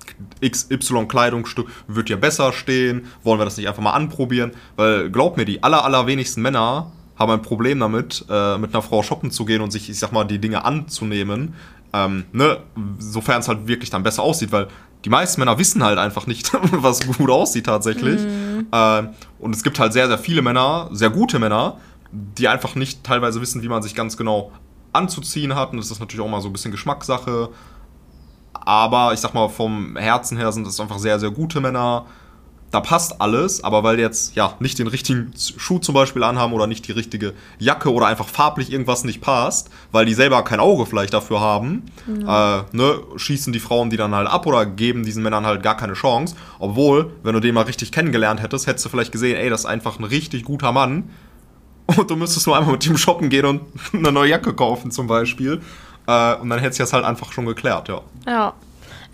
XY 0.44 1.06
Kleidungsstück 1.08 1.68
wird 1.88 2.10
dir 2.10 2.18
besser 2.18 2.54
stehen, 2.54 3.06
wollen 3.24 3.40
wir 3.40 3.46
das 3.46 3.58
nicht 3.58 3.68
einfach 3.68 3.84
mal 3.84 3.94
anprobieren, 3.94 4.54
weil 4.76 5.12
glaub 5.12 5.38
mir, 5.38 5.46
die 5.46 5.62
aller, 5.62 5.86
allerwenigsten 5.86 6.42
Männer 6.42 6.92
haben 7.18 7.32
ein 7.32 7.42
Problem 7.44 7.80
damit, 7.80 8.26
äh, 8.32 8.58
mit 8.58 8.74
einer 8.74 8.82
Frau 8.82 9.04
shoppen 9.04 9.30
zu 9.30 9.46
gehen 9.46 9.62
und 9.62 9.70
sich, 9.70 9.92
ich 9.92 10.00
sag 10.00 10.12
mal, 10.12 10.24
die 10.24 10.40
Dinge 10.40 10.66
anzunehmen, 10.66 11.54
ähm, 11.94 12.26
ne, 12.32 12.58
sofern 12.98 13.42
es 13.42 13.48
halt 13.48 13.68
wirklich 13.68 13.92
dann 13.92 14.02
besser 14.02 14.24
aussieht, 14.24 14.52
weil 14.52 14.68
die 15.06 15.10
meisten 15.10 15.42
Männer 15.42 15.58
wissen 15.58 15.84
halt 15.84 16.00
einfach 16.00 16.28
nicht, 16.28 16.52
was 16.72 17.06
gut 17.06 17.30
aussieht 17.30 17.66
tatsächlich. 17.66 18.22
Mhm. 18.22 18.68
Äh, 18.72 19.04
und 19.40 19.56
es 19.56 19.64
gibt 19.64 19.80
halt 19.80 19.94
sehr, 19.94 20.08
sehr 20.08 20.18
viele 20.18 20.42
Männer, 20.42 20.90
sehr 20.92 21.10
gute 21.10 21.40
Männer, 21.40 21.78
die 22.12 22.48
einfach 22.48 22.76
nicht 22.76 23.04
teilweise 23.04 23.42
wissen, 23.42 23.62
wie 23.64 23.68
man 23.68 23.84
sich 23.84 23.96
ganz 23.96 24.16
genau 24.18 24.52
anzuziehen 24.94 25.56
hat. 25.56 25.72
Und 25.72 25.78
das 25.78 25.92
ist 25.92 26.00
natürlich 26.00 26.26
auch 26.26 26.30
mal 26.30 26.42
so 26.42 26.50
ein 26.50 26.54
bisschen 26.54 26.72
Geschmackssache. 26.72 27.50
Aber 28.54 29.14
ich 29.14 29.20
sag 29.20 29.34
mal, 29.34 29.50
vom 29.50 29.98
Herzen 29.98 30.38
her 30.38 30.52
sind 30.52 30.66
es 30.68 30.80
einfach 30.80 31.00
sehr, 31.00 31.20
sehr 31.20 31.32
gute 31.32 31.60
Männer. 31.60 32.06
Da 32.74 32.80
passt 32.80 33.22
alles, 33.22 33.64
aber 33.64 33.84
weil 33.84 33.98
die 33.98 34.02
jetzt 34.02 34.34
ja 34.34 34.56
nicht 34.60 34.80
den 34.80 34.88
richtigen 34.88 35.32
Schuh 35.38 35.78
zum 35.78 35.94
Beispiel 35.94 36.24
anhaben 36.24 36.54
oder 36.54 36.66
nicht 36.66 36.88
die 36.88 36.92
richtige 36.92 37.34
Jacke 37.60 37.94
oder 37.94 38.08
einfach 38.08 38.28
farblich 38.28 38.72
irgendwas 38.72 39.04
nicht 39.04 39.22
passt, 39.22 39.70
weil 39.92 40.08
die 40.08 40.16
selber 40.16 40.44
kein 40.44 40.60
Auge 40.60 40.88
vielleicht 40.88 41.14
dafür 41.14 41.40
haben, 41.40 41.84
ja. 42.08 42.62
äh, 42.62 42.64
ne, 42.72 42.96
schießen 43.16 43.54
die 43.54 43.60
Frauen 43.60 43.92
die 43.92 43.98
dann 43.98 44.16
halt 44.16 44.28
ab 44.28 44.48
oder 44.48 44.66
geben 44.66 45.06
diesen 45.06 45.22
Männern 45.22 45.46
halt 45.46 45.62
gar 45.62 45.78
keine 45.78 45.94
Chance. 45.94 46.36
Obwohl, 46.58 47.12
wenn 47.22 47.36
du 47.36 47.40
den 47.42 47.54
mal 47.54 47.66
richtig 47.66 47.92
kennengelernt 47.92 48.42
hättest, 48.42 48.66
hättest 48.66 48.86
du 48.86 48.90
vielleicht 48.90 49.12
gesehen, 49.12 49.38
ey, 49.38 49.52
das 49.52 49.60
ist 49.60 49.66
einfach 49.68 50.00
ein 50.00 50.06
richtig 50.06 50.44
guter 50.44 50.72
Mann 50.72 51.12
und 51.96 52.10
du 52.10 52.16
müsstest 52.16 52.48
nur 52.48 52.58
einmal 52.58 52.72
mit 52.72 52.88
ihm 52.88 52.98
shoppen 52.98 53.30
gehen 53.30 53.46
und 53.46 53.62
eine 53.94 54.12
neue 54.12 54.32
Jacke 54.32 54.52
kaufen 54.56 54.90
zum 54.90 55.06
Beispiel. 55.06 55.62
Äh, 56.08 56.36
und 56.38 56.50
dann 56.50 56.58
hätte 56.58 56.72
es 56.72 56.78
das 56.78 56.94
halt 56.94 57.06
einfach 57.06 57.34
schon 57.34 57.46
geklärt, 57.46 57.88
ja. 57.88 58.02
Ja. 58.26 58.54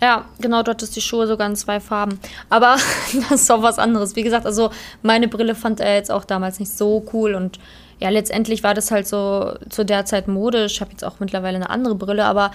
Ja, 0.02 0.24
genau, 0.40 0.62
dort 0.62 0.82
ist 0.82 0.96
die 0.96 1.00
Schuhe 1.00 1.26
sogar 1.26 1.46
in 1.46 1.56
zwei 1.56 1.80
Farben. 1.80 2.18
Aber 2.48 2.76
das 3.30 3.42
ist 3.42 3.50
auch 3.50 3.62
was 3.62 3.78
anderes. 3.78 4.16
Wie 4.16 4.22
gesagt, 4.22 4.46
also 4.46 4.70
meine 5.02 5.28
Brille 5.28 5.54
fand 5.54 5.80
er 5.80 5.94
jetzt 5.94 6.10
auch 6.10 6.24
damals 6.24 6.58
nicht 6.58 6.72
so 6.72 7.04
cool 7.12 7.34
und 7.34 7.58
ja, 7.98 8.08
letztendlich 8.08 8.62
war 8.62 8.72
das 8.72 8.90
halt 8.90 9.06
so 9.06 9.54
zu 9.68 9.84
der 9.84 10.06
Zeit 10.06 10.26
modisch. 10.26 10.74
Ich 10.74 10.80
habe 10.80 10.90
jetzt 10.90 11.04
auch 11.04 11.20
mittlerweile 11.20 11.56
eine 11.56 11.68
andere 11.68 11.94
Brille, 11.94 12.24
aber 12.24 12.50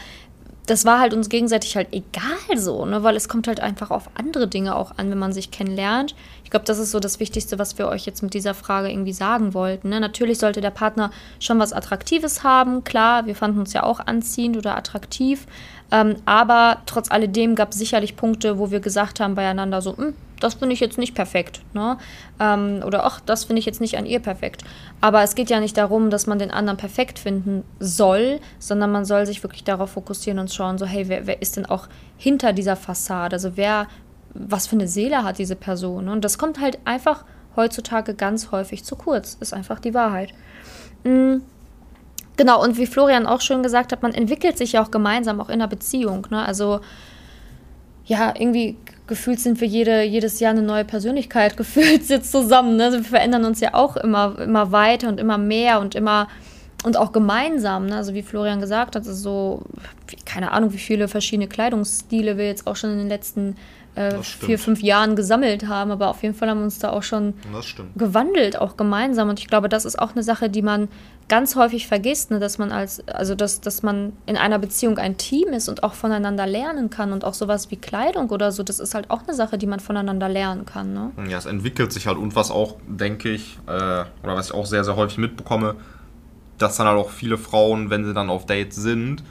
das 0.65 0.86
war 0.86 0.99
halt 0.99 1.13
uns 1.13 1.29
gegenseitig 1.29 1.75
halt 1.75 1.89
egal 1.91 2.58
so, 2.58 2.86
ne? 2.86 3.03
weil 3.03 3.15
es 3.15 3.29
kommt 3.29 3.47
halt 3.47 3.60
einfach 3.60 3.91
auf 3.91 4.10
andere 4.15 4.47
Dinge 4.47 4.75
auch 4.75 4.97
an, 4.97 5.12
wenn 5.12 5.17
man 5.19 5.34
sich 5.34 5.51
kennenlernt. 5.51 6.15
Ich 6.43 6.49
glaube, 6.49 6.65
das 6.65 6.79
ist 6.79 6.91
so 6.91 6.99
das 6.99 7.19
Wichtigste, 7.19 7.60
was 7.60 7.77
wir 7.77 7.88
euch 7.88 8.05
jetzt 8.05 8.23
mit 8.23 8.34
dieser 8.34 8.53
Frage 8.53 8.89
irgendwie 8.89 9.13
sagen 9.13 9.53
wollten. 9.53 9.89
Ne? 9.89 9.99
Natürlich 9.99 10.39
sollte 10.39 10.62
der 10.62 10.71
Partner 10.71 11.12
schon 11.39 11.60
was 11.60 11.73
Attraktives 11.73 12.43
haben, 12.43 12.84
klar, 12.84 13.27
wir 13.27 13.36
fanden 13.36 13.60
uns 13.60 13.73
ja 13.73 13.84
auch 13.84 13.99
anziehend 13.99 14.58
oder 14.58 14.75
attraktiv, 14.75 15.45
ähm, 15.91 16.15
aber 16.26 16.82
trotz 16.86 17.12
alledem 17.12 17.56
gab 17.56 17.71
es 17.71 17.78
sicherlich 17.78 18.15
Punkte, 18.15 18.58
wo 18.58 18.71
wir 18.71 18.80
gesagt 18.80 19.19
haben 19.19 19.36
beieinander 19.36 19.82
so, 19.82 19.98
hm, 19.98 20.13
das 20.39 20.56
finde 20.56 20.74
ich 20.74 20.80
jetzt 20.80 20.98
nicht 20.98 21.15
perfekt. 21.15 21.62
Ne? 21.74 21.98
Ähm, 22.39 22.82
oder 22.86 23.06
ach, 23.06 23.21
das 23.21 23.45
finde 23.45 23.60
ich 23.60 23.65
jetzt 23.65 23.82
nicht 23.82 23.98
an 23.98 24.06
ihr 24.06 24.19
perfekt. 24.19 24.63
Aber 25.02 25.24
es 25.24 25.36
geht 25.36 25.50
ja 25.50 25.60
nicht 25.60 25.78
darum, 25.78 26.10
dass 26.10 26.28
man 26.28 26.39
den 26.39 26.52
anderen 26.52 26.78
perfekt 26.78 27.19
finden 27.19 27.63
soll, 27.80 28.39
sondern 28.60 28.91
man 28.91 29.06
soll 29.06 29.26
sich 29.26 29.43
wirklich 29.43 29.63
darauf 29.63 29.91
fokussieren 29.91 30.39
und 30.39 30.54
schauen, 30.54 30.78
so, 30.78 30.86
hey, 30.86 31.08
wer, 31.08 31.28
wer 31.28 31.41
ist 31.41 31.58
denn 31.58 31.65
auch 31.65 31.88
hinter 32.17 32.54
dieser 32.54 32.76
Fassade? 32.76 33.36
Also 33.36 33.56
wer, 33.56 33.88
was 34.34 34.67
für 34.67 34.76
eine 34.76 34.88
Seele 34.88 35.24
hat 35.24 35.38
diese 35.38 35.56
Person? 35.56 36.10
Und 36.10 36.26
das 36.26 36.38
kommt 36.38 36.60
halt 36.60 36.80
einfach 36.86 37.26
heutzutage 37.56 38.15
ganz 38.15 38.52
häufig 38.52 38.84
zu 38.84 38.95
kurz. 38.95 39.38
Ist 39.39 39.54
einfach 39.54 39.80
die 39.80 39.93
Wahrheit. 39.93 40.34
Mhm. 41.04 41.43
Genau, 42.38 42.62
und 42.62 42.78
wie 42.78 42.86
Florian 42.86 43.26
auch 43.26 43.41
schon 43.41 43.63
gesagt 43.63 43.91
hat, 43.91 44.02
man 44.04 44.13
entwickelt 44.13 44.58
sich 44.58 44.74
ja 44.74 44.84
auch 44.84 44.91
gemeinsam, 44.91 45.39
auch 45.39 45.50
in 45.50 45.56
einer 45.56 45.67
Beziehung. 45.67 46.28
Ne? 46.30 46.45
Also 46.45 46.82
ja, 48.06 48.34
irgendwie 48.38 48.78
gefühlt 49.08 49.39
sind 49.39 49.62
wir 49.62 49.67
jede, 49.67 50.04
jedes 50.04 50.39
Jahr 50.39 50.52
eine 50.52 50.62
neue 50.62 50.86
Persönlichkeit, 50.86 51.58
gefühlt 51.58 52.08
jetzt 52.10 52.32
zusammen. 52.32 52.76
Ne? 52.78 52.86
Also 52.86 52.98
wir 52.98 53.06
verändern 53.06 53.45
uns 53.45 53.60
ja 53.62 53.74
auch 53.74 53.98
immer, 53.98 54.38
immer 54.39 54.71
weiter 54.71 55.08
und 55.08 55.19
immer 55.19 55.38
mehr 55.38 55.80
und 55.80 55.95
immer 55.95 56.28
und 56.84 56.98
auch 56.98 57.12
gemeinsam. 57.12 57.88
Ne? 57.88 57.95
Also 57.95 58.13
wie 58.13 58.21
Florian 58.21 58.62
gesagt 58.62 58.95
hat, 58.95 59.08
also 59.08 59.13
so, 59.13 59.62
keine 60.26 60.52
Ahnung, 60.52 60.71
wie 60.74 60.78
viele 60.78 61.08
verschiedene 61.08 61.48
Kleidungsstile 61.48 62.38
wir 62.38 62.45
jetzt 62.45 62.67
auch 62.67 62.76
schon 62.76 62.91
in 62.91 63.00
den 63.00 63.10
letzten 63.10 63.56
äh, 63.95 64.21
vier, 64.21 64.60
fünf 64.60 64.81
Jahren 64.81 65.15
gesammelt 65.15 65.67
haben, 65.67 65.91
aber 65.91 66.10
auf 66.10 66.21
jeden 66.21 66.36
Fall 66.36 66.49
haben 66.49 66.60
wir 66.60 66.65
uns 66.65 66.79
da 66.79 66.91
auch 66.91 67.03
schon 67.03 67.34
gewandelt, 67.95 68.60
auch 68.60 68.77
gemeinsam. 68.77 69.29
Und 69.29 69.39
ich 69.39 69.47
glaube, 69.47 69.69
das 69.69 69.86
ist 69.86 69.97
auch 69.97 70.12
eine 70.12 70.23
Sache, 70.23 70.49
die 70.49 70.62
man 70.62 70.89
ganz 71.27 71.55
häufig 71.55 71.88
vergisst, 71.88 72.29
ne, 72.31 72.39
dass 72.39 72.58
man 72.58 72.71
als, 72.71 73.08
also 73.08 73.36
dass, 73.36 73.62
dass 73.62 73.81
man 73.81 74.13
in 74.25 74.38
einer 74.38 74.60
Beziehung 74.60 74.97
ein 74.97 75.17
Team 75.17 75.49
ist 75.49 75.69
und 75.69 75.84
auch 75.84 75.93
voneinander 75.93 76.45
lernen 76.45 76.89
kann 76.89 77.13
und 77.13 77.23
auch 77.23 77.34
sowas 77.34 77.71
wie 77.71 77.77
Kleidung 77.77 78.29
oder 78.29 78.51
so, 78.51 78.63
das 78.63 78.79
ist 78.79 78.93
halt 78.93 79.10
auch 79.10 79.23
eine 79.23 79.34
Sache, 79.34 79.58
die 79.58 79.65
man 79.65 79.79
voneinander 79.79 80.29
lernen 80.29 80.65
kann. 80.65 80.93
Ne? 80.93 81.12
Ja, 81.27 81.38
es 81.38 81.45
entwickelt 81.45 81.91
sich 81.91 82.05
halt 82.05 82.17
und 82.17 82.36
was 82.36 82.51
auch, 82.51 82.75
denke 82.88 83.29
ich, 83.29 83.58
äh, 83.67 83.71
oder 83.71 84.36
was 84.36 84.47
ich 84.47 84.53
auch 84.53 84.65
sehr, 84.65 84.84
sehr 84.84 84.95
häufig 84.95 85.17
mitbekomme, 85.17 85.75
dass 86.58 86.77
dann 86.77 86.88
halt 86.88 86.97
auch 86.97 87.10
viele 87.10 87.38
Frauen, 87.38 87.89
wenn 87.89 88.05
sie 88.05 88.13
dann 88.13 88.29
auf 88.29 88.45
Dates 88.45 88.75
sind, 88.75 89.23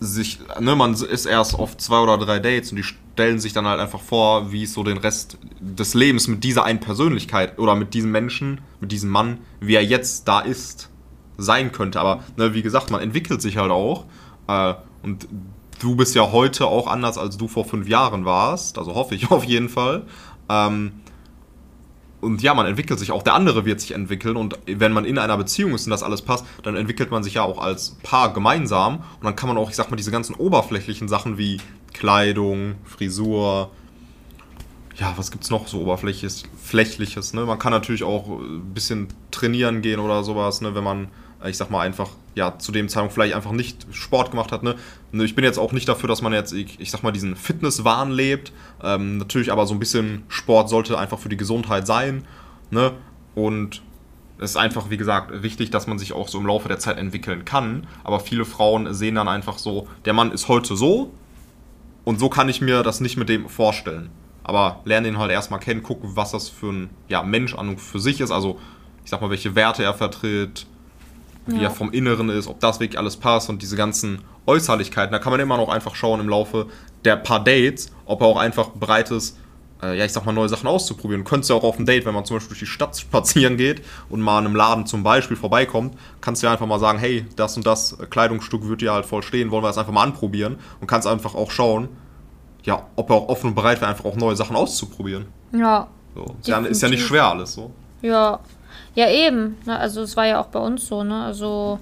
sich, 0.00 0.40
ne, 0.58 0.74
man 0.74 0.94
ist 0.94 1.26
erst 1.26 1.54
auf 1.54 1.76
zwei 1.76 1.98
oder 2.00 2.18
drei 2.18 2.40
Dates 2.40 2.70
und 2.70 2.76
die 2.76 2.84
stellen 3.14 3.38
sich 3.38 3.52
dann 3.52 3.66
halt 3.66 3.78
einfach 3.78 4.00
vor, 4.00 4.50
wie 4.50 4.64
es 4.64 4.74
so 4.74 4.82
den 4.82 4.98
Rest 4.98 5.38
des 5.60 5.94
Lebens 5.94 6.26
mit 6.26 6.42
dieser 6.42 6.64
einen 6.64 6.80
Persönlichkeit 6.80 7.60
oder 7.60 7.76
mit 7.76 7.94
diesem 7.94 8.10
Menschen, 8.10 8.60
mit 8.80 8.90
diesem 8.90 9.10
Mann, 9.10 9.38
wie 9.60 9.76
er 9.76 9.84
jetzt 9.84 10.26
da 10.26 10.40
ist 10.40 10.90
sein 11.38 11.70
könnte. 11.70 12.00
Aber 12.00 12.24
ne, 12.36 12.54
wie 12.54 12.62
gesagt, 12.62 12.90
man 12.90 13.00
entwickelt 13.00 13.40
sich 13.40 13.56
halt 13.56 13.70
auch. 13.70 14.06
Äh, 14.48 14.74
und 15.04 15.28
du 15.78 15.94
bist 15.94 16.16
ja 16.16 16.32
heute 16.32 16.66
auch 16.66 16.88
anders, 16.88 17.16
als 17.16 17.36
du 17.36 17.46
vor 17.46 17.64
fünf 17.64 17.88
Jahren 17.88 18.24
warst. 18.24 18.78
Also 18.78 18.96
hoffe 18.96 19.14
ich 19.14 19.30
auf 19.30 19.44
jeden 19.44 19.68
Fall. 19.68 20.02
Ähm, 20.48 20.94
und 22.24 22.42
ja, 22.42 22.54
man 22.54 22.66
entwickelt 22.66 22.98
sich 22.98 23.12
auch. 23.12 23.22
Der 23.22 23.34
andere 23.34 23.64
wird 23.64 23.80
sich 23.80 23.92
entwickeln. 23.92 24.36
Und 24.36 24.58
wenn 24.66 24.92
man 24.92 25.04
in 25.04 25.18
einer 25.18 25.36
Beziehung 25.36 25.74
ist 25.74 25.86
und 25.86 25.90
das 25.90 26.02
alles 26.02 26.22
passt, 26.22 26.44
dann 26.62 26.74
entwickelt 26.74 27.10
man 27.10 27.22
sich 27.22 27.34
ja 27.34 27.42
auch 27.42 27.58
als 27.58 27.96
Paar 28.02 28.32
gemeinsam. 28.32 28.96
Und 28.96 29.24
dann 29.24 29.36
kann 29.36 29.48
man 29.48 29.58
auch, 29.58 29.70
ich 29.70 29.76
sag 29.76 29.90
mal, 29.90 29.96
diese 29.96 30.10
ganzen 30.10 30.34
oberflächlichen 30.34 31.06
Sachen 31.06 31.38
wie 31.38 31.58
Kleidung, 31.92 32.74
Frisur, 32.84 33.70
ja, 34.96 35.12
was 35.16 35.30
gibt's 35.30 35.50
noch 35.50 35.66
so 35.66 35.80
oberflächliches, 35.80 36.44
flächliches, 36.62 37.34
ne? 37.34 37.44
Man 37.44 37.58
kann 37.58 37.72
natürlich 37.72 38.04
auch 38.04 38.28
ein 38.28 38.72
bisschen 38.74 39.08
trainieren 39.30 39.82
gehen 39.82 39.98
oder 39.98 40.22
sowas, 40.22 40.60
ne, 40.60 40.74
wenn 40.74 40.84
man 40.84 41.04
äh, 41.04 41.08
ich 41.48 41.56
sag 41.56 41.70
mal 41.70 41.80
einfach, 41.80 42.10
ja, 42.34 42.58
zu 42.58 42.72
dem 42.72 42.88
Zeitpunkt 42.88 43.14
vielleicht 43.14 43.34
einfach 43.34 43.52
nicht 43.52 43.86
Sport 43.92 44.30
gemacht 44.30 44.52
hat. 44.52 44.62
Ne? 44.62 44.76
ne? 45.12 45.24
Ich 45.24 45.34
bin 45.34 45.44
jetzt 45.44 45.58
auch 45.58 45.72
nicht 45.72 45.88
dafür, 45.88 46.08
dass 46.08 46.22
man 46.22 46.32
jetzt, 46.32 46.52
ich, 46.52 46.80
ich 46.80 46.90
sag 46.90 47.02
mal, 47.02 47.12
diesen 47.12 47.36
Fitnesswahn 47.36 48.10
lebt. 48.10 48.52
Ähm, 48.82 49.18
natürlich 49.18 49.52
aber 49.52 49.66
so 49.66 49.74
ein 49.74 49.78
bisschen 49.78 50.24
Sport 50.28 50.68
sollte 50.68 50.98
einfach 50.98 51.18
für 51.18 51.28
die 51.28 51.36
Gesundheit 51.36 51.86
sein. 51.86 52.24
Ne? 52.70 52.92
Und 53.34 53.82
es 54.38 54.50
ist 54.50 54.56
einfach, 54.56 54.90
wie 54.90 54.96
gesagt, 54.96 55.42
wichtig, 55.42 55.70
dass 55.70 55.86
man 55.86 55.98
sich 55.98 56.12
auch 56.12 56.28
so 56.28 56.38
im 56.38 56.46
Laufe 56.46 56.68
der 56.68 56.78
Zeit 56.78 56.98
entwickeln 56.98 57.44
kann. 57.44 57.86
Aber 58.02 58.20
viele 58.20 58.44
Frauen 58.44 58.92
sehen 58.92 59.14
dann 59.14 59.28
einfach 59.28 59.58
so, 59.58 59.88
der 60.04 60.12
Mann 60.12 60.32
ist 60.32 60.48
heute 60.48 60.76
so 60.76 61.12
und 62.04 62.18
so 62.20 62.28
kann 62.28 62.48
ich 62.48 62.60
mir 62.60 62.82
das 62.82 63.00
nicht 63.00 63.16
mit 63.16 63.28
dem 63.28 63.48
vorstellen. 63.48 64.10
Aber 64.42 64.80
lernen 64.84 65.06
ihn 65.06 65.18
halt 65.18 65.30
erstmal 65.30 65.60
kennen, 65.60 65.82
gucken, 65.82 66.10
was 66.16 66.32
das 66.32 66.48
für 66.48 66.70
ein 66.70 66.90
ja, 67.08 67.22
Mensch 67.22 67.54
an 67.54 67.70
und 67.70 67.80
für 67.80 67.98
sich 67.98 68.20
ist. 68.20 68.30
Also, 68.30 68.60
ich 69.02 69.10
sag 69.10 69.22
mal, 69.22 69.30
welche 69.30 69.54
Werte 69.54 69.82
er 69.82 69.94
vertritt, 69.94 70.66
wie 71.46 71.56
Ja. 71.56 71.64
er 71.64 71.70
vom 71.70 71.92
Inneren 71.92 72.28
ist, 72.30 72.46
ob 72.46 72.60
das 72.60 72.80
wirklich 72.80 72.98
alles 72.98 73.16
passt 73.16 73.48
und 73.50 73.60
diese 73.62 73.76
ganzen 73.76 74.20
Äußerlichkeiten. 74.46 75.12
Da 75.12 75.18
kann 75.18 75.30
man 75.32 75.40
immer 75.40 75.56
noch 75.56 75.68
einfach 75.68 75.94
schauen 75.94 76.20
im 76.20 76.28
Laufe 76.28 76.66
der 77.04 77.16
paar 77.16 77.42
Dates, 77.42 77.90
ob 78.06 78.20
er 78.22 78.26
auch 78.26 78.38
einfach 78.38 78.68
bereit 78.70 79.10
ist, 79.10 79.36
äh, 79.82 79.98
ja, 79.98 80.04
ich 80.04 80.12
sag 80.12 80.24
mal, 80.24 80.32
neue 80.32 80.48
Sachen 80.48 80.66
auszuprobieren. 80.66 81.24
Du 81.24 81.28
könntest 81.28 81.50
ja 81.50 81.56
auch 81.56 81.64
auf 81.64 81.76
dem 81.76 81.84
Date, 81.86 82.06
wenn 82.06 82.14
man 82.14 82.24
zum 82.24 82.36
Beispiel 82.36 82.50
durch 82.50 82.60
die 82.60 82.66
Stadt 82.66 82.96
spazieren 82.98 83.56
geht 83.56 83.82
und 84.08 84.20
mal 84.20 84.38
in 84.40 84.46
einem 84.46 84.56
Laden 84.56 84.86
zum 84.86 85.02
Beispiel 85.02 85.36
vorbeikommt, 85.36 85.96
kannst 86.20 86.42
du 86.42 86.46
ja 86.46 86.52
einfach 86.52 86.66
mal 86.66 86.78
sagen, 86.78 86.98
hey, 86.98 87.26
das 87.36 87.56
und 87.56 87.66
das 87.66 87.96
Kleidungsstück 88.10 88.66
wird 88.68 88.80
dir 88.80 88.92
halt 88.92 89.04
voll 89.06 89.22
stehen, 89.22 89.50
wollen 89.50 89.62
wir 89.62 89.68
das 89.68 89.78
einfach 89.78 89.92
mal 89.92 90.02
anprobieren 90.02 90.56
und 90.80 90.86
kannst 90.86 91.06
einfach 91.06 91.34
auch 91.34 91.50
schauen, 91.50 91.88
ja, 92.62 92.86
ob 92.96 93.10
er 93.10 93.16
auch 93.16 93.28
offen 93.28 93.48
und 93.48 93.54
bereit 93.54 93.80
wäre, 93.82 93.90
einfach 93.90 94.06
auch 94.06 94.16
neue 94.16 94.36
Sachen 94.36 94.56
auszuprobieren. 94.56 95.26
Ja, 95.52 95.88
So. 96.14 96.24
Ist, 96.40 96.48
ja, 96.48 96.58
ist 96.60 96.80
ja 96.82 96.88
nicht 96.88 97.04
schwer 97.04 97.26
alles 97.26 97.52
so. 97.52 97.70
Ja, 98.00 98.40
ja 98.94 99.08
eben. 99.08 99.56
Ne? 99.64 99.78
Also 99.78 100.02
es 100.02 100.16
war 100.16 100.26
ja 100.26 100.40
auch 100.40 100.46
bei 100.46 100.58
uns 100.60 100.86
so, 100.86 101.02
ne? 101.04 101.24
Also 101.24 101.78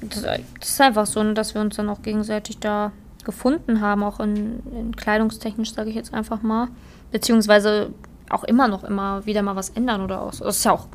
das, 0.00 0.22
das 0.22 0.68
ist 0.68 0.80
einfach 0.80 1.06
so, 1.06 1.22
ne, 1.22 1.34
dass 1.34 1.54
wir 1.54 1.60
uns 1.60 1.76
dann 1.76 1.88
auch 1.88 2.02
gegenseitig 2.02 2.58
da 2.58 2.92
gefunden 3.24 3.80
haben, 3.80 4.02
auch 4.02 4.20
in, 4.20 4.60
in 4.74 4.96
kleidungstechnisch, 4.96 5.74
sage 5.74 5.90
ich 5.90 5.96
jetzt 5.96 6.14
einfach 6.14 6.42
mal. 6.42 6.68
Beziehungsweise 7.12 7.90
auch 8.30 8.44
immer 8.44 8.68
noch 8.68 8.84
immer 8.84 9.26
wieder 9.26 9.42
mal 9.42 9.56
was 9.56 9.70
ändern 9.70 10.00
oder 10.02 10.22
auch. 10.22 10.32
so. 10.32 10.44
Das 10.44 10.58
ist 10.58 10.64
ja 10.64 10.72
auch, 10.72 10.86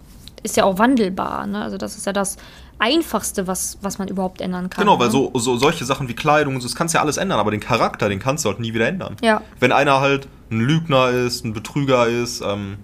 ist 0.41 0.57
ja 0.57 0.63
auch 0.63 0.79
wandelbar, 0.79 1.45
ne? 1.45 1.61
Also 1.61 1.77
das 1.77 1.97
ist 1.97 2.05
ja 2.05 2.13
das 2.13 2.37
Einfachste, 2.77 3.47
was, 3.47 3.77
was 3.81 3.99
man 3.99 4.07
überhaupt 4.07 4.41
ändern 4.41 4.69
kann. 4.69 4.83
Genau, 4.83 4.99
weil 4.99 5.07
ne? 5.07 5.11
so, 5.11 5.31
so 5.35 5.57
solche 5.57 5.85
Sachen 5.85 6.07
wie 6.07 6.13
Kleidung 6.13 6.55
und 6.55 6.61
so, 6.61 6.67
das 6.67 6.75
kannst 6.75 6.93
du 6.93 6.97
ja 6.97 7.01
alles 7.01 7.17
ändern, 7.17 7.39
aber 7.39 7.51
den 7.51 7.59
Charakter, 7.59 8.09
den 8.09 8.19
kannst 8.19 8.43
du 8.43 8.49
halt 8.49 8.59
nie 8.59 8.73
wieder 8.73 8.87
ändern. 8.87 9.15
Ja. 9.21 9.41
Wenn 9.59 9.71
einer 9.71 10.01
halt 10.01 10.27
ein 10.51 10.59
Lügner 10.59 11.09
ist, 11.09 11.45
ein 11.45 11.53
Betrüger 11.53 12.07
ist, 12.07 12.41
ähm, 12.41 12.77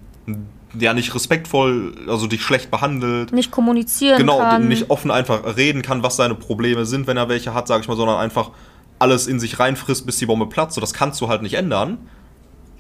der 0.74 0.94
nicht 0.94 1.14
respektvoll, 1.14 1.94
also 2.08 2.28
dich 2.28 2.42
schlecht 2.44 2.72
behandelt, 2.72 3.34
nicht 3.34 3.52
kommunizieren 3.52 4.18
genau, 4.18 4.40
kann. 4.40 4.68
nicht 4.68 4.90
offen 4.90 5.12
einfach 5.12 5.58
reden 5.58 5.82
kann, 5.82 6.04
was 6.04 6.16
seine 6.16 6.36
Probleme 6.36 6.86
sind, 6.86 7.08
wenn 7.08 7.18
er 7.18 7.30
welche 7.30 7.54
hat, 7.54 7.68
sag 7.68 7.82
ich 7.82 7.88
mal, 7.88 7.98
sondern 7.98 8.18
einfach 8.18 8.52
alles 9.00 9.28
in 9.28 9.40
sich 9.40 9.60
reinfrisst, 9.60 10.06
bis 10.06 10.18
die 10.18 10.26
Bombe 10.26 10.46
platzt. 10.46 10.76
So, 10.76 10.82
das 10.82 10.94
kannst 10.94 11.20
du 11.22 11.28
halt 11.28 11.42
nicht 11.42 11.56
ändern. 11.56 11.98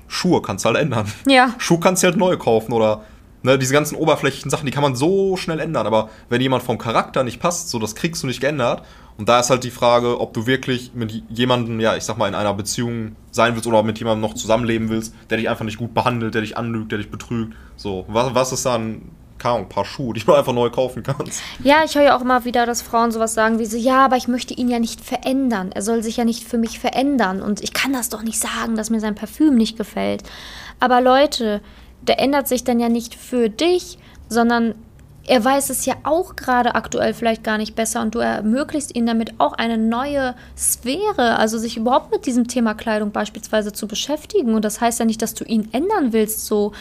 Schuhe 0.07 0.41
kannst 0.41 0.65
du 0.65 0.69
halt 0.69 0.77
ändern. 0.77 1.11
Ja. 1.25 1.53
Schuhe 1.57 1.79
kannst 1.79 2.03
du 2.03 2.07
halt 2.07 2.17
neu 2.17 2.37
kaufen 2.37 2.73
oder 2.73 3.03
ne, 3.43 3.57
diese 3.57 3.73
ganzen 3.73 3.95
oberflächlichen 3.95 4.49
Sachen, 4.49 4.65
die 4.65 4.71
kann 4.71 4.83
man 4.83 4.95
so 4.95 5.37
schnell 5.37 5.59
ändern. 5.59 5.87
Aber 5.87 6.09
wenn 6.29 6.41
jemand 6.41 6.63
vom 6.63 6.77
Charakter 6.77 7.23
nicht 7.23 7.39
passt, 7.39 7.69
so 7.69 7.79
das 7.79 7.95
kriegst 7.95 8.23
du 8.23 8.27
nicht 8.27 8.41
geändert. 8.41 8.83
Und 9.17 9.29
da 9.29 9.39
ist 9.39 9.49
halt 9.49 9.63
die 9.63 9.71
Frage, 9.71 10.19
ob 10.19 10.33
du 10.33 10.47
wirklich 10.47 10.91
mit 10.93 11.23
jemandem, 11.29 11.79
ja, 11.79 11.95
ich 11.95 12.03
sag 12.03 12.17
mal, 12.17 12.27
in 12.27 12.35
einer 12.35 12.53
Beziehung 12.53 13.15
sein 13.31 13.53
willst 13.53 13.67
oder 13.67 13.83
mit 13.83 13.99
jemandem 13.99 14.21
noch 14.21 14.35
zusammenleben 14.35 14.89
willst, 14.89 15.13
der 15.29 15.37
dich 15.37 15.49
einfach 15.49 15.65
nicht 15.65 15.77
gut 15.77 15.93
behandelt, 15.93 16.33
der 16.33 16.41
dich 16.41 16.57
anlügt, 16.57 16.91
der 16.91 16.97
dich 16.97 17.11
betrügt. 17.11 17.53
So, 17.75 18.05
was, 18.07 18.33
was 18.33 18.51
ist 18.51 18.65
dann, 18.65 19.11
keine 19.41 19.65
paar 19.65 19.85
Schuhe, 19.85 20.13
die 20.13 20.23
du 20.23 20.33
einfach 20.33 20.53
neu 20.53 20.69
kaufen 20.69 21.03
kannst? 21.03 21.41
Ja, 21.63 21.83
ich 21.83 21.95
höre 21.95 22.03
ja 22.03 22.17
auch 22.17 22.21
immer 22.21 22.45
wieder, 22.45 22.65
dass 22.65 22.81
Frauen 22.81 23.11
sowas 23.11 23.33
sagen 23.33 23.57
wie 23.57 23.65
so, 23.65 23.75
ja, 23.75 24.05
aber 24.05 24.15
ich 24.15 24.27
möchte 24.27 24.53
ihn 24.53 24.69
ja 24.69 24.79
nicht 24.79 25.01
verändern. 25.01 25.71
Er 25.73 25.81
soll 25.81 26.03
sich 26.03 26.17
ja 26.17 26.25
nicht 26.25 26.43
für 26.47 26.57
mich 26.57 26.79
verändern. 26.79 27.41
Und 27.41 27.61
ich 27.61 27.73
kann 27.73 27.91
das 27.91 28.09
doch 28.09 28.21
nicht 28.21 28.39
sagen, 28.39 28.75
dass 28.75 28.91
mir 28.91 28.99
sein 28.99 29.15
Parfüm 29.15 29.55
nicht 29.55 29.77
gefällt. 29.77 30.23
Aber 30.79 31.01
Leute, 31.01 31.61
der 32.01 32.19
ändert 32.19 32.47
sich 32.47 32.63
dann 32.63 32.79
ja 32.79 32.89
nicht 32.89 33.15
für 33.15 33.49
dich, 33.49 33.97
sondern 34.29 34.75
er 35.27 35.43
weiß 35.43 35.69
es 35.69 35.85
ja 35.85 35.95
auch 36.03 36.35
gerade 36.35 36.73
aktuell 36.75 37.13
vielleicht 37.13 37.43
gar 37.43 37.57
nicht 37.57 37.75
besser 37.75 38.01
und 38.01 38.15
du 38.15 38.19
ermöglichst 38.19 38.95
ihm 38.95 39.05
damit 39.05 39.39
auch 39.39 39.53
eine 39.53 39.77
neue 39.77 40.35
Sphäre, 40.57 41.37
also 41.37 41.57
sich 41.57 41.77
überhaupt 41.77 42.11
mit 42.11 42.25
diesem 42.25 42.47
Thema 42.47 42.73
Kleidung 42.73 43.11
beispielsweise 43.11 43.71
zu 43.71 43.87
beschäftigen. 43.87 44.55
Und 44.55 44.65
das 44.65 44.81
heißt 44.81 44.99
ja 44.99 45.05
nicht, 45.05 45.21
dass 45.21 45.35
du 45.35 45.43
ihn 45.43 45.69
ändern 45.71 46.11
willst, 46.11 46.45
so 46.47 46.73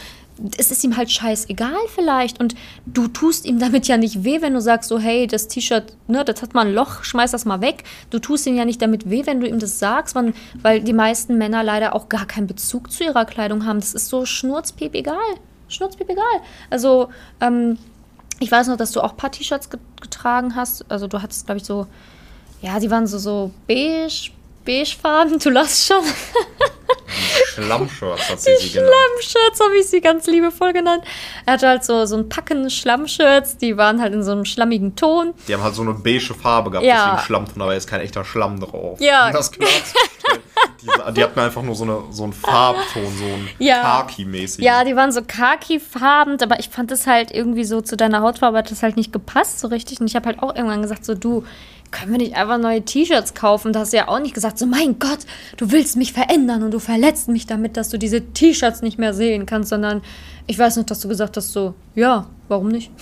es 0.57 0.71
ist 0.71 0.83
ihm 0.83 0.97
halt 0.97 1.11
scheißegal 1.11 1.75
vielleicht 1.93 2.39
und 2.39 2.55
du 2.85 3.07
tust 3.07 3.45
ihm 3.45 3.59
damit 3.59 3.87
ja 3.87 3.97
nicht 3.97 4.23
weh, 4.23 4.41
wenn 4.41 4.53
du 4.53 4.61
sagst 4.61 4.89
so, 4.89 4.99
hey, 4.99 5.27
das 5.27 5.47
T-Shirt, 5.47 5.95
ne, 6.07 6.23
das 6.25 6.41
hat 6.41 6.53
mal 6.53 6.67
ein 6.67 6.73
Loch, 6.73 7.03
schmeiß 7.03 7.31
das 7.31 7.45
mal 7.45 7.61
weg. 7.61 7.83
Du 8.09 8.19
tust 8.19 8.47
ihm 8.47 8.55
ja 8.55 8.65
nicht 8.65 8.81
damit 8.81 9.09
weh, 9.09 9.25
wenn 9.25 9.39
du 9.39 9.47
ihm 9.47 9.59
das 9.59 9.79
sagst, 9.79 10.15
weil, 10.15 10.33
weil 10.61 10.81
die 10.81 10.93
meisten 10.93 11.37
Männer 11.37 11.63
leider 11.63 11.95
auch 11.95 12.09
gar 12.09 12.25
keinen 12.25 12.47
Bezug 12.47 12.91
zu 12.91 13.03
ihrer 13.03 13.25
Kleidung 13.25 13.65
haben. 13.65 13.79
Das 13.79 13.93
ist 13.93 14.09
so 14.09 14.25
schnurzpiep 14.25 14.95
egal. 14.95 15.17
Schnurzpiep 15.67 16.09
egal. 16.09 16.41
Also, 16.69 17.09
ähm, 17.39 17.77
ich 18.39 18.51
weiß 18.51 18.67
noch, 18.67 18.77
dass 18.77 18.91
du 18.91 19.01
auch 19.01 19.11
ein 19.11 19.17
paar 19.17 19.31
T-Shirts 19.31 19.69
ge 19.69 19.79
getragen 20.01 20.55
hast. 20.55 20.89
Also 20.89 21.05
du 21.05 21.21
hattest, 21.21 21.45
glaube 21.45 21.59
ich, 21.59 21.63
so, 21.63 21.85
ja, 22.61 22.79
die 22.79 22.89
waren 22.89 23.05
so, 23.05 23.19
so 23.19 23.51
beige, 23.67 24.31
beigefarben. 24.65 25.39
Du 25.39 25.49
lachst 25.49 25.85
schon. 25.87 26.03
Schlammshirts 27.53 28.29
hat 28.29 28.39
sie 28.41 28.51
Die 28.61 28.67
sie 28.67 28.73
genannt. 28.73 28.91
Schlammshirts 29.19 29.59
habe 29.59 29.77
ich 29.77 29.87
sie 29.87 30.01
ganz 30.01 30.27
liebevoll 30.27 30.73
genannt. 30.73 31.03
Er 31.45 31.53
hatte 31.53 31.67
halt 31.67 31.83
so, 31.83 32.05
so 32.05 32.15
ein 32.17 32.29
Packen 32.29 32.69
Schlammshirts, 32.69 33.57
die 33.57 33.77
waren 33.77 34.01
halt 34.01 34.13
in 34.13 34.23
so 34.23 34.31
einem 34.31 34.45
schlammigen 34.45 34.95
Ton. 34.95 35.33
Die 35.47 35.53
haben 35.53 35.63
halt 35.63 35.75
so 35.75 35.81
eine 35.81 35.93
beige 35.93 36.33
Farbe 36.33 36.71
gehabt, 36.71 36.85
Ja. 36.85 37.05
deswegen 37.11 37.25
Schlamm 37.25 37.45
drin, 37.45 37.61
aber 37.61 37.75
ist 37.75 37.89
kein 37.89 38.01
echter 38.01 38.23
Schlamm 38.23 38.59
drauf. 38.59 38.99
Ja. 39.01 39.27
Um 39.27 39.33
Das 39.33 39.51
klar 39.51 39.69
zu 39.69 40.39
die, 40.81 41.13
die 41.13 41.23
hatten 41.23 41.39
einfach 41.39 41.61
nur 41.61 41.75
so, 41.75 41.83
eine, 41.83 42.03
so 42.11 42.23
einen 42.23 42.33
Farbton, 42.33 43.05
so 43.17 43.25
ein 43.25 43.49
Ja. 43.59 43.81
Khaki-mäßig. 43.81 44.63
Ja, 44.63 44.83
die 44.83 44.95
waren 44.95 45.11
so 45.11 45.21
khaki-farben, 45.21 46.37
aber 46.41 46.59
ich 46.59 46.69
fand 46.69 46.91
das 46.91 47.05
halt 47.07 47.31
irgendwie 47.31 47.65
so 47.65 47.81
zu 47.81 47.97
deiner 47.97 48.21
Hautfarbe 48.21 48.57
hat 48.57 48.71
das 48.71 48.81
halt 48.81 48.95
nicht 48.97 49.11
gepasst 49.13 49.59
so 49.59 49.67
richtig. 49.67 49.99
Und 49.99 50.07
ich 50.07 50.15
habe 50.15 50.25
halt 50.27 50.41
auch 50.41 50.55
irgendwann 50.55 50.81
gesagt, 50.81 51.05
so 51.05 51.13
du, 51.13 51.43
können 51.91 52.11
wir 52.11 52.17
nicht 52.17 52.35
einfach 52.35 52.57
neue 52.57 52.83
T-Shirts 52.83 53.33
kaufen? 53.33 53.73
Da 53.73 53.81
hast 53.81 53.93
du 53.93 53.97
ja 53.97 54.07
auch 54.07 54.19
nicht 54.19 54.33
gesagt, 54.33 54.57
so 54.57 54.65
mein 54.65 54.97
Gott, 54.97 55.19
du 55.57 55.71
willst 55.71 55.97
mich 55.97 56.13
verändern 56.13 56.63
und 56.63 56.71
du 56.71 56.79
verletzt 56.79 57.27
mich 57.27 57.45
damit, 57.45 57.77
dass 57.77 57.89
du 57.89 57.97
diese 57.97 58.21
T-Shirts 58.21 58.81
nicht 58.81 58.97
mehr 58.97 59.13
sehen 59.13 59.45
kannst, 59.45 59.69
sondern 59.69 60.01
ich 60.47 60.57
weiß 60.57 60.77
noch, 60.77 60.85
dass 60.85 61.01
du 61.01 61.07
gesagt 61.07 61.37
hast, 61.37 61.51
so, 61.51 61.75
ja, 61.95 62.27
warum 62.47 62.69
nicht? 62.69 62.91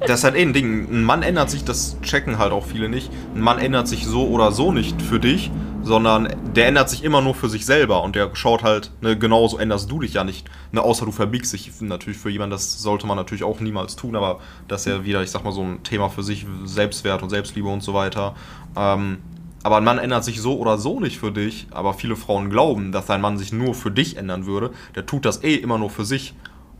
Das 0.00 0.20
ist 0.20 0.24
halt 0.24 0.36
eh 0.36 0.42
ein 0.42 0.52
Ding. 0.52 0.88
Ein 0.90 1.04
Mann 1.04 1.22
ändert 1.22 1.50
sich, 1.50 1.64
das 1.64 1.96
checken 2.02 2.38
halt 2.38 2.52
auch 2.52 2.66
viele 2.66 2.88
nicht. 2.88 3.10
Ein 3.34 3.40
Mann 3.40 3.58
ändert 3.58 3.88
sich 3.88 4.06
so 4.06 4.28
oder 4.28 4.52
so 4.52 4.70
nicht 4.70 5.00
für 5.00 5.18
dich, 5.18 5.50
sondern 5.86 6.34
der 6.56 6.66
ändert 6.66 6.90
sich 6.90 7.04
immer 7.04 7.20
nur 7.20 7.32
für 7.32 7.48
sich 7.48 7.64
selber 7.64 8.02
und 8.02 8.16
der 8.16 8.34
schaut 8.34 8.64
halt, 8.64 8.90
ne, 9.02 9.16
genauso 9.16 9.56
änderst 9.56 9.88
du 9.88 10.00
dich 10.00 10.14
ja 10.14 10.24
nicht. 10.24 10.48
Ne, 10.72 10.82
außer 10.82 11.04
du 11.04 11.12
verbiegst 11.12 11.52
dich 11.52 11.70
natürlich 11.80 12.18
für 12.18 12.28
jemanden, 12.28 12.50
das 12.50 12.82
sollte 12.82 13.06
man 13.06 13.16
natürlich 13.16 13.44
auch 13.44 13.60
niemals 13.60 13.94
tun, 13.94 14.16
aber 14.16 14.40
das 14.66 14.80
ist 14.80 14.92
ja 14.92 15.04
wieder, 15.04 15.22
ich 15.22 15.30
sag 15.30 15.44
mal, 15.44 15.52
so 15.52 15.62
ein 15.62 15.84
Thema 15.84 16.08
für 16.08 16.24
sich, 16.24 16.44
Selbstwert 16.64 17.22
und 17.22 17.30
Selbstliebe 17.30 17.68
und 17.68 17.84
so 17.84 17.94
weiter. 17.94 18.34
Ähm, 18.76 19.18
aber 19.62 19.76
ein 19.76 19.84
Mann 19.84 19.98
ändert 19.98 20.24
sich 20.24 20.40
so 20.40 20.58
oder 20.58 20.76
so 20.76 20.98
nicht 20.98 21.18
für 21.18 21.30
dich, 21.30 21.68
aber 21.70 21.94
viele 21.94 22.16
Frauen 22.16 22.50
glauben, 22.50 22.90
dass 22.90 23.08
ein 23.08 23.20
Mann 23.20 23.38
sich 23.38 23.52
nur 23.52 23.72
für 23.72 23.92
dich 23.92 24.16
ändern 24.16 24.44
würde. 24.44 24.72
Der 24.96 25.06
tut 25.06 25.24
das 25.24 25.44
eh 25.44 25.54
immer 25.54 25.78
nur 25.78 25.90
für 25.90 26.04
sich. 26.04 26.34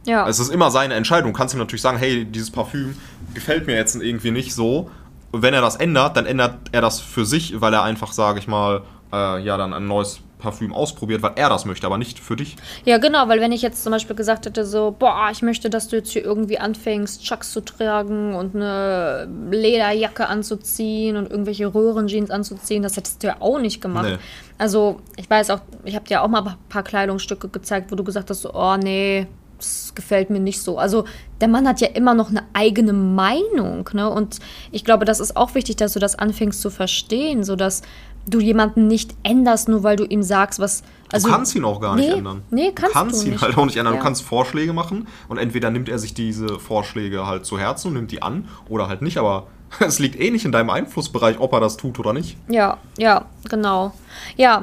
Ja. 0.05 0.29
Es 0.29 0.41
ist 0.41 0.49
immer 0.49 0.73
seine 0.73 0.95
Entscheidung. 0.95 1.33
Du 1.33 1.39
kannst 1.39 1.55
ihm 1.55 1.59
natürlich 1.59 1.83
sagen, 1.83 1.99
hey, 1.99 2.25
dieses 2.25 2.51
Parfüm 2.51 2.97
gefällt 3.35 3.69
mir 3.69 3.77
jetzt 3.77 3.95
irgendwie 3.95 4.33
nicht 4.33 4.53
so. 4.53 4.91
Wenn 5.31 5.55
er 5.55 5.61
das 5.61 5.77
ändert, 5.77 6.17
dann 6.17 6.27
ändert 6.27 6.57
er 6.73 6.81
das 6.81 7.01
für 7.01 7.25
sich, 7.25 7.61
weil 7.61 7.73
er 7.73 7.85
einfach, 7.85 8.13
sage 8.13 8.41
ich 8.41 8.49
mal, 8.49 8.83
äh, 9.13 9.43
ja, 9.43 9.57
dann 9.57 9.73
ein 9.73 9.87
neues 9.87 10.21
Parfüm 10.39 10.73
ausprobiert, 10.75 11.23
weil 11.23 11.33
er 11.37 11.49
das 11.49 11.65
möchte, 11.65 11.87
aber 11.87 11.99
nicht 11.99 12.19
für 12.19 12.37
dich. 12.37 12.57
Ja, 12.85 12.99
genau, 12.99 13.29
weil 13.29 13.41
wenn 13.41 13.53
ich 13.53 13.63
jetzt 13.63 13.83
zum 13.83 13.91
Beispiel 13.93 14.15
gesagt 14.15 14.47
hätte, 14.47 14.65
so, 14.65 14.95
boah, 14.97 15.29
ich 15.33 15.43
möchte, 15.43 15.71
dass 15.71 15.89
du 15.89 15.97
jetzt 15.97 16.11
hier 16.11 16.25
irgendwie 16.25 16.59
anfängst, 16.59 17.25
Chucks 17.25 17.53
zu 17.53 17.63
tragen 17.63 18.35
und 18.35 18.55
eine 18.55 19.29
Lederjacke 19.51 20.29
anzuziehen 20.29 21.17
und 21.17 21.31
irgendwelche 21.31 21.73
Röhrenjeans 21.73 22.31
anzuziehen, 22.31 22.83
das 22.83 22.97
hättest 22.97 23.23
du 23.23 23.29
ja 23.29 23.37
auch 23.41 23.59
nicht 23.59 23.81
gemacht. 23.81 24.09
Nee. 24.11 24.19
Also, 24.59 25.01
ich 25.17 25.29
weiß 25.29 25.51
auch, 25.51 25.61
ich 25.85 25.95
habe 25.95 26.07
dir 26.07 26.23
auch 26.23 26.29
mal 26.29 26.47
ein 26.47 26.55
paar 26.69 26.83
Kleidungsstücke 26.83 27.49
gezeigt, 27.49 27.91
wo 27.91 27.97
du 27.97 28.05
gesagt 28.05 28.29
hast, 28.31 28.43
so, 28.43 28.53
oh 28.53 28.77
nee, 28.77 29.27
das 29.57 29.95
gefällt 29.95 30.29
mir 30.29 30.41
nicht 30.41 30.61
so. 30.61 30.79
Also, 30.79 31.07
der 31.41 31.49
Mann 31.49 31.67
hat 31.67 31.81
ja 31.81 31.89
immer 31.89 32.15
noch 32.15 32.29
eine 32.29 32.43
eigene 32.53 32.93
Meinung, 32.93 33.89
ne? 33.95 34.11
Und 34.11 34.39
ich 34.71 34.85
glaube, 34.85 35.07
das 35.07 35.19
ist 35.19 35.37
auch 35.37 35.55
wichtig, 35.55 35.77
dass 35.77 35.95
du 35.95 35.99
das 35.99 36.19
anfängst 36.19 36.61
zu 36.61 36.69
verstehen, 36.69 37.43
sodass 37.43 37.83
du 38.29 38.41
jemanden 38.41 38.89
nicht 38.89 39.15
änderst, 39.23 39.69
nur 39.69 39.83
weil 39.83 39.97
du 39.97 40.05
ihm 40.05 40.23
sagst, 40.23 40.59
was. 40.59 40.83
Also, 41.13 41.29
du 41.29 41.35
kannst 41.35 41.55
ihn 41.55 41.65
auch 41.65 41.81
gar 41.81 41.95
nicht 41.95 42.09
nee, 42.09 42.19
ändern. 42.19 42.43
Nee, 42.51 42.73
kannst 42.75 42.95
du 42.95 42.99
kannst 42.99 43.23
du 43.23 43.27
ihn 43.27 43.33
nicht. 43.33 43.43
halt 43.43 43.57
auch 43.57 43.65
nicht 43.65 43.77
ändern. 43.77 43.95
Ja. 43.95 44.01
Du 44.01 44.05
kannst 44.05 44.23
Vorschläge 44.23 44.73
machen 44.73 45.07
und 45.29 45.39
entweder 45.39 45.71
nimmt 45.71 45.89
er 45.89 45.99
sich 45.99 46.15
diese 46.15 46.59
Vorschläge 46.59 47.27
halt 47.27 47.47
zu 47.47 47.59
Herzen 47.59 47.89
und 47.89 47.95
nimmt 47.95 48.11
die 48.11 48.23
an 48.23 48.49
oder 48.69 48.89
halt 48.89 49.03
nicht, 49.03 49.19
aber 49.19 49.47
es 49.81 49.99
liegt 49.99 50.19
eh 50.19 50.31
nicht 50.31 50.45
in 50.45 50.53
deinem 50.53 50.71
Einflussbereich, 50.71 51.39
ob 51.39 51.53
er 51.53 51.61
das 51.61 51.77
tut 51.77 51.99
oder 51.99 52.13
nicht. 52.13 52.37
Ja, 52.49 52.79
ja, 52.99 53.27
genau. 53.49 53.93
Ja, 54.37 54.63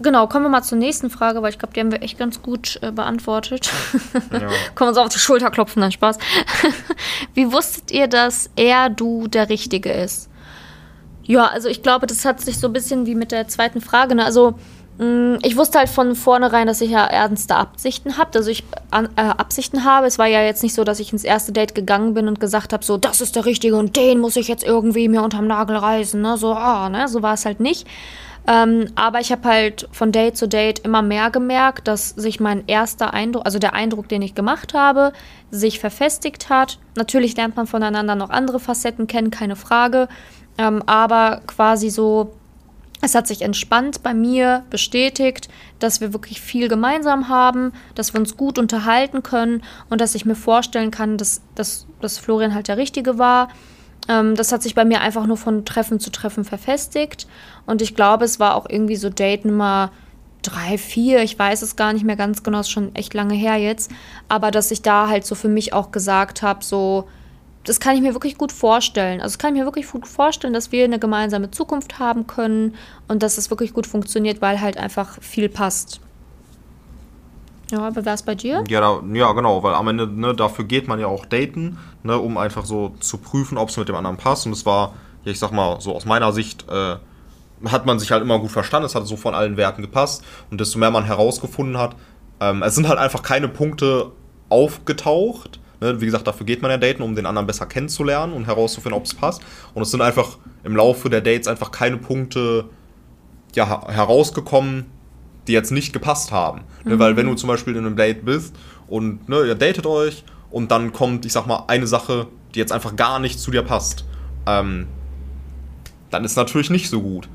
genau. 0.00 0.26
Kommen 0.26 0.44
wir 0.44 0.50
mal 0.50 0.62
zur 0.62 0.78
nächsten 0.78 1.08
Frage, 1.10 1.42
weil 1.42 1.50
ich 1.50 1.58
glaube, 1.58 1.74
die 1.74 1.80
haben 1.80 1.92
wir 1.92 2.02
echt 2.02 2.18
ganz 2.18 2.42
gut 2.42 2.78
äh, 2.82 2.92
beantwortet. 2.92 3.70
Ja. 4.30 4.40
Können 4.74 4.88
wir 4.88 4.88
uns 4.88 4.98
auf 4.98 5.08
die 5.08 5.18
Schulter 5.18 5.50
klopfen, 5.50 5.80
nein, 5.80 5.92
Spaß. 5.92 6.18
Wie 7.34 7.50
wusstet 7.50 7.90
ihr, 7.92 8.08
dass 8.08 8.50
er, 8.56 8.90
du 8.90 9.26
der 9.26 9.48
Richtige 9.48 9.90
ist? 9.90 10.28
Ja, 11.28 11.46
also 11.46 11.68
ich 11.68 11.84
glaube, 11.84 12.08
das 12.08 12.24
hat 12.24 12.40
sich 12.40 12.58
so 12.58 12.66
ein 12.66 12.72
bisschen 12.72 13.06
wie 13.06 13.14
mit 13.14 13.30
der 13.30 13.46
zweiten 13.46 13.80
Frage. 13.80 14.16
Ne? 14.16 14.24
Also 14.24 14.54
Mm, 14.98 15.36
ich 15.42 15.56
wusste 15.56 15.78
halt 15.78 15.88
von 15.88 16.16
vornherein, 16.16 16.66
dass 16.66 16.80
ich 16.80 16.90
ja 16.90 17.04
ernste 17.06 17.54
Absichten 17.54 18.18
habe, 18.18 18.36
also 18.36 18.50
ich 18.50 18.64
äh, 18.90 19.22
Absichten 19.22 19.84
habe. 19.84 20.06
Es 20.08 20.18
war 20.18 20.26
ja 20.26 20.42
jetzt 20.42 20.64
nicht 20.64 20.74
so, 20.74 20.82
dass 20.82 20.98
ich 20.98 21.12
ins 21.12 21.22
erste 21.22 21.52
Date 21.52 21.74
gegangen 21.74 22.14
bin 22.14 22.26
und 22.26 22.40
gesagt 22.40 22.72
habe, 22.72 22.84
so, 22.84 22.96
das 22.96 23.20
ist 23.20 23.36
der 23.36 23.46
Richtige 23.46 23.76
und 23.76 23.96
den 23.96 24.18
muss 24.18 24.34
ich 24.34 24.48
jetzt 24.48 24.64
irgendwie 24.64 25.08
mir 25.08 25.22
unterm 25.22 25.46
Nagel 25.46 25.76
reißen, 25.76 26.20
ne? 26.20 26.36
So, 26.36 26.52
ah, 26.52 26.88
ne? 26.88 27.06
So 27.06 27.22
war 27.22 27.34
es 27.34 27.44
halt 27.44 27.60
nicht. 27.60 27.86
Ähm, 28.48 28.86
aber 28.96 29.20
ich 29.20 29.30
habe 29.30 29.46
halt 29.46 29.88
von 29.92 30.10
Date 30.10 30.36
zu 30.36 30.48
Date 30.48 30.80
immer 30.80 31.02
mehr 31.02 31.30
gemerkt, 31.30 31.86
dass 31.86 32.10
sich 32.10 32.40
mein 32.40 32.66
erster 32.66 33.12
Eindruck, 33.12 33.44
also 33.44 33.58
der 33.58 33.74
Eindruck, 33.74 34.08
den 34.08 34.22
ich 34.22 34.34
gemacht 34.34 34.74
habe, 34.74 35.12
sich 35.50 35.78
verfestigt 35.78 36.48
hat. 36.48 36.78
Natürlich 36.96 37.36
lernt 37.36 37.56
man 37.56 37.66
voneinander 37.66 38.14
noch 38.14 38.30
andere 38.30 38.58
Facetten 38.58 39.06
kennen, 39.06 39.30
keine 39.30 39.54
Frage. 39.54 40.08
Ähm, 40.58 40.82
aber 40.86 41.40
quasi 41.46 41.88
so 41.88 42.34
es 43.00 43.14
hat 43.14 43.28
sich 43.28 43.42
entspannt 43.42 44.02
bei 44.02 44.12
mir 44.12 44.64
bestätigt, 44.70 45.48
dass 45.78 46.00
wir 46.00 46.12
wirklich 46.12 46.40
viel 46.40 46.68
gemeinsam 46.68 47.28
haben, 47.28 47.72
dass 47.94 48.12
wir 48.12 48.20
uns 48.20 48.36
gut 48.36 48.58
unterhalten 48.58 49.22
können 49.22 49.62
und 49.88 50.00
dass 50.00 50.14
ich 50.14 50.24
mir 50.24 50.34
vorstellen 50.34 50.90
kann, 50.90 51.16
dass, 51.16 51.40
dass, 51.54 51.86
dass 52.00 52.18
Florian 52.18 52.54
halt 52.54 52.66
der 52.66 52.76
Richtige 52.76 53.18
war. 53.18 53.50
Ähm, 54.08 54.34
das 54.34 54.50
hat 54.50 54.62
sich 54.62 54.74
bei 54.74 54.84
mir 54.84 55.00
einfach 55.00 55.26
nur 55.26 55.36
von 55.36 55.64
Treffen 55.64 56.00
zu 56.00 56.10
Treffen 56.10 56.44
verfestigt. 56.44 57.28
Und 57.66 57.82
ich 57.82 57.94
glaube, 57.94 58.24
es 58.24 58.40
war 58.40 58.56
auch 58.56 58.66
irgendwie 58.68 58.96
so 58.96 59.10
Date 59.10 59.44
Nummer 59.44 59.92
drei, 60.42 60.78
vier, 60.78 61.22
ich 61.22 61.38
weiß 61.38 61.62
es 61.62 61.76
gar 61.76 61.92
nicht 61.92 62.04
mehr 62.04 62.16
ganz 62.16 62.42
genau, 62.42 62.60
ist 62.60 62.70
schon 62.70 62.94
echt 62.94 63.14
lange 63.14 63.34
her 63.34 63.56
jetzt. 63.56 63.92
Aber 64.28 64.50
dass 64.50 64.72
ich 64.72 64.82
da 64.82 65.08
halt 65.08 65.24
so 65.24 65.36
für 65.36 65.48
mich 65.48 65.72
auch 65.72 65.92
gesagt 65.92 66.42
habe, 66.42 66.64
so, 66.64 67.08
das 67.68 67.80
kann 67.80 67.94
ich 67.94 68.00
mir 68.00 68.14
wirklich 68.14 68.38
gut 68.38 68.50
vorstellen. 68.50 69.20
Also 69.20 69.36
kann 69.36 69.54
ich 69.54 69.60
mir 69.60 69.66
wirklich 69.66 69.90
gut 69.90 70.06
vorstellen, 70.06 70.54
dass 70.54 70.72
wir 70.72 70.84
eine 70.84 70.98
gemeinsame 70.98 71.50
Zukunft 71.50 71.98
haben 71.98 72.26
können 72.26 72.74
und 73.08 73.22
dass 73.22 73.36
es 73.36 73.50
wirklich 73.50 73.74
gut 73.74 73.86
funktioniert, 73.86 74.40
weil 74.40 74.60
halt 74.60 74.78
einfach 74.78 75.20
viel 75.20 75.50
passt. 75.50 76.00
Ja, 77.70 77.80
aber 77.80 78.06
wer 78.06 78.14
ist 78.14 78.24
bei 78.24 78.34
dir? 78.34 78.64
Ja, 78.68 78.80
da, 78.80 79.02
ja, 79.12 79.30
genau, 79.32 79.62
weil 79.62 79.74
am 79.74 79.86
Ende, 79.88 80.06
ne, 80.06 80.34
dafür 80.34 80.64
geht 80.64 80.88
man 80.88 80.98
ja 80.98 81.08
auch 81.08 81.26
daten, 81.26 81.76
ne, 82.02 82.18
um 82.18 82.38
einfach 82.38 82.64
so 82.64 82.94
zu 83.00 83.18
prüfen, 83.18 83.58
ob 83.58 83.68
es 83.68 83.76
mit 83.76 83.88
dem 83.88 83.96
anderen 83.96 84.16
passt. 84.16 84.46
Und 84.46 84.52
es 84.52 84.64
war, 84.64 84.94
ja, 85.24 85.32
ich 85.32 85.38
sag 85.38 85.52
mal, 85.52 85.78
so 85.80 85.94
aus 85.94 86.06
meiner 86.06 86.32
Sicht, 86.32 86.64
äh, 86.70 86.96
hat 87.66 87.84
man 87.84 87.98
sich 87.98 88.12
halt 88.12 88.22
immer 88.22 88.38
gut 88.38 88.50
verstanden, 88.50 88.86
es 88.86 88.94
hat 88.94 89.06
so 89.06 89.16
von 89.16 89.34
allen 89.34 89.58
Werten 89.58 89.82
gepasst. 89.82 90.24
Und 90.50 90.58
desto 90.60 90.78
mehr 90.78 90.90
man 90.90 91.04
herausgefunden 91.04 91.76
hat, 91.76 91.96
ähm, 92.40 92.62
es 92.62 92.74
sind 92.74 92.88
halt 92.88 92.98
einfach 92.98 93.22
keine 93.22 93.48
Punkte 93.48 94.12
aufgetaucht, 94.48 95.60
Ne, 95.80 96.00
wie 96.00 96.06
gesagt, 96.06 96.26
dafür 96.26 96.44
geht 96.44 96.60
man 96.60 96.70
ja 96.72 96.76
daten, 96.76 97.02
um 97.02 97.14
den 97.14 97.24
anderen 97.24 97.46
besser 97.46 97.66
kennenzulernen 97.66 98.32
und 98.32 98.46
herauszufinden, 98.46 98.98
ob 98.98 99.04
es 99.04 99.14
passt. 99.14 99.42
Und 99.74 99.82
es 99.82 99.90
sind 99.90 100.02
einfach 100.02 100.38
im 100.64 100.74
Laufe 100.74 101.08
der 101.08 101.20
Dates 101.20 101.46
einfach 101.46 101.70
keine 101.70 101.98
Punkte 101.98 102.64
ja, 103.54 103.86
herausgekommen, 103.88 104.86
die 105.46 105.52
jetzt 105.52 105.70
nicht 105.70 105.92
gepasst 105.92 106.32
haben. 106.32 106.62
Mhm. 106.84 106.98
weil 106.98 107.16
wenn 107.16 107.26
du 107.26 107.34
zum 107.34 107.48
Beispiel 107.48 107.76
in 107.76 107.86
einem 107.86 107.96
Date 107.96 108.24
bist 108.24 108.54
und 108.88 109.28
ne, 109.28 109.44
ihr 109.44 109.54
datet 109.54 109.86
euch 109.86 110.24
und 110.50 110.70
dann 110.70 110.92
kommt, 110.92 111.26
ich 111.26 111.32
sag 111.32 111.46
mal, 111.46 111.64
eine 111.68 111.86
Sache, 111.86 112.26
die 112.54 112.58
jetzt 112.58 112.72
einfach 112.72 112.96
gar 112.96 113.18
nicht 113.18 113.38
zu 113.38 113.50
dir 113.50 113.62
passt, 113.62 114.04
ähm, 114.46 114.86
dann 116.10 116.24
ist 116.24 116.36
natürlich 116.36 116.70
nicht 116.70 116.88
so 116.88 117.02
gut. 117.02 117.28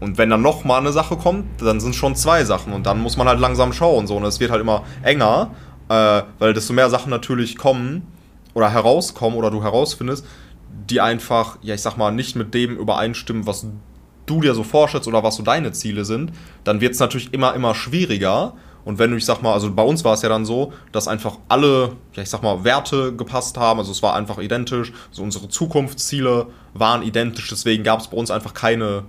Und 0.00 0.16
wenn 0.16 0.30
dann 0.30 0.42
noch 0.42 0.64
mal 0.64 0.78
eine 0.78 0.92
Sache 0.92 1.16
kommt, 1.16 1.60
dann 1.60 1.78
sind 1.78 1.94
schon 1.94 2.16
zwei 2.16 2.44
Sachen 2.44 2.72
und 2.72 2.86
dann 2.86 3.00
muss 3.00 3.16
man 3.16 3.28
halt 3.28 3.38
langsam 3.38 3.72
schauen 3.72 4.06
so 4.06 4.16
und 4.16 4.24
es 4.24 4.40
wird 4.40 4.50
halt 4.50 4.62
immer 4.62 4.82
enger 5.02 5.50
äh, 5.90 6.22
weil 6.38 6.54
desto 6.54 6.72
mehr 6.72 6.88
Sachen 6.88 7.10
natürlich 7.10 7.58
kommen 7.58 8.06
oder 8.54 8.70
herauskommen 8.70 9.36
oder 9.36 9.50
du 9.50 9.62
herausfindest, 9.62 10.24
die 10.88 11.00
einfach, 11.00 11.58
ja, 11.62 11.74
ich 11.74 11.82
sag 11.82 11.96
mal, 11.96 12.12
nicht 12.12 12.36
mit 12.36 12.54
dem 12.54 12.76
übereinstimmen, 12.76 13.46
was 13.46 13.66
du 14.26 14.40
dir 14.40 14.54
so 14.54 14.62
vorstellst 14.62 15.08
oder 15.08 15.24
was 15.24 15.34
so 15.34 15.42
deine 15.42 15.72
Ziele 15.72 16.04
sind, 16.04 16.30
dann 16.62 16.80
wird 16.80 16.94
es 16.94 17.00
natürlich 17.00 17.34
immer, 17.34 17.54
immer 17.54 17.74
schwieriger. 17.74 18.54
Und 18.84 19.00
wenn 19.00 19.10
du, 19.10 19.16
ich 19.16 19.24
sag 19.24 19.42
mal, 19.42 19.52
also 19.52 19.72
bei 19.72 19.82
uns 19.82 20.04
war 20.04 20.14
es 20.14 20.22
ja 20.22 20.28
dann 20.28 20.46
so, 20.46 20.72
dass 20.92 21.08
einfach 21.08 21.38
alle, 21.48 21.96
ja, 22.14 22.22
ich 22.22 22.30
sag 22.30 22.42
mal, 22.44 22.62
Werte 22.62 23.12
gepasst 23.14 23.58
haben. 23.58 23.80
Also 23.80 23.90
es 23.90 24.00
war 24.00 24.14
einfach 24.14 24.38
identisch. 24.38 24.92
Also 25.10 25.24
unsere 25.24 25.48
Zukunftsziele 25.48 26.46
waren 26.72 27.02
identisch. 27.02 27.48
Deswegen 27.50 27.82
gab 27.82 27.98
es 27.98 28.06
bei 28.06 28.16
uns 28.16 28.30
einfach 28.30 28.54
keine, 28.54 29.02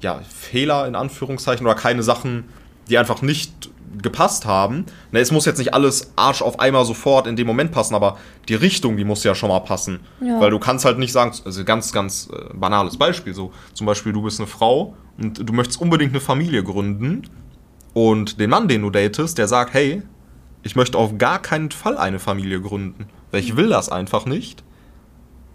ja, 0.00 0.20
Fehler 0.26 0.88
in 0.88 0.94
Anführungszeichen 0.94 1.66
oder 1.66 1.76
keine 1.76 2.02
Sachen, 2.02 2.44
die 2.88 2.96
einfach 2.96 3.20
nicht 3.20 3.70
gepasst 4.02 4.46
haben. 4.46 4.86
Ne, 5.12 5.20
es 5.20 5.32
muss 5.32 5.44
jetzt 5.44 5.58
nicht 5.58 5.74
alles 5.74 6.12
Arsch 6.16 6.42
auf 6.42 6.60
einmal 6.60 6.84
sofort 6.84 7.26
in 7.26 7.36
dem 7.36 7.46
Moment 7.46 7.72
passen, 7.72 7.94
aber 7.94 8.18
die 8.48 8.54
Richtung, 8.54 8.96
die 8.96 9.04
muss 9.04 9.24
ja 9.24 9.34
schon 9.34 9.48
mal 9.48 9.60
passen. 9.60 10.00
Ja. 10.20 10.40
Weil 10.40 10.50
du 10.50 10.58
kannst 10.58 10.84
halt 10.84 10.98
nicht 10.98 11.12
sagen, 11.12 11.32
also 11.44 11.64
ganz, 11.64 11.92
ganz 11.92 12.28
äh, 12.32 12.54
banales 12.54 12.96
Beispiel, 12.96 13.34
so 13.34 13.52
zum 13.72 13.86
Beispiel 13.86 14.12
du 14.12 14.22
bist 14.22 14.40
eine 14.40 14.46
Frau 14.46 14.94
und 15.18 15.48
du 15.48 15.52
möchtest 15.52 15.80
unbedingt 15.80 16.12
eine 16.12 16.20
Familie 16.20 16.62
gründen 16.62 17.22
und 17.92 18.40
den 18.40 18.50
Mann, 18.50 18.68
den 18.68 18.82
du 18.82 18.90
datest, 18.90 19.38
der 19.38 19.48
sagt, 19.48 19.72
hey, 19.74 20.02
ich 20.62 20.76
möchte 20.76 20.98
auf 20.98 21.16
gar 21.16 21.40
keinen 21.40 21.70
Fall 21.70 21.96
eine 21.96 22.18
Familie 22.18 22.60
gründen, 22.60 23.06
weil 23.30 23.40
ich 23.40 23.56
will 23.56 23.68
das 23.68 23.88
einfach 23.88 24.26
nicht, 24.26 24.64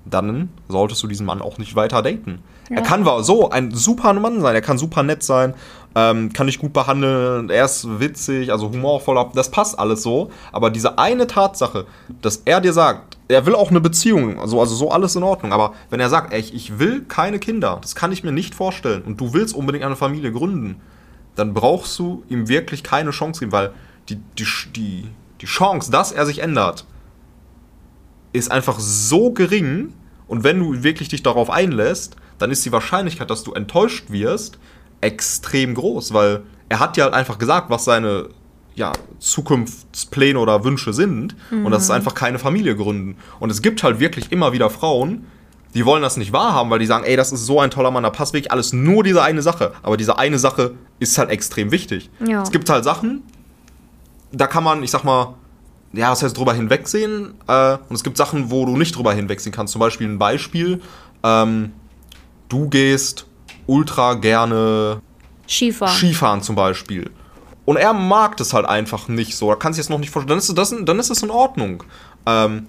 dann 0.06 0.50
solltest 0.68 1.04
du 1.04 1.08
diesen 1.08 1.26
Mann 1.26 1.42
auch 1.42 1.58
nicht 1.58 1.76
weiter 1.76 2.02
daten. 2.02 2.40
Ja. 2.70 2.78
Er 2.78 2.82
kann 2.82 3.06
so 3.24 3.50
ein 3.50 3.72
super 3.72 4.14
Mann 4.14 4.42
sein, 4.42 4.56
er 4.56 4.62
kann 4.62 4.78
super 4.78 5.04
nett 5.04 5.22
sein, 5.22 5.54
ähm, 5.96 6.32
kann 6.32 6.48
dich 6.48 6.60
gut 6.60 6.74
behandeln, 6.74 7.50
er 7.50 7.66
ist 7.66 8.00
witzig, 8.00 8.52
also 8.52 8.70
humorvoll, 8.70 9.26
das 9.34 9.52
passt 9.52 9.78
alles 9.78 10.04
so. 10.04 10.32
Aber 10.52 10.70
diese 10.70 10.98
eine 10.98 11.28
Tatsache, 11.28 11.86
dass 12.22 12.44
er 12.46 12.62
dir 12.62 12.74
sagt, 12.74 13.18
er 13.28 13.46
will 13.46 13.56
auch 13.56 13.70
eine 13.70 13.82
Beziehung, 13.82 14.40
also, 14.40 14.60
also 14.60 14.76
so 14.76 14.92
alles 14.92 15.16
in 15.16 15.24
Ordnung, 15.24 15.54
aber 15.54 15.74
wenn 15.90 16.00
er 16.00 16.10
sagt, 16.10 16.34
ey, 16.34 16.40
ich 16.40 16.80
will 16.80 17.04
keine 17.04 17.40
Kinder, 17.40 17.80
das 17.82 17.96
kann 17.96 18.12
ich 18.12 18.24
mir 18.24 18.32
nicht 18.32 18.56
vorstellen 18.56 19.04
und 19.04 19.20
du 19.20 19.34
willst 19.34 19.56
unbedingt 19.56 19.86
eine 19.86 19.96
Familie 19.96 20.32
gründen, 20.32 20.82
dann 21.36 21.54
brauchst 21.54 21.98
du 22.00 22.24
ihm 22.30 22.48
wirklich 22.48 22.84
keine 22.84 23.12
Chance 23.12 23.40
geben, 23.40 23.52
weil 23.52 23.72
die, 24.10 24.18
die, 24.38 24.46
die, 24.76 25.08
die 25.40 25.46
Chance, 25.46 25.92
dass 25.92 26.12
er 26.12 26.26
sich 26.26 26.40
ändert, 26.40 26.86
ist 28.34 28.52
einfach 28.52 28.80
so 28.80 29.32
gering. 29.32 29.94
Und 30.28 30.44
wenn 30.44 30.60
du 30.60 30.84
wirklich 30.84 31.10
dich 31.10 31.24
darauf 31.24 31.50
einlässt, 31.50 32.16
dann 32.38 32.52
ist 32.52 32.66
die 32.66 32.72
Wahrscheinlichkeit, 32.72 33.30
dass 33.30 33.44
du 33.44 33.54
enttäuscht 33.54 34.10
wirst, 34.10 34.58
extrem 35.02 35.76
groß, 35.76 36.14
weil 36.14 36.44
er 36.70 36.80
hat 36.80 36.98
ja 36.98 37.10
einfach 37.10 37.38
gesagt, 37.38 37.70
was 37.70 37.86
seine 37.86 38.30
ja, 38.76 38.94
Zukunftspläne 39.20 40.40
oder 40.40 40.64
Wünsche 40.64 40.94
sind. 40.94 41.36
Mhm. 41.52 41.66
Und 41.66 41.72
das 41.72 41.84
ist 41.84 41.90
mhm. 41.90 41.96
einfach 41.96 42.16
keine 42.16 42.40
Familie 42.40 42.76
gründen. 42.76 43.18
Und 43.40 43.50
es 43.50 43.62
gibt 43.62 43.84
halt 43.84 44.00
wirklich 44.00 44.32
immer 44.32 44.54
wieder 44.54 44.70
Frauen, 44.70 45.26
die 45.74 45.86
wollen 45.86 46.02
das 46.02 46.18
nicht 46.18 46.34
wahrhaben, 46.34 46.70
weil 46.70 46.80
die 46.80 46.86
sagen, 46.86 47.06
ey, 47.06 47.16
das 47.16 47.32
ist 47.32 47.46
so 47.46 47.60
ein 47.60 47.72
toller 47.72 47.92
Mann, 47.92 48.04
da 48.04 48.10
passt 48.10 48.34
wirklich 48.34 48.52
alles 48.52 48.74
nur 48.74 49.04
diese 49.04 49.24
eine 49.24 49.42
Sache. 49.42 49.74
Aber 49.84 49.98
diese 49.98 50.18
eine 50.18 50.38
Sache 50.38 50.74
ist 51.00 51.18
halt 51.18 51.30
extrem 51.30 51.72
wichtig. 51.72 52.10
Ja. 52.26 52.42
Es 52.42 52.52
gibt 52.52 52.70
halt 52.70 52.84
Sachen, 52.84 53.24
da 54.32 54.48
kann 54.48 54.64
man, 54.64 54.84
ich 54.84 54.92
sag 54.92 55.04
mal, 55.04 55.36
ja, 55.94 56.10
das 56.10 56.24
heißt 56.24 56.38
drüber 56.38 56.54
hinwegsehen. 56.54 57.34
Äh, 57.48 57.78
und 57.90 57.96
es 57.96 58.04
gibt 58.04 58.18
Sachen, 58.18 58.52
wo 58.52 58.66
du 58.66 58.78
nicht 58.78 58.96
drüber 58.96 59.14
hinwegsehen 59.14 59.54
kannst. 59.54 59.74
Zum 59.74 59.80
Beispiel 59.80 60.08
ein 60.08 60.20
Beispiel. 60.20 60.82
Ähm, 61.24 61.74
du 62.50 62.70
gehst 62.70 63.28
ultra 63.68 64.16
gerne 64.16 65.02
Skifahren. 65.48 65.96
Skifahren 65.96 66.42
zum 66.42 66.56
Beispiel. 66.56 67.12
Und 67.66 67.78
er 67.78 67.94
mag 67.94 68.38
das 68.38 68.54
halt 68.54 68.66
einfach 68.66 69.08
nicht 69.08 69.36
so. 69.36 69.50
Da 69.50 69.56
kannst 69.56 69.78
du 69.78 69.82
jetzt 69.82 69.90
noch 69.90 70.00
nicht 70.00 70.10
vorstellen. 70.10 70.30
Dann 70.30 70.38
ist 70.40 70.58
das, 70.58 70.86
dann 70.86 71.00
ist 71.00 71.10
das 71.10 71.24
in 71.24 71.30
Ordnung. 71.30 71.84
Ähm, 72.26 72.68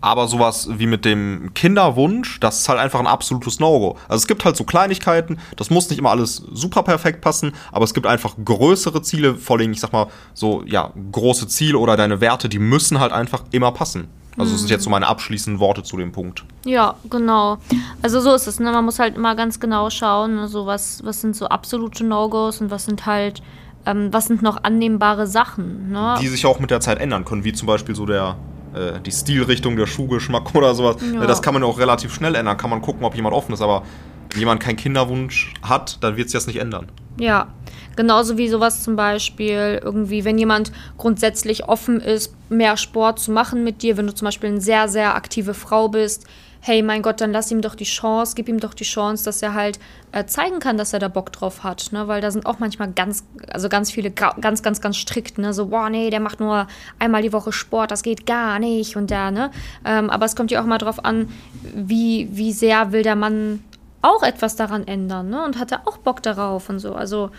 aber 0.00 0.28
sowas 0.28 0.68
wie 0.70 0.86
mit 0.86 1.04
dem 1.04 1.52
Kinderwunsch, 1.54 2.38
das 2.40 2.60
ist 2.60 2.68
halt 2.68 2.78
einfach 2.78 3.00
ein 3.00 3.06
absolutes 3.06 3.58
No-Go. 3.58 3.96
Also 4.08 4.22
es 4.22 4.26
gibt 4.26 4.44
halt 4.44 4.56
so 4.56 4.64
Kleinigkeiten, 4.64 5.38
das 5.56 5.70
muss 5.70 5.90
nicht 5.90 5.98
immer 5.98 6.10
alles 6.10 6.36
super 6.52 6.82
perfekt 6.82 7.22
passen, 7.22 7.52
aber 7.72 7.84
es 7.84 7.94
gibt 7.94 8.06
einfach 8.06 8.36
größere 8.44 9.02
Ziele, 9.02 9.34
vor 9.34 9.58
allem, 9.58 9.72
ich 9.72 9.80
sag 9.80 9.92
mal, 9.92 10.06
so, 10.34 10.62
ja, 10.66 10.92
große 11.10 11.48
Ziele 11.48 11.78
oder 11.78 11.96
deine 11.96 12.20
Werte, 12.20 12.48
die 12.48 12.58
müssen 12.58 13.00
halt 13.00 13.10
einfach 13.12 13.42
immer 13.50 13.72
passen. 13.72 14.06
Also 14.38 14.52
das 14.52 14.60
sind 14.60 14.70
jetzt 14.70 14.84
so 14.84 14.90
meine 14.90 15.06
abschließenden 15.06 15.60
Worte 15.60 15.82
zu 15.82 15.96
dem 15.96 16.12
Punkt. 16.12 16.44
Ja, 16.64 16.96
genau. 17.08 17.58
Also 18.02 18.20
so 18.20 18.34
ist 18.34 18.46
es. 18.46 18.60
Ne? 18.60 18.70
Man 18.70 18.84
muss 18.84 18.98
halt 18.98 19.16
immer 19.16 19.34
ganz 19.34 19.60
genau 19.60 19.88
schauen, 19.90 20.38
also 20.38 20.66
was, 20.66 21.02
was 21.04 21.20
sind 21.20 21.34
so 21.34 21.46
absolute 21.46 22.04
No-Gos 22.04 22.60
und 22.60 22.70
was 22.70 22.84
sind 22.84 23.06
halt, 23.06 23.42
ähm, 23.86 24.12
was 24.12 24.26
sind 24.26 24.42
noch 24.42 24.62
annehmbare 24.62 25.26
Sachen. 25.26 25.90
Ne? 25.90 26.16
Die 26.20 26.28
sich 26.28 26.44
auch 26.44 26.58
mit 26.58 26.70
der 26.70 26.80
Zeit 26.80 26.98
ändern 26.98 27.24
können, 27.24 27.44
wie 27.44 27.52
zum 27.52 27.66
Beispiel 27.66 27.94
so 27.94 28.04
der 28.04 28.36
äh, 28.74 29.00
die 29.00 29.12
Stilrichtung, 29.12 29.76
der 29.76 29.86
Schuhgeschmack 29.86 30.54
oder 30.54 30.74
sowas. 30.74 30.96
Ja. 31.14 31.26
Das 31.26 31.40
kann 31.40 31.54
man 31.54 31.62
auch 31.62 31.78
relativ 31.78 32.12
schnell 32.14 32.34
ändern. 32.34 32.56
Kann 32.56 32.70
man 32.70 32.82
gucken, 32.82 33.04
ob 33.04 33.14
jemand 33.14 33.34
offen 33.34 33.52
ist. 33.52 33.62
Aber 33.62 33.82
wenn 34.30 34.40
jemand 34.40 34.60
keinen 34.60 34.76
Kinderwunsch 34.76 35.54
hat, 35.62 36.02
dann 36.02 36.16
wird 36.16 36.26
es 36.26 36.34
jetzt 36.34 36.46
nicht 36.46 36.58
ändern. 36.58 36.88
Ja, 37.18 37.48
genauso 37.96 38.36
wie 38.36 38.48
sowas 38.48 38.82
zum 38.82 38.94
Beispiel 38.96 39.80
irgendwie, 39.82 40.24
wenn 40.26 40.36
jemand 40.36 40.72
grundsätzlich 40.98 41.66
offen 41.66 42.00
ist, 42.00 42.35
mehr 42.48 42.76
Sport 42.76 43.18
zu 43.18 43.30
machen 43.32 43.64
mit 43.64 43.82
dir, 43.82 43.96
wenn 43.96 44.06
du 44.06 44.14
zum 44.14 44.26
Beispiel 44.26 44.50
eine 44.50 44.60
sehr, 44.60 44.88
sehr 44.88 45.14
aktive 45.14 45.54
Frau 45.54 45.88
bist, 45.88 46.26
hey, 46.66 46.82
mein 46.82 47.02
Gott, 47.02 47.20
dann 47.20 47.30
lass 47.30 47.52
ihm 47.52 47.60
doch 47.60 47.76
die 47.76 47.84
Chance, 47.84 48.34
gib 48.34 48.48
ihm 48.48 48.58
doch 48.58 48.74
die 48.74 48.84
Chance, 48.84 49.24
dass 49.24 49.40
er 49.40 49.54
halt 49.54 49.78
äh, 50.10 50.26
zeigen 50.26 50.58
kann, 50.58 50.76
dass 50.76 50.92
er 50.92 50.98
da 50.98 51.06
Bock 51.06 51.30
drauf 51.30 51.62
hat, 51.62 51.92
ne? 51.92 52.08
Weil 52.08 52.20
da 52.20 52.32
sind 52.32 52.44
auch 52.44 52.58
manchmal 52.58 52.90
ganz, 52.90 53.24
also 53.48 53.68
ganz 53.68 53.92
viele 53.92 54.10
ganz, 54.10 54.62
ganz, 54.62 54.80
ganz 54.80 54.96
strikt, 54.96 55.38
ne? 55.38 55.54
So, 55.54 55.66
boah, 55.66 55.90
nee, 55.90 56.10
der 56.10 56.18
macht 56.18 56.40
nur 56.40 56.66
einmal 56.98 57.22
die 57.22 57.32
Woche 57.32 57.52
Sport, 57.52 57.92
das 57.92 58.02
geht 58.02 58.26
gar 58.26 58.58
nicht 58.58 58.96
und 58.96 59.12
da, 59.12 59.30
ne? 59.30 59.52
Ähm, 59.84 60.10
aber 60.10 60.26
es 60.26 60.34
kommt 60.34 60.50
ja 60.50 60.60
auch 60.60 60.66
mal 60.66 60.78
drauf 60.78 61.04
an, 61.04 61.28
wie, 61.72 62.28
wie 62.32 62.52
sehr 62.52 62.90
will 62.90 63.04
der 63.04 63.16
Mann 63.16 63.62
auch 64.02 64.24
etwas 64.24 64.56
daran 64.56 64.88
ändern, 64.88 65.30
ne? 65.30 65.44
Und 65.44 65.60
hat 65.60 65.70
er 65.70 65.86
auch 65.86 65.98
Bock 65.98 66.20
darauf 66.20 66.68
und 66.68 66.80
so. 66.80 66.96
Also 66.96 67.30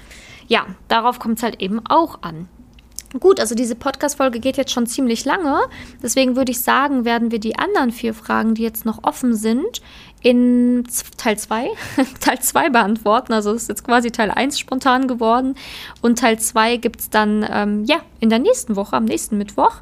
ja, 0.48 0.66
darauf 0.88 1.20
kommt 1.20 1.40
es 1.40 1.44
halt 1.44 1.62
eben 1.62 1.86
auch 1.86 2.22
an. 2.22 2.48
Gut, 3.20 3.40
also 3.40 3.56
diese 3.56 3.76
Podcast-Folge 3.76 4.40
geht 4.40 4.58
jetzt 4.58 4.72
schon 4.72 4.88
ziemlich 4.88 5.26
lange. 5.26 5.60
Deswegen 6.02 6.36
würde 6.36 6.52
ich 6.52 6.62
sagen, 6.62 7.06
werden 7.06 7.32
wir 7.32 7.40
die 7.40 7.58
anderen 7.58 7.92
vier 7.92 8.14
Fragen, 8.14 8.56
die 8.56 8.64
jetzt 8.64 8.86
noch 8.86 9.04
offen 9.04 9.36
sind, 9.36 9.82
in 10.22 10.84
Teil 11.18 11.38
2, 11.38 11.70
Teil 12.20 12.40
2 12.40 12.70
beantworten. 12.70 13.34
Also 13.34 13.54
ist 13.54 13.70
jetzt 13.70 13.84
quasi 13.84 14.12
Teil 14.12 14.32
1 14.32 14.60
spontan 14.60 15.08
geworden. 15.08 15.56
Und 16.02 16.20
Teil 16.20 16.40
2 16.40 16.78
gibt 16.78 17.00
es 17.00 17.10
dann 17.10 17.46
ähm, 17.50 17.86
ja, 17.86 17.98
in 18.20 18.30
der 18.30 18.40
nächsten 18.40 18.76
Woche, 18.76 18.96
am 18.96 19.06
nächsten 19.06 19.38
Mittwoch. 19.38 19.82